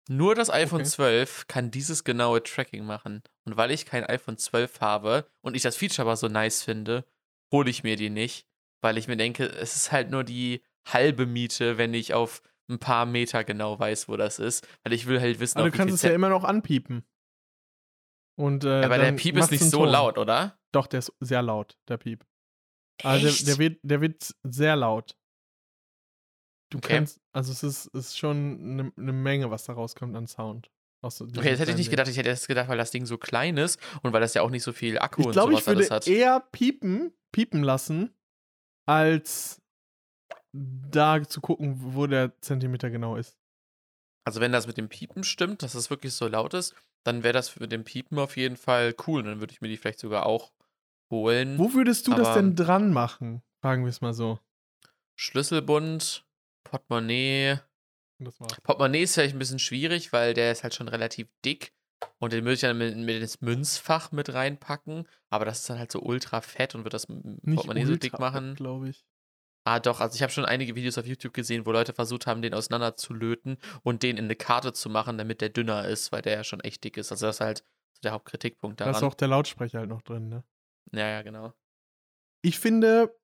[0.10, 0.89] Nur das iPhone Okay.
[0.89, 3.22] 12 kann dieses genaue Tracking machen.
[3.45, 7.06] Und weil ich kein iPhone 12 habe und ich das Feature aber so nice finde,
[7.52, 8.47] hole ich mir die nicht,
[8.82, 12.80] weil ich mir denke, es ist halt nur die halbe Miete, wenn ich auf ein
[12.80, 14.68] paar Meter genau weiß, wo das ist.
[14.84, 17.06] Weil ich will halt wissen, Aber du kannst es ja immer noch anpiepen.
[18.38, 19.89] Und, äh, Aber der Piep ist nicht so Ton.
[19.89, 20.58] laut, oder?
[20.72, 22.26] Doch, der ist sehr laut, der Piep.
[23.04, 23.47] Also der, Echt?
[23.47, 25.16] der, wird, der wird sehr laut.
[26.72, 26.95] Du Okay.
[26.95, 30.72] kannst, also es ist, ist schon eine ne Menge, was da rauskommt an Sound.
[31.07, 32.07] So Okay, das hätte ich nicht gedacht.
[32.07, 34.49] Ich hätte erst gedacht, weil das Ding so klein ist und weil das ja auch
[34.51, 36.07] nicht so viel Akku Ich und glaube, sowas ich würde alles hat.
[36.07, 38.13] eher piepen, piepen lassen,
[38.88, 39.61] als
[40.53, 43.36] da zu gucken, wo der Zentimeter genau ist.
[44.26, 47.34] Also wenn das mit dem Piepen stimmt, dass es wirklich so laut ist, dann wäre
[47.34, 49.24] das mit dem Piepen auf jeden Fall cool.
[49.24, 50.51] Dann würde ich mir die vielleicht sogar auch
[51.09, 51.57] holen.
[51.57, 53.41] Wo würdest du das Aber- denn dran machen?
[53.61, 54.39] Fragen wir es mal so.
[55.15, 56.26] Schlüsselbund,
[56.72, 57.59] Portemonnaie.
[58.19, 58.38] Das.
[58.63, 61.74] Portemonnaie ist vielleicht ein bisschen schwierig, weil der ist halt schon relativ dick.
[62.19, 65.07] Und den würde ich dann mit, mit ins Münzfach mit reinpacken.
[65.30, 68.17] Aber das ist dann halt so ultra fett und wird das Nicht Portemonnaie so dick
[68.19, 68.55] machen.
[68.55, 69.05] glaube ich.
[69.63, 72.41] Ah, doch, also ich habe schon einige Videos auf YouTube gesehen, wo Leute versucht haben,
[72.41, 76.11] den auseinander zu löten und den in eine Karte zu machen, damit der dünner ist,
[76.11, 77.11] weil der ja schon echt dick ist.
[77.11, 77.63] Also dass du halt
[78.03, 78.99] der Hauptkritikpunkt Da daran.
[78.99, 80.43] ist auch der Lautsprecher halt noch drin, ne?
[80.93, 81.53] ja, ja, genau.
[82.41, 83.15] Ich finde,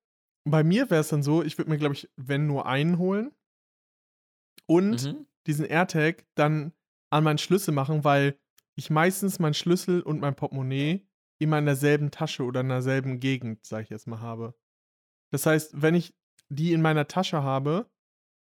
[0.44, 3.34] bei mir wäre es dann so, ich würde mir, glaube ich, wenn nur einen holen
[4.68, 5.26] und Mhm.
[5.46, 6.72] diesen AirTag dann
[7.10, 8.38] an meinen Schlüssel machen, weil
[8.76, 11.06] ich meistens meinen Schlüssel und mein Portemonnaie
[11.40, 14.54] immer in derselben Tasche oder in derselben Gegend, sag ich jetzt mal, habe.
[15.32, 16.14] Das heißt, wenn ich
[16.48, 17.90] die in meiner Tasche habe,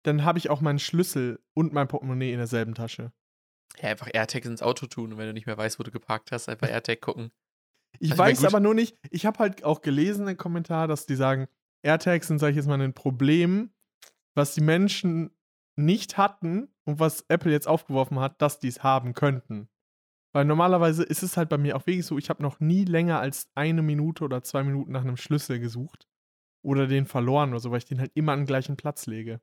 [0.03, 3.11] dann habe ich auch meinen Schlüssel und mein Portemonnaie in derselben Tasche.
[3.81, 6.31] Ja, einfach AirTag ins Auto tun und wenn du nicht mehr weißt, wo du geparkt
[6.31, 7.31] hast, einfach AirTag gucken.
[7.99, 11.15] Ich Also, weiß aber nur nicht, ich habe halt auch gelesen im Kommentar, dass die
[11.15, 11.47] sagen,
[11.83, 13.71] AirTags sind, sag ich jetzt mal, ein Problem,
[14.35, 15.31] was die Menschen
[15.79, 19.69] nicht hatten und was Apple jetzt aufgeworfen hat, dass die es haben könnten.
[20.33, 23.19] Weil normalerweise ist es halt bei mir auch wirklich so, ich habe noch nie länger
[23.19, 26.07] als eine Minute oder zwei Minuten nach einem Schlüssel gesucht
[26.61, 29.41] oder den verloren oder so, weil ich den halt immer an den gleichen Platz lege.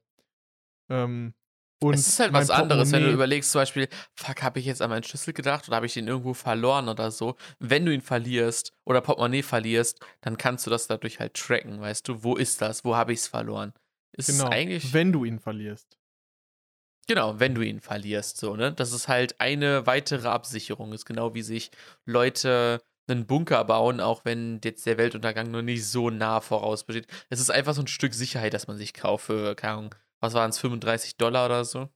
[0.89, 1.35] Ähm,
[1.83, 4.81] und es ist halt was anderes, wenn du überlegst, zum Beispiel, fuck, habe ich jetzt
[4.81, 7.37] an meinen Schlüssel gedacht oder habe ich den irgendwo verloren oder so.
[7.59, 12.09] Wenn du ihn verlierst oder Portemonnaie verlierst, dann kannst du das dadurch halt tracken, weißt
[12.09, 13.75] du, wo ist das, wo habe ich es verloren.
[14.13, 15.99] Ist Genau, eigentlich, wenn du ihn verlierst.
[17.07, 18.73] Genau, wenn du ihn verlierst, so, ne?
[18.73, 21.71] Das ist halt eine weitere Absicherung, ist genau wie sich
[22.05, 27.07] Leute einen Bunker bauen, auch wenn jetzt der Weltuntergang noch nicht so nah voraus besteht.
[27.31, 30.35] Es ist einfach so ein Stück Sicherheit, das man sich kauft für, keine Ahnung, was
[30.35, 31.89] waren es, 35 Dollar oder so.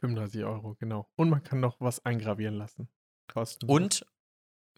[0.00, 1.08] 35 Euro, genau.
[1.16, 2.88] Und man kann noch was eingravieren lassen.
[3.32, 3.66] Kosten.
[3.66, 4.06] Und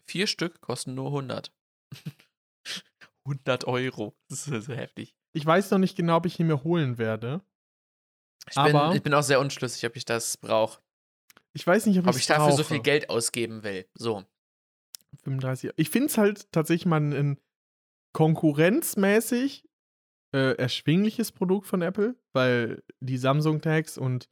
[0.05, 1.51] vier Stück kosten nur 100.
[3.25, 4.15] 100 Euro.
[4.29, 5.15] Das ist so heftig.
[5.33, 7.41] Ich weiß noch nicht genau, ob ich ihn mir holen werde.
[8.49, 10.81] Ich, Aber- bin, ich bin auch sehr unschlüssig, ob ich das brauche.
[11.53, 12.73] Ich weiß nicht, ob, Ob ich dafür so brauche.
[12.75, 13.85] viel Geld ausgeben will.
[13.95, 14.23] So.
[15.23, 15.71] 35.
[15.77, 17.39] Ich finde es halt tatsächlich mal ein, ein
[18.13, 19.63] konkurrenzmäßig
[20.33, 24.29] äh, erschwingliches Produkt von Apple, weil die Samsung-Tags und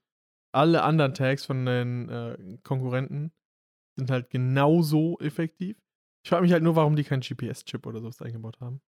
[0.53, 3.31] alle anderen Tags von den äh, Konkurrenten
[3.97, 5.77] sind halt genauso effektiv.
[6.23, 8.81] Ich frage mich halt nur, warum die keinen GPS-Chip oder sowas eingebaut haben.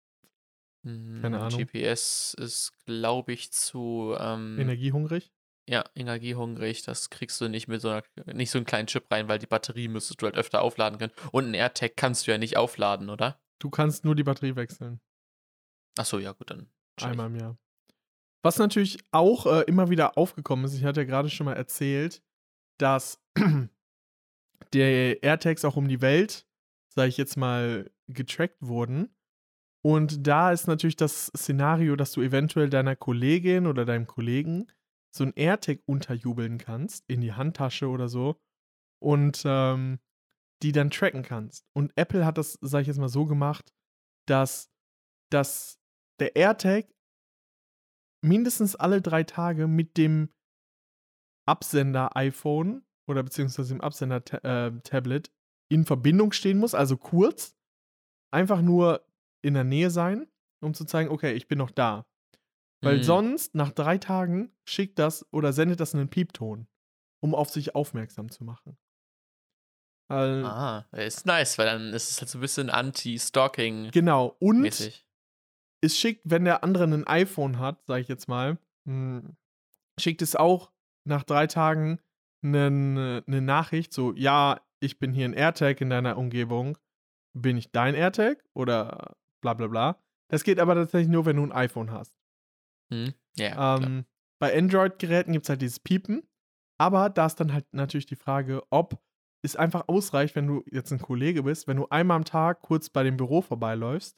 [1.21, 1.65] Keine Hm, Ahnung.
[1.65, 5.31] GPS ist, glaube ich, zu ähm, Energiehungrig.
[5.67, 6.83] ja, energiehungrig.
[6.83, 9.47] Das kriegst du nicht mit so einer, nicht so einen kleinen Chip rein, weil die
[9.47, 11.13] Batterie müsstest du halt öfter aufladen können.
[11.31, 13.39] Und ein AirTag kannst du ja nicht aufladen, oder?
[13.59, 14.99] Du kannst nur die Batterie wechseln.
[15.97, 16.69] Achso, ja, gut, dann.
[16.97, 17.09] check.
[17.09, 17.57] Einmal im Jahr.
[18.43, 22.21] Was natürlich auch äh, immer wieder aufgekommen ist, ich hatte ja gerade schon mal erzählt,
[22.77, 23.19] dass
[24.73, 26.45] die AirTags auch um die Welt,
[26.89, 29.15] sage ich jetzt mal, getrackt wurden.
[29.85, 34.65] Und da ist natürlich das Szenario, dass du eventuell deiner Kollegin oder deinem Kollegen
[35.15, 38.41] so ein AirTag unterjubeln kannst, in die Handtasche oder so,
[38.99, 39.99] und ähm,
[40.63, 41.67] die dann tracken kannst.
[41.75, 43.75] Und Apple hat das, sage ich jetzt mal, so gemacht,
[44.27, 44.71] dass,
[45.31, 45.79] dass
[46.19, 46.87] der AirTag
[48.23, 50.33] mindestens alle drei Tage mit dem
[51.47, 55.31] Absender iPhone oder beziehungsweise dem Absender äh, Tablet
[55.69, 57.55] in Verbindung stehen muss, also kurz,
[58.33, 59.04] einfach nur
[59.45, 60.27] in der Nähe sein,
[60.61, 62.05] um zu zeigen, okay, ich bin noch da.
[62.81, 63.03] Weil Mhm.
[63.03, 66.67] sonst nach drei Tagen schickt das oder sendet das einen Piepton,
[67.21, 68.77] um auf sich aufmerksam zu machen.
[70.11, 73.91] Äh, Ah, ist nice, weil dann ist es halt so ein bisschen Anti-Stalking-mäßig.
[73.91, 74.35] Genau.
[74.39, 74.65] Und
[75.81, 79.21] es schickt, wenn der andere ein iPhone hat, sage ich jetzt mal, mh,
[79.99, 80.71] schickt es auch
[81.05, 81.99] nach drei Tagen
[82.43, 86.77] eine ne Nachricht, so, ja, ich bin hier ein AirTag in deiner Umgebung.
[87.33, 88.43] Bin ich dein AirTag?
[88.53, 90.01] Oder bla bla bla.
[90.29, 92.15] Das geht aber tatsächlich nur, wenn du ein iPhone hast.
[92.91, 93.13] Hm?
[93.37, 93.77] Ja.
[93.77, 94.05] Ähm,
[94.39, 96.27] bei Android-Geräten gibt es halt dieses Piepen.
[96.77, 99.01] Aber da ist dann halt natürlich die Frage, ob
[99.41, 102.89] es einfach ausreicht, wenn du jetzt ein Kollege bist, wenn du einmal am Tag kurz
[102.89, 104.17] bei dem Büro vorbeiläufst,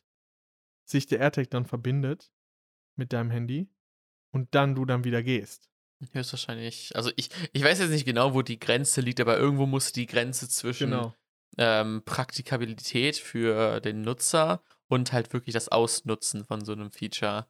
[0.89, 2.31] sich der AirTag dann verbindet
[2.95, 3.69] mit deinem Handy
[4.33, 5.69] und dann du dann wieder gehst.
[6.13, 6.95] Höchstwahrscheinlich.
[6.95, 10.05] Also ich, ich weiß jetzt nicht genau, wo die Grenze liegt, aber irgendwo muss die
[10.05, 11.13] Grenze zwischen Genau.
[11.57, 17.47] ähm, Praktikabilität für den Nutzer und halt wirklich das Ausnutzen von so einem Feature.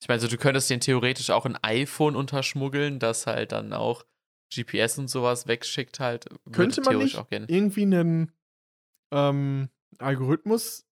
[0.00, 4.04] Ich meine, so, du könntest den theoretisch auch ein iPhone unterschmuggeln, das halt dann auch
[4.54, 6.26] GPS und sowas wegschickt halt.
[6.52, 7.46] Könnte man theoretisch nicht auch gehen.
[7.48, 8.32] irgendwie einen
[9.12, 10.86] ähm, Algorithmus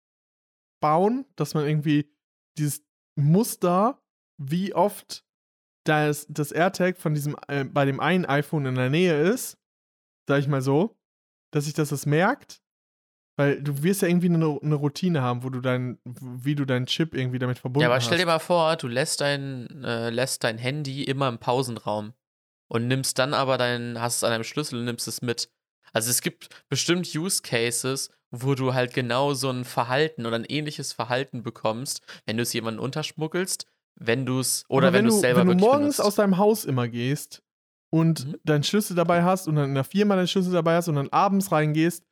[0.81, 2.09] bauen, dass man irgendwie
[2.57, 2.83] dieses
[3.15, 4.01] Muster,
[4.37, 5.25] wie oft
[5.85, 9.57] das, das AirTag von diesem, äh, bei dem einen iPhone in der Nähe ist,
[10.27, 10.97] sag ich mal so,
[11.51, 12.62] dass sich das das merkt,
[13.35, 16.85] weil du wirst ja irgendwie eine, eine Routine haben, wo du dein, wie du deinen
[16.85, 18.05] Chip irgendwie damit verbunden Ja, aber hast.
[18.05, 22.13] stell dir mal vor, du lässt dein, äh, lässt dein Handy immer im Pausenraum
[22.67, 25.49] und nimmst dann aber dein, hast es an deinem Schlüssel und nimmst es mit.
[25.93, 30.45] Also es gibt bestimmt Use Cases, wo du halt genau so ein Verhalten oder ein
[30.45, 35.19] ähnliches Verhalten bekommst, wenn du es jemandem unterschmuggelst, wenn du es oder, wenn, du es
[35.21, 36.01] selber Wenn du morgens benutzt.
[36.01, 37.43] aus deinem Haus immer gehst
[37.91, 38.35] und Mhm.
[38.43, 41.09] deinen Schlüssel dabei hast und dann in der Firma deinen Schlüssel dabei hast und dann
[41.09, 42.03] abends reingehst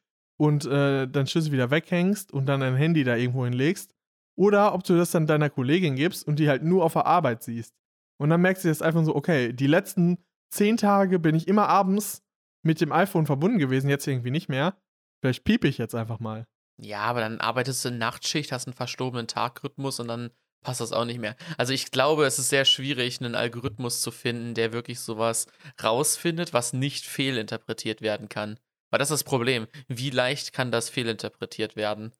[0.41, 3.93] und äh, deinen Schlüssel wieder weghängst und dann dein Handy da irgendwo hinlegst.
[4.35, 7.43] Oder ob du das dann deiner Kollegin gibst und die halt nur auf der Arbeit
[7.43, 7.75] siehst.
[8.17, 10.17] Und dann merkst du jetzt einfach so, okay, die letzten
[10.49, 12.23] zehn Tage bin ich immer abends
[12.63, 14.81] mit dem iPhone verbunden gewesen, jetzt irgendwie nicht mehr.
[15.21, 16.47] Vielleicht piepe ich jetzt einfach mal.
[16.81, 20.31] Ja, aber dann arbeitest du in Nachtschicht, hast einen verstobenen Tagrhythmus und dann
[20.63, 21.35] passt das auch nicht mehr.
[21.59, 25.45] Also ich glaube, es ist sehr schwierig, einen Algorithmus zu finden, der wirklich sowas
[25.83, 28.57] rausfindet, was nicht fehlinterpretiert werden kann.
[28.91, 29.67] Weil das ist das Problem.
[29.87, 32.11] Wie leicht kann das fehlinterpretiert werden?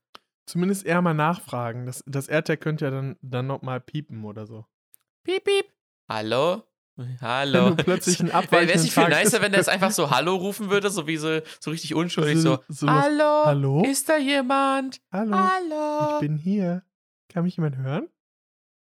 [0.48, 1.86] Zumindest eher mal nachfragen.
[1.86, 4.66] Das, das AirTag könnte ja dann, dann nochmal piepen oder so.
[5.24, 5.66] Piep, piep.
[6.10, 6.64] Hallo?
[7.22, 7.66] Hallo.
[7.68, 10.10] Wenn du plötzlich einen Wäre es abweichenden nicht viel nicer, wenn der jetzt einfach so
[10.12, 13.46] Hallo rufen würde, so wie so, so richtig unschuldig, So- so, so Hallo?
[13.46, 13.84] Hallo?
[13.86, 15.02] Ist da jemand?
[15.12, 16.16] Hallo, Hallo?
[16.16, 16.84] ich bin hier.
[17.30, 18.10] Kann mich jemand hören?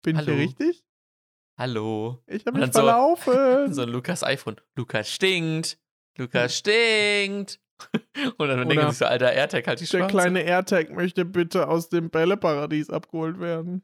[0.02, 0.32] Bin ich Hallo?
[0.32, 0.84] hier richtig?
[1.58, 2.22] Hallo?
[2.26, 3.72] Ich habe mich dann so- verlaufen.
[3.74, 4.56] So ein Lukas iPhone.
[4.76, 5.78] Lukas stinkt.
[6.16, 7.60] Lukas stinkt.
[8.38, 10.10] Und dann denken sich so, alter AirTag, halt die Der Schwanz.
[10.10, 13.82] kleine AirTag möchte bitte aus dem Bälleparadies abgeholt werden.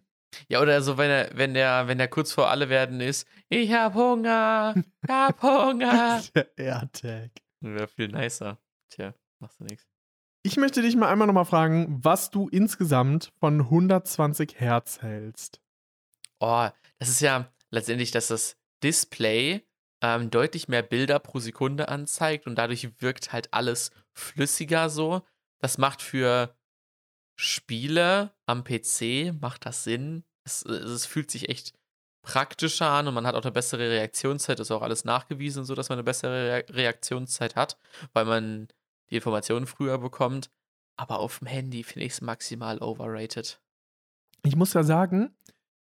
[0.49, 3.73] Ja, oder so, wenn er, wenn der, wenn der kurz vor alle werden ist, ich
[3.73, 6.23] hab Hunger, ich hab Hunger.
[6.35, 7.31] Der AirTag.
[7.61, 8.59] Wäre viel nicer.
[8.91, 9.87] Tja, machst du nichts.
[10.43, 15.61] Ich möchte dich mal einmal nochmal fragen, was du insgesamt von 120 Hertz hältst.
[16.39, 16.69] Oh,
[16.99, 19.65] das ist ja letztendlich, dass das Display
[20.03, 25.23] ähm, deutlich mehr Bilder pro Sekunde anzeigt und dadurch wirkt halt alles flüssiger so.
[25.59, 26.55] Das macht für
[27.39, 30.25] Spiele am PC, macht das Sinn.
[30.45, 31.75] Es, es fühlt sich echt
[32.23, 35.89] praktischer an und man hat auch eine bessere Reaktionszeit, ist auch alles nachgewiesen, so dass
[35.89, 37.79] man eine bessere Rea- Reaktionszeit hat,
[38.13, 38.69] weil man
[39.11, 40.51] die Informationen früher bekommt.
[40.99, 43.61] Aber auf dem Handy finde ich es maximal overrated.
[44.45, 45.37] Ich muss ja sagen,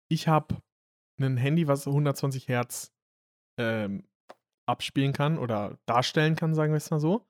[0.09, 0.57] ich habe
[1.19, 2.91] ein Handy, was 120 Hertz
[3.57, 4.03] ähm,
[4.65, 7.27] abspielen kann oder darstellen kann, sagen wir es mal so.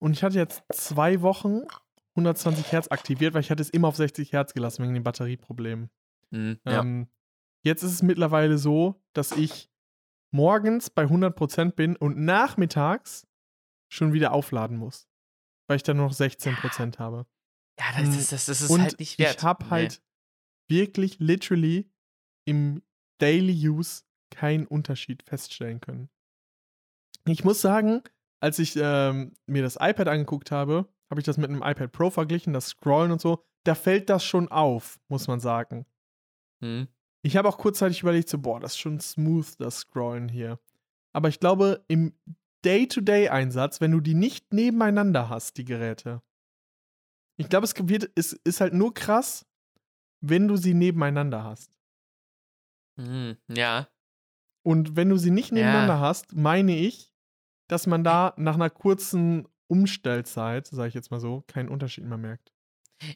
[0.00, 1.62] Und ich hatte jetzt zwei Wochen
[2.16, 5.90] 120 Hertz aktiviert, weil ich hatte es immer auf 60 Hertz gelassen wegen den Batterieproblemen.
[6.32, 6.80] Hm, ja.
[6.80, 7.08] Ähm,
[7.64, 9.70] jetzt ist es mittlerweile so, dass ich
[10.32, 13.26] morgens bei 100% bin und nachmittags
[13.90, 15.08] schon wieder aufladen muss.
[15.68, 17.26] Weil ich dann nur noch 16% habe.
[17.78, 19.36] Ja, das, das, das, das ist und halt nicht wert.
[19.38, 19.70] ich habe Nee.
[19.70, 20.02] halt
[20.68, 21.90] wirklich literally
[22.46, 22.82] im
[23.20, 26.08] Daily Use keinen Unterschied feststellen können.
[27.26, 28.02] Ich muss sagen,
[28.40, 32.10] als ich ähm, mir das iPad angeguckt habe, habe ich das mit einem iPad Pro
[32.10, 33.44] verglichen, das Scrollen und so.
[33.64, 35.86] Da fällt das schon auf, muss man sagen.
[36.62, 36.88] Hm.
[37.22, 40.58] Ich habe auch kurzzeitig überlegt, so, boah, das ist schon smooth, das Scrollen hier.
[41.12, 42.14] Aber ich glaube, im
[42.64, 46.22] Day-to-Day-Einsatz, wenn du die nicht nebeneinander hast, die Geräte,
[47.36, 49.46] ich glaube, es wird, es ist halt nur krass,
[50.20, 51.72] wenn du sie nebeneinander hast.
[52.98, 53.36] Hm.
[53.48, 53.88] Ja.
[54.68, 55.54] Und wenn du sie nicht Ja.
[55.56, 57.10] nebeneinander hast, meine ich,
[57.68, 62.18] dass man da nach einer kurzen Umstellzeit, sage ich jetzt mal so, keinen Unterschied mehr
[62.18, 62.52] merkt.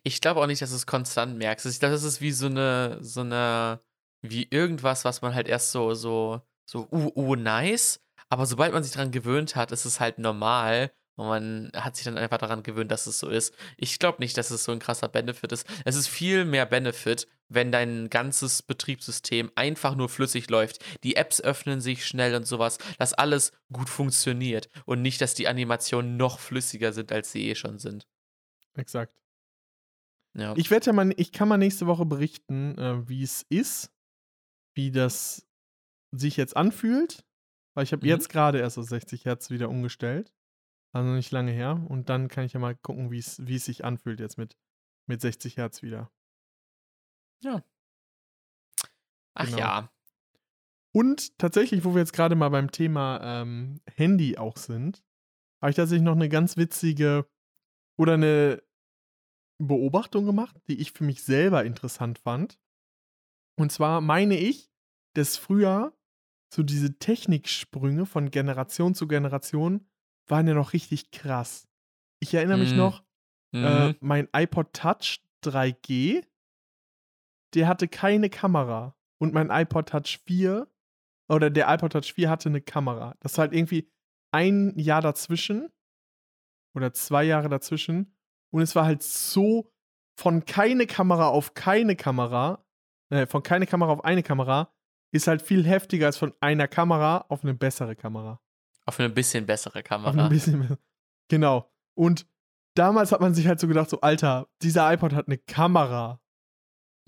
[0.02, 1.66] Ich glaube auch nicht, dass du es konstant merkst.
[1.66, 3.82] Ich glaube, das ist wie so eine, so eine,
[4.22, 8.00] wie irgendwas, was man halt erst so, so, so, uh, uh, nice.
[8.30, 10.90] Aber sobald man sich daran gewöhnt hat, ist es halt normal.
[11.16, 13.54] Und man hat sich dann einfach daran gewöhnt, dass es so ist.
[13.76, 15.66] Ich glaube nicht, dass es so ein krasser Benefit ist.
[15.84, 20.82] Es ist viel mehr Benefit, wenn dein ganzes Betriebssystem einfach nur flüssig läuft.
[21.04, 24.70] Die Apps öffnen sich schnell und sowas, dass alles gut funktioniert.
[24.86, 28.06] Und nicht, dass die Animationen noch flüssiger sind, als sie eh schon sind.
[28.74, 29.12] Exakt.
[30.34, 30.54] Ja.
[30.56, 33.90] Ich werde ja mal, ich kann mal nächste Woche berichten, äh, wie es ist,
[34.74, 35.46] wie das
[36.10, 37.22] sich jetzt anfühlt,
[37.74, 38.08] weil ich habe Mhm.
[38.10, 40.32] jetzt gerade erst auf 60 Hertz wieder umgestellt,
[40.92, 44.20] also nicht lange her, und dann kann ich ja mal gucken, wie es sich anfühlt
[44.20, 44.56] jetzt mit
[45.06, 46.10] mit 60 Hertz wieder.
[49.34, 49.58] Ach genau.
[49.58, 49.92] ja.
[50.94, 55.02] Und tatsächlich, wo wir jetzt gerade mal beim Thema ähm, Handy auch sind,
[55.60, 57.26] habe ich tatsächlich noch eine ganz witzige
[57.98, 58.62] oder eine
[59.58, 62.58] Beobachtung gemacht, die ich für mich selber interessant fand.
[63.58, 64.70] Und zwar meine ich,
[65.14, 65.96] dass früher
[66.52, 69.86] so diese Techniksprünge von Generation zu Generation
[70.28, 71.68] waren ja noch richtig krass.
[72.20, 72.76] Ich erinnere mich Mhm.
[72.78, 73.04] noch,
[73.54, 73.96] äh, Mhm.
[74.00, 76.24] mein iPod Touch 3G,
[77.54, 78.96] der hatte keine Kamera.
[79.20, 80.66] Und mein iPod Touch 4,
[81.28, 83.16] oder der iPod Touch 4 hatte eine Kamera.
[83.20, 83.90] Das war halt irgendwie
[84.32, 85.70] ein Jahr dazwischen
[86.74, 88.16] oder zwei Jahre dazwischen.
[88.52, 89.70] Und es war halt so
[90.18, 92.64] von keine Kamera auf keine Kamera,
[93.10, 94.72] äh, von keine Kamera auf eine Kamera,
[95.12, 98.40] ist halt viel heftiger als von einer Kamera auf eine bessere Kamera.
[98.86, 100.24] Auf eine bisschen bessere Auf Kamera.
[100.24, 100.78] ein bisschen mehr.
[101.28, 101.70] Genau.
[101.94, 102.26] Und
[102.74, 106.20] damals hat man sich halt so gedacht, so, Alter, dieser iPod hat eine Kamera.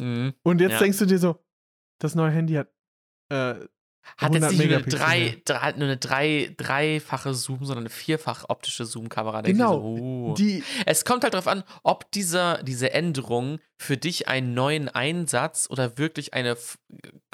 [0.01, 0.35] Mhm.
[0.43, 0.79] Und jetzt Ja.
[0.79, 1.45] denkst du dir so,
[2.01, 2.69] das neue Handy hat
[3.31, 3.67] äh,
[4.17, 7.85] Hat jetzt 100 nicht nur eine, drei, drei, hat nur eine drei, dreifache Zoom, sondern
[7.85, 9.43] eine vierfach optische Zoom-Kamera.
[9.43, 9.75] Genau.
[9.75, 10.35] So, oh.
[10.35, 15.67] Die, Es kommt halt darauf an, ob dieser, diese Änderung für dich einen neuen Einsatz
[15.69, 16.57] oder wirklich eine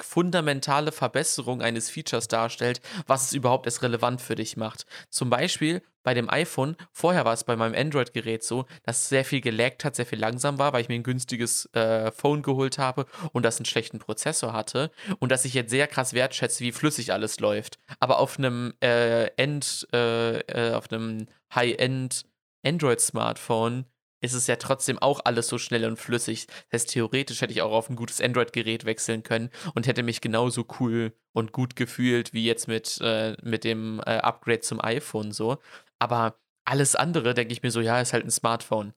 [0.01, 4.85] fundamentale Verbesserung eines Features darstellt, was es überhaupt erst relevant für dich macht.
[5.09, 9.41] Zum Beispiel bei dem iPhone, vorher war es bei meinem Android-Gerät so, dass sehr viel
[9.41, 13.05] gelaggt hat, sehr viel langsam war, weil ich mir ein günstiges äh, Phone geholt habe
[13.33, 17.13] und das einen schlechten Prozessor hatte und dass ich jetzt sehr krass wertschätze, wie flüssig
[17.13, 17.77] alles läuft.
[17.99, 22.25] Aber auf einem äh, End, äh, äh, auf einem High-End
[22.63, 23.85] Android-Smartphone
[24.21, 26.45] ist es ja trotzdem auch alles so schnell und flüssig.
[26.69, 30.21] Das heißt, theoretisch hätte ich auch auf ein gutes Android-Gerät wechseln können und hätte mich
[30.21, 35.31] genauso cool und gut gefühlt wie jetzt mit, äh, mit dem äh, Upgrade zum iPhone
[35.31, 35.57] so.
[36.01, 38.93] Aber alles andere denke ich mir so, ja, ist halt ein Smartphone.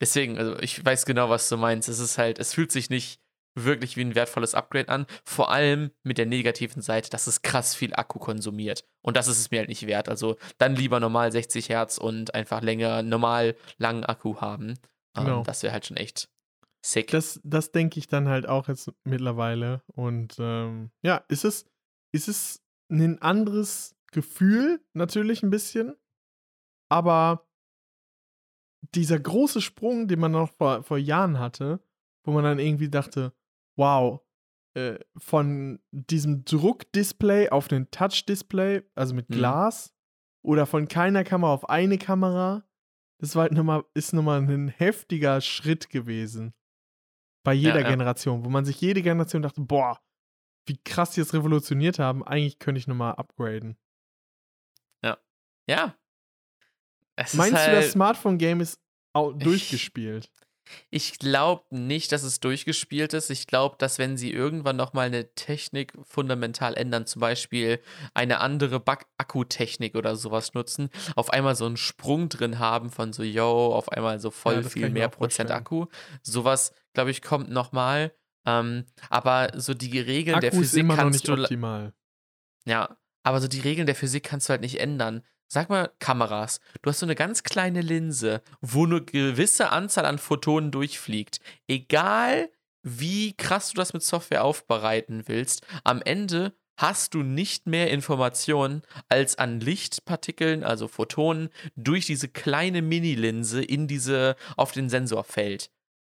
[0.00, 1.88] Deswegen, also ich weiß genau, was du meinst.
[1.88, 3.20] Es ist halt, es fühlt sich nicht
[3.54, 5.06] wirklich wie ein wertvolles Upgrade an.
[5.24, 8.84] Vor allem mit der negativen Seite, dass es krass viel Akku konsumiert.
[9.02, 10.08] Und das ist es mir halt nicht wert.
[10.08, 14.78] Also dann lieber normal 60 Hertz und einfach länger, normal langen Akku haben.
[15.16, 15.42] Ähm, Genau.
[15.42, 16.28] das wäre halt schon echt
[16.86, 17.10] sick.
[17.10, 19.82] das, das denke ich dann halt auch jetzt mittlerweile.
[19.88, 21.66] Und ähm, ja, ist es,
[22.12, 25.96] ist es ein anderes Gefühl, natürlich ein bisschen.
[26.88, 27.46] Aber
[28.94, 31.80] dieser große Sprung, den man noch vor, vor Jahren hatte,
[32.24, 33.32] wo man dann irgendwie dachte,
[33.76, 34.20] wow,
[34.74, 39.34] äh, von diesem Druckdisplay auf ein Touch-Display, also mit Mhm.
[39.34, 39.94] Glas,
[40.42, 42.64] oder von keiner Kamera auf eine Kamera,
[43.20, 46.54] das war halt nochmal, ist nochmal ein heftiger Schritt gewesen.
[47.44, 47.88] Bei jeder ja.
[47.88, 50.00] Generation, wo man sich jede Generation dachte, boah,
[50.66, 53.78] wie krass die es revolutioniert haben, eigentlich könnte ich nochmal upgraden.
[55.68, 55.96] ja.
[57.20, 58.80] Es Meinst du, halt- das Smartphone-Game ist
[59.14, 60.30] durchgespielt?
[60.90, 63.30] Ich glaube nicht, dass es durchgespielt ist.
[63.30, 67.80] Ich glaube, dass wenn sie irgendwann nochmal eine Technik fundamental ändern, zum Beispiel
[68.12, 73.14] eine andere Back Akkutechnik oder sowas nutzen, auf einmal so einen Sprung drin haben von
[73.14, 75.50] so, yo, auf einmal so voll Ja, viel ich mehr Prozent.
[75.50, 75.86] Akku.
[76.22, 78.12] Sowas, glaube ich, kommt nochmal.
[78.46, 81.32] Ähm, aber so die Regeln der Akku ist Physik kannst nicht du.
[81.42, 81.94] optimal.
[82.66, 85.24] Ja, aber so die Regeln der Physik kannst du halt nicht ändern.
[85.50, 86.60] Sag mal, Kameras.
[86.82, 91.40] Du hast so eine ganz kleine Linse, wo eine gewisse Anzahl an Photonen durchfliegt.
[91.66, 92.50] Egal,
[92.82, 98.82] wie krass du das mit Software aufbereiten willst, am Ende hast du nicht mehr Informationen
[99.08, 105.70] als an Lichtpartikeln, also Photonen, durch diese kleine Mini-Linse in diese, auf den Sensor fällt.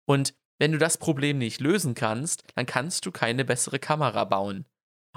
[0.06, 4.66] Und wenn du das Problem nicht lösen kannst, dann kannst du keine bessere Kamera bauen.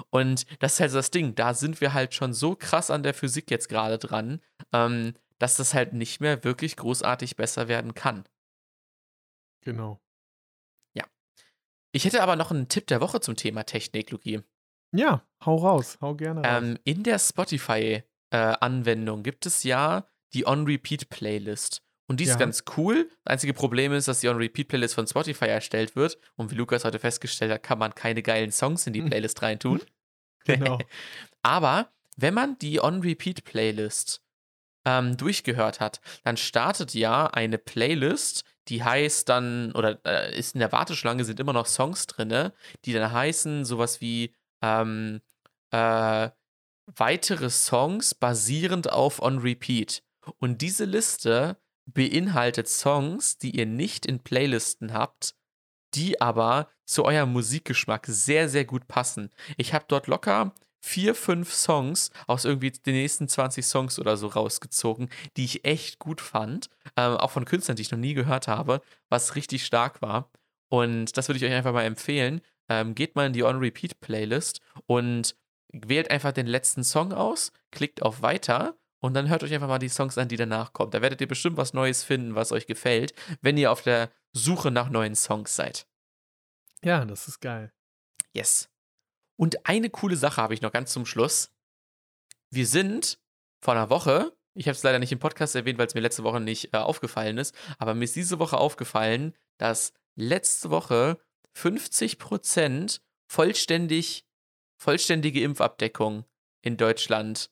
[0.09, 3.03] Und das ist halt so das Ding, da sind wir halt schon so krass an
[3.03, 4.41] der Physik jetzt gerade dran,
[4.73, 8.25] ähm, dass das halt nicht mehr wirklich großartig besser werden kann.
[9.61, 9.99] Genau.
[11.97, 14.43] Ich hätte aber noch einen Tipp der Woche zum Thema Technik, Luki.
[14.91, 16.61] Ja, hau raus, hau gerne raus.
[16.61, 21.81] Ähm, in der Spotify-Anwendung gibt es ja die On-Repeat-Playlist.
[22.07, 22.35] Und die ist Ja.
[22.37, 23.09] ganz cool.
[23.25, 26.17] Das einzige Problem ist, dass die On-Repeat-Playlist von Spotify erstellt wird.
[26.35, 29.09] Und wie Lukas heute festgestellt hat, kann man keine geilen Songs in die Hm.
[29.09, 29.81] Playlist reintun.
[30.45, 30.79] genau.
[31.43, 34.21] Aber wenn man die On-Repeat-Playlist
[34.85, 40.59] ähm, durchgehört hat, dann startet ja eine Playlist, die heißt dann, oder äh, ist in
[40.59, 42.51] der Warteschlange, sind immer noch Songs drin,
[42.85, 45.19] die dann heißen sowas wie ähm,
[45.71, 46.29] äh,
[46.85, 50.03] weitere Songs basierend auf On-Repeat.
[50.39, 51.57] Und diese Liste
[51.87, 55.33] beinhaltet Songs, die ihr nicht in Playlisten habt,
[55.95, 59.29] die aber zu eurem Musikgeschmack sehr, sehr gut passen.
[59.57, 64.27] Ich habe dort locker vier, fünf Songs aus irgendwie den nächsten 20 Songs oder so
[64.27, 66.69] rausgezogen, die ich echt gut fand.
[66.95, 70.29] Ähm, auch von Künstlern, die ich noch nie gehört habe, was richtig stark war.
[70.69, 72.41] Und das würde ich euch einfach mal empfehlen.
[72.69, 75.35] Ähm, geht mal in die On-Repeat-Playlist und
[75.71, 79.79] wählt einfach den letzten Song aus, klickt auf Weiter und dann hört euch einfach mal
[79.79, 80.91] die Songs an, die danach kommen.
[80.91, 84.71] Da werdet ihr bestimmt was Neues finden, was euch gefällt, wenn ihr auf der Suche
[84.71, 85.87] nach neuen Songs seid.
[86.83, 87.71] Ja, das ist geil.
[88.33, 88.69] Yes.
[89.35, 91.51] Und eine coole Sache habe ich noch ganz zum Schluss.
[92.49, 93.19] Wir sind
[93.59, 96.23] vor einer Woche, ich habe es leider nicht im Podcast erwähnt, weil es mir letzte
[96.23, 101.19] Woche nicht äh, aufgefallen ist, aber mir ist diese Woche aufgefallen, dass letzte Woche
[101.55, 104.25] 50% vollständig,
[104.77, 106.25] vollständige Impfabdeckung
[106.61, 107.51] in Deutschland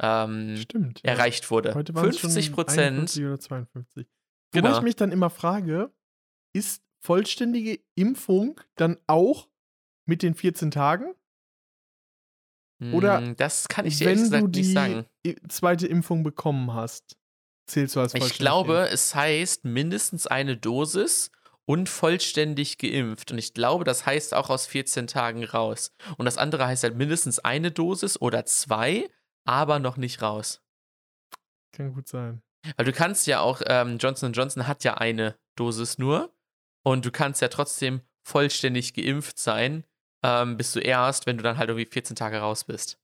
[0.00, 1.04] ähm, Stimmt.
[1.04, 1.74] erreicht wurde.
[1.74, 4.06] Heute waren es schon 50 51 oder 52.
[4.52, 4.76] Wobei Genau.
[4.78, 5.92] ich mich dann immer frage,
[6.54, 9.48] ist vollständige Impfung dann auch
[10.06, 11.14] mit den 14 Tagen?
[12.92, 15.06] Oder Hm, das kann ich dir Wenn du gesagt nicht die sagen.
[15.48, 17.16] zweite Impfung bekommen hast,
[17.66, 18.92] zählst du als Ich vollständig glaube, geimpft?
[18.94, 21.30] es heißt mindestens eine Dosis
[21.66, 23.30] und vollständig geimpft.
[23.30, 25.92] Und ich glaube, das heißt auch aus 14 Tagen raus.
[26.18, 29.08] Und das andere heißt halt mindestens eine Dosis oder zwei,
[29.44, 30.62] aber noch nicht raus.
[31.72, 32.42] Kann gut sein.
[32.76, 36.32] Weil du kannst ja auch, ähm, Johnson Johnson hat ja eine Dosis nur.
[36.82, 39.84] Und du kannst ja trotzdem vollständig geimpft sein,
[40.22, 42.98] ähm, bist du erst, wenn du dann halt irgendwie 14 Tage raus bist.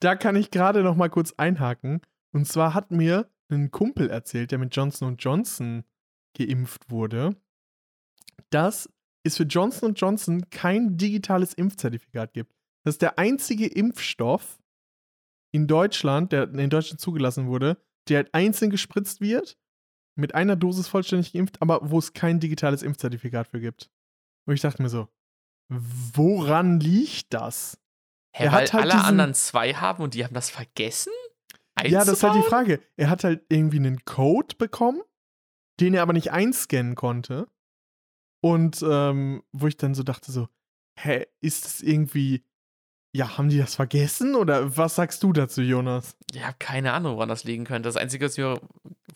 [0.00, 2.00] Da kann ich gerade noch mal kurz einhaken.
[2.32, 5.84] Und zwar hat mir ein Kumpel erzählt, der mit Johnson Johnson
[6.36, 7.36] geimpft wurde,
[8.50, 8.88] dass
[9.24, 12.54] es für Johnson Johnson kein digitales Impfzertifikat gibt.
[12.84, 14.58] Das ist der einzige Impfstoff
[15.52, 19.58] in Deutschland, der in Deutschland zugelassen wurde, der halt einzeln gespritzt wird,
[20.16, 23.90] mit einer Dosis vollständig geimpft, aber wo es kein digitales Impfzertifikat für gibt.
[24.46, 25.08] Und ich dachte mir so,
[25.68, 27.78] woran liegt das?
[28.34, 31.12] Hä, Er weil hat halt alle diesen- anderen zwei haben und die haben das vergessen?
[31.84, 32.48] Ja, das ist halt die?
[32.48, 32.82] Frage.
[32.96, 35.00] Er hat halt irgendwie einen Code bekommen,
[35.78, 37.48] den er aber nicht einscannen konnte.
[38.42, 40.48] Und ähm, wo ich dann so dachte so,
[40.98, 42.44] hä, ist das irgendwie,
[43.12, 44.34] ja, haben die das vergessen?
[44.34, 46.16] Oder was sagst du dazu, Jonas?
[46.34, 47.88] Ich habe keine Ahnung, woran das liegen könnte.
[47.88, 48.60] Das Einzige, was ich mir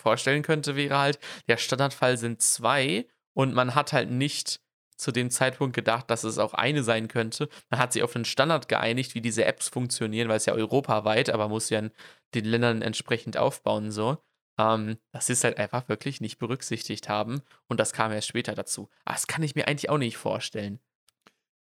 [0.01, 4.61] vorstellen könnte, wäre halt, der Standardfall sind zwei und man hat halt nicht
[4.97, 7.49] zu dem Zeitpunkt gedacht, dass es auch eine sein könnte.
[7.71, 11.29] Man hat sich auf einen Standard geeinigt, wie diese Apps funktionieren, weil es ja europaweit,
[11.29, 11.91] aber muss ja in
[12.35, 14.19] den Ländern entsprechend aufbauen so.
[14.59, 18.89] Ähm, sie es halt einfach wirklich nicht berücksichtigt haben und das kam erst später dazu.
[19.05, 20.79] Aber das kann ich mir eigentlich auch nicht vorstellen.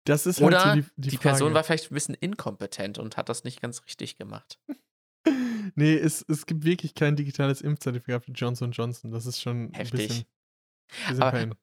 [0.05, 1.17] Das ist halt Oder so die, die, die.
[1.17, 4.59] Person war vielleicht ein bisschen inkompetent und hat das nicht ganz richtig gemacht.
[5.75, 9.11] nee, es, es gibt wirklich kein digitales Impfzertifikat für Johnson Johnson.
[9.11, 9.91] Das ist schon Heftig.
[10.01, 10.25] ein bisschen,
[11.07, 11.55] bisschen Aber- pain.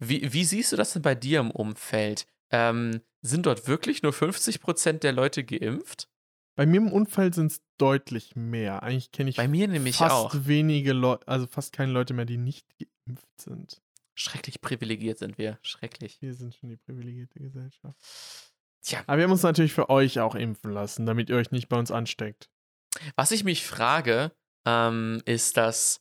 [0.00, 2.26] Wie, wie siehst du das denn bei dir im Umfeld?
[2.50, 6.08] Ähm, sind dort wirklich nur 50% der Leute geimpft?
[6.56, 8.82] Bei mir im Unfall sind es deutlich mehr.
[8.82, 10.34] Eigentlich kenne ich Bei mir nämlich fast auch.
[10.46, 13.82] wenige Leute, also fast keine Leute mehr, die nicht geimpft sind.
[14.14, 15.58] Schrecklich privilegiert sind wir.
[15.62, 16.22] Schrecklich.
[16.22, 17.98] Wir sind schon die privilegierte Gesellschaft.
[18.82, 21.68] Tja, Aber wir haben uns natürlich für euch auch impfen lassen, damit ihr euch nicht
[21.68, 22.48] bei uns ansteckt.
[23.16, 24.30] was ich mich frage,
[24.66, 26.00] ähm, ist, dass,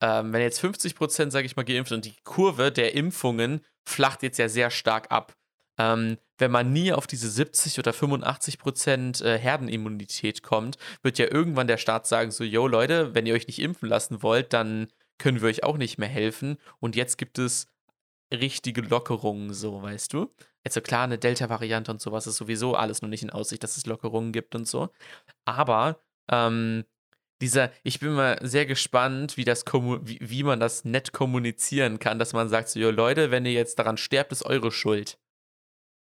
[0.00, 4.38] ähm, wenn jetzt 50%, sage ich mal, geimpft und die Kurve der Impfungen flacht jetzt
[4.38, 5.36] ja sehr stark ab.
[5.78, 11.68] Ähm, wenn man nie auf diese 70 oder 85% äh, Herdenimmunität kommt, wird ja irgendwann
[11.68, 15.40] der Staat sagen: so, yo, Leute, wenn ihr euch nicht impfen lassen wollt, dann können
[15.40, 16.58] wir euch auch nicht mehr helfen.
[16.80, 17.66] Und jetzt gibt es
[18.32, 20.30] richtige Lockerungen, so, weißt du?
[20.64, 23.86] Also klar, eine Delta-Variante und sowas ist sowieso alles noch nicht in Aussicht, dass es
[23.86, 24.90] Lockerungen gibt und so.
[25.44, 26.84] Aber ähm,
[27.40, 32.18] dieser, ich bin mal sehr gespannt, wie, das wie, wie man das nett kommunizieren kann,
[32.18, 35.18] dass man sagt, so, jo, Leute, wenn ihr jetzt daran sterbt, ist eure Schuld.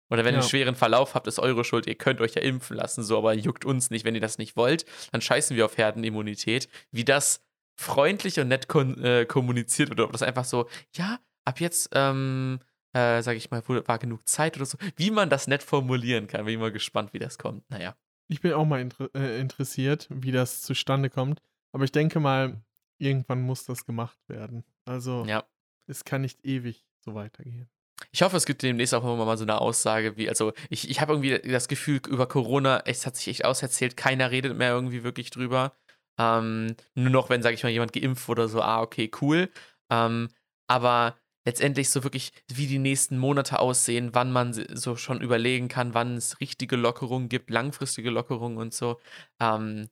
[0.08, 0.40] Oder wenn ihr Ja.
[0.40, 3.34] einen schweren Verlauf habt, ist eure Schuld, ihr könnt euch ja impfen lassen, so, aber
[3.34, 6.68] juckt uns nicht, wenn ihr das nicht wollt, dann scheißen wir auf Herdenimmunität.
[6.92, 7.44] Wie das
[7.76, 12.58] freundlich und nett kon äh, kommuniziert oder ob das einfach so, ja, ab jetzt, ähm,
[12.92, 14.78] äh, sag ich mal, war genug Zeit oder so.
[14.96, 17.68] Wie man das nett formulieren kann, bin ich mal gespannt, wie das kommt.
[17.70, 17.94] Naja.
[18.28, 21.40] Ich bin auch mal inter äh, interessiert, wie das zustande kommt.
[21.72, 22.60] Aber ich denke mal,
[22.98, 24.64] irgendwann muss das gemacht werden.
[24.84, 25.44] Also, Ja.
[25.86, 27.68] es kann nicht ewig so weitergehen.
[28.12, 31.00] Ich hoffe, es gibt demnächst auch immer mal so eine Aussage wie, also ich, ich
[31.00, 35.02] habe irgendwie das Gefühl, über Corona, es hat sich echt auserzählt, keiner redet mehr irgendwie
[35.04, 35.72] wirklich drüber.
[36.18, 39.50] Ähm, nur noch, wenn, sage ich mal, jemand geimpft oder so, ah, okay, cool.
[39.90, 40.28] Ähm,
[40.68, 45.94] aber letztendlich so wirklich, wie die nächsten Monate aussehen, wann man so schon überlegen kann,
[45.94, 49.00] wann es richtige Lockerungen gibt, langfristige Lockerungen und so.
[49.40, 49.88] Ähm,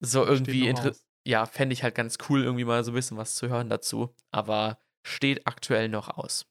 [0.00, 0.74] so irgendwie,
[1.26, 4.14] ja, fände ich halt ganz cool, irgendwie mal so ein bisschen was zu hören dazu.
[4.30, 6.46] Aber steht aktuell noch aus.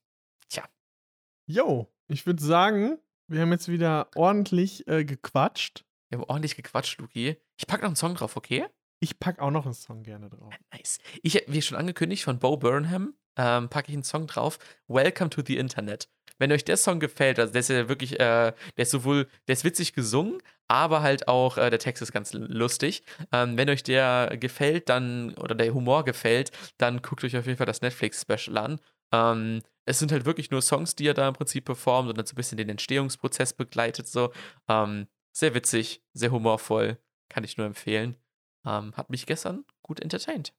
[1.49, 5.84] Jo, ich würde sagen, wir haben jetzt wieder ordentlich äh, gequatscht.
[6.09, 7.41] Wir haben ordentlich gequatscht, Luki.
[7.57, 8.67] Ich pack noch einen Song drauf, okay?
[8.99, 10.53] Ich pack auch noch einen Song gerne drauf.
[10.73, 10.99] Nice.
[11.23, 14.59] Ich, wie schon angekündigt, von Bo Burnham ähm, packe ich einen Song drauf.
[14.88, 16.09] Welcome to the Internet.
[16.38, 19.53] Wenn euch der Song gefällt, also der ist ja wirklich, äh, der ist sowohl, der
[19.53, 23.03] ist witzig gesungen, aber halt auch, äh, der Text ist ganz lustig.
[23.31, 27.57] Ähm, wenn euch der gefällt, dann, oder der Humor gefällt, dann guckt euch auf jeden
[27.57, 28.80] Fall das Netflix-Special an.
[29.11, 32.26] Ähm, es sind halt wirklich nur Songs, die er da im Prinzip performt und dann
[32.26, 34.07] so ein bisschen den Entstehungsprozess begleitet.
[34.07, 34.31] So.
[34.67, 36.97] Ähm, sehr witzig, sehr humorvoll,
[37.30, 38.15] kann ich nur empfehlen.
[38.70, 40.54] Ähm, hat mich gestern gut entertained.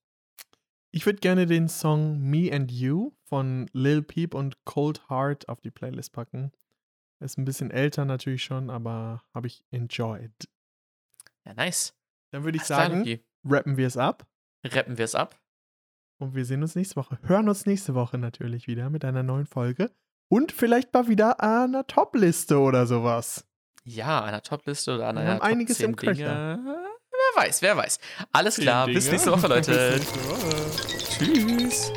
[0.90, 5.60] Ich würde gerne den Song Me and You von Lil Peep und Cold Heart auf
[5.60, 6.50] die Playlist packen.
[7.20, 10.32] Ist ein bisschen älter natürlich schon, aber habe ich enjoyed.
[11.44, 11.94] Ja, nice.
[12.32, 13.24] Dann würde ich klar, sagen, Luki.
[13.44, 14.26] rappen wir es ab
[14.64, 15.40] Rappen wir es ab.
[16.18, 17.18] und wir sehen uns nächste Woche.
[17.22, 19.90] Hören uns nächste Woche natürlich wieder mit einer neuen Folge
[20.28, 23.46] und vielleicht mal wieder an einer Topliste oder sowas.
[23.84, 26.56] Ja, an der Topliste oder an Wir einer haben Top einiges 10 im Köcher.
[26.56, 26.89] Dinge.
[27.34, 27.98] Wer weiß, wer weiß.
[28.32, 30.00] Alles klar, bis nächste Woche, Leute.
[31.18, 31.92] Tschüss.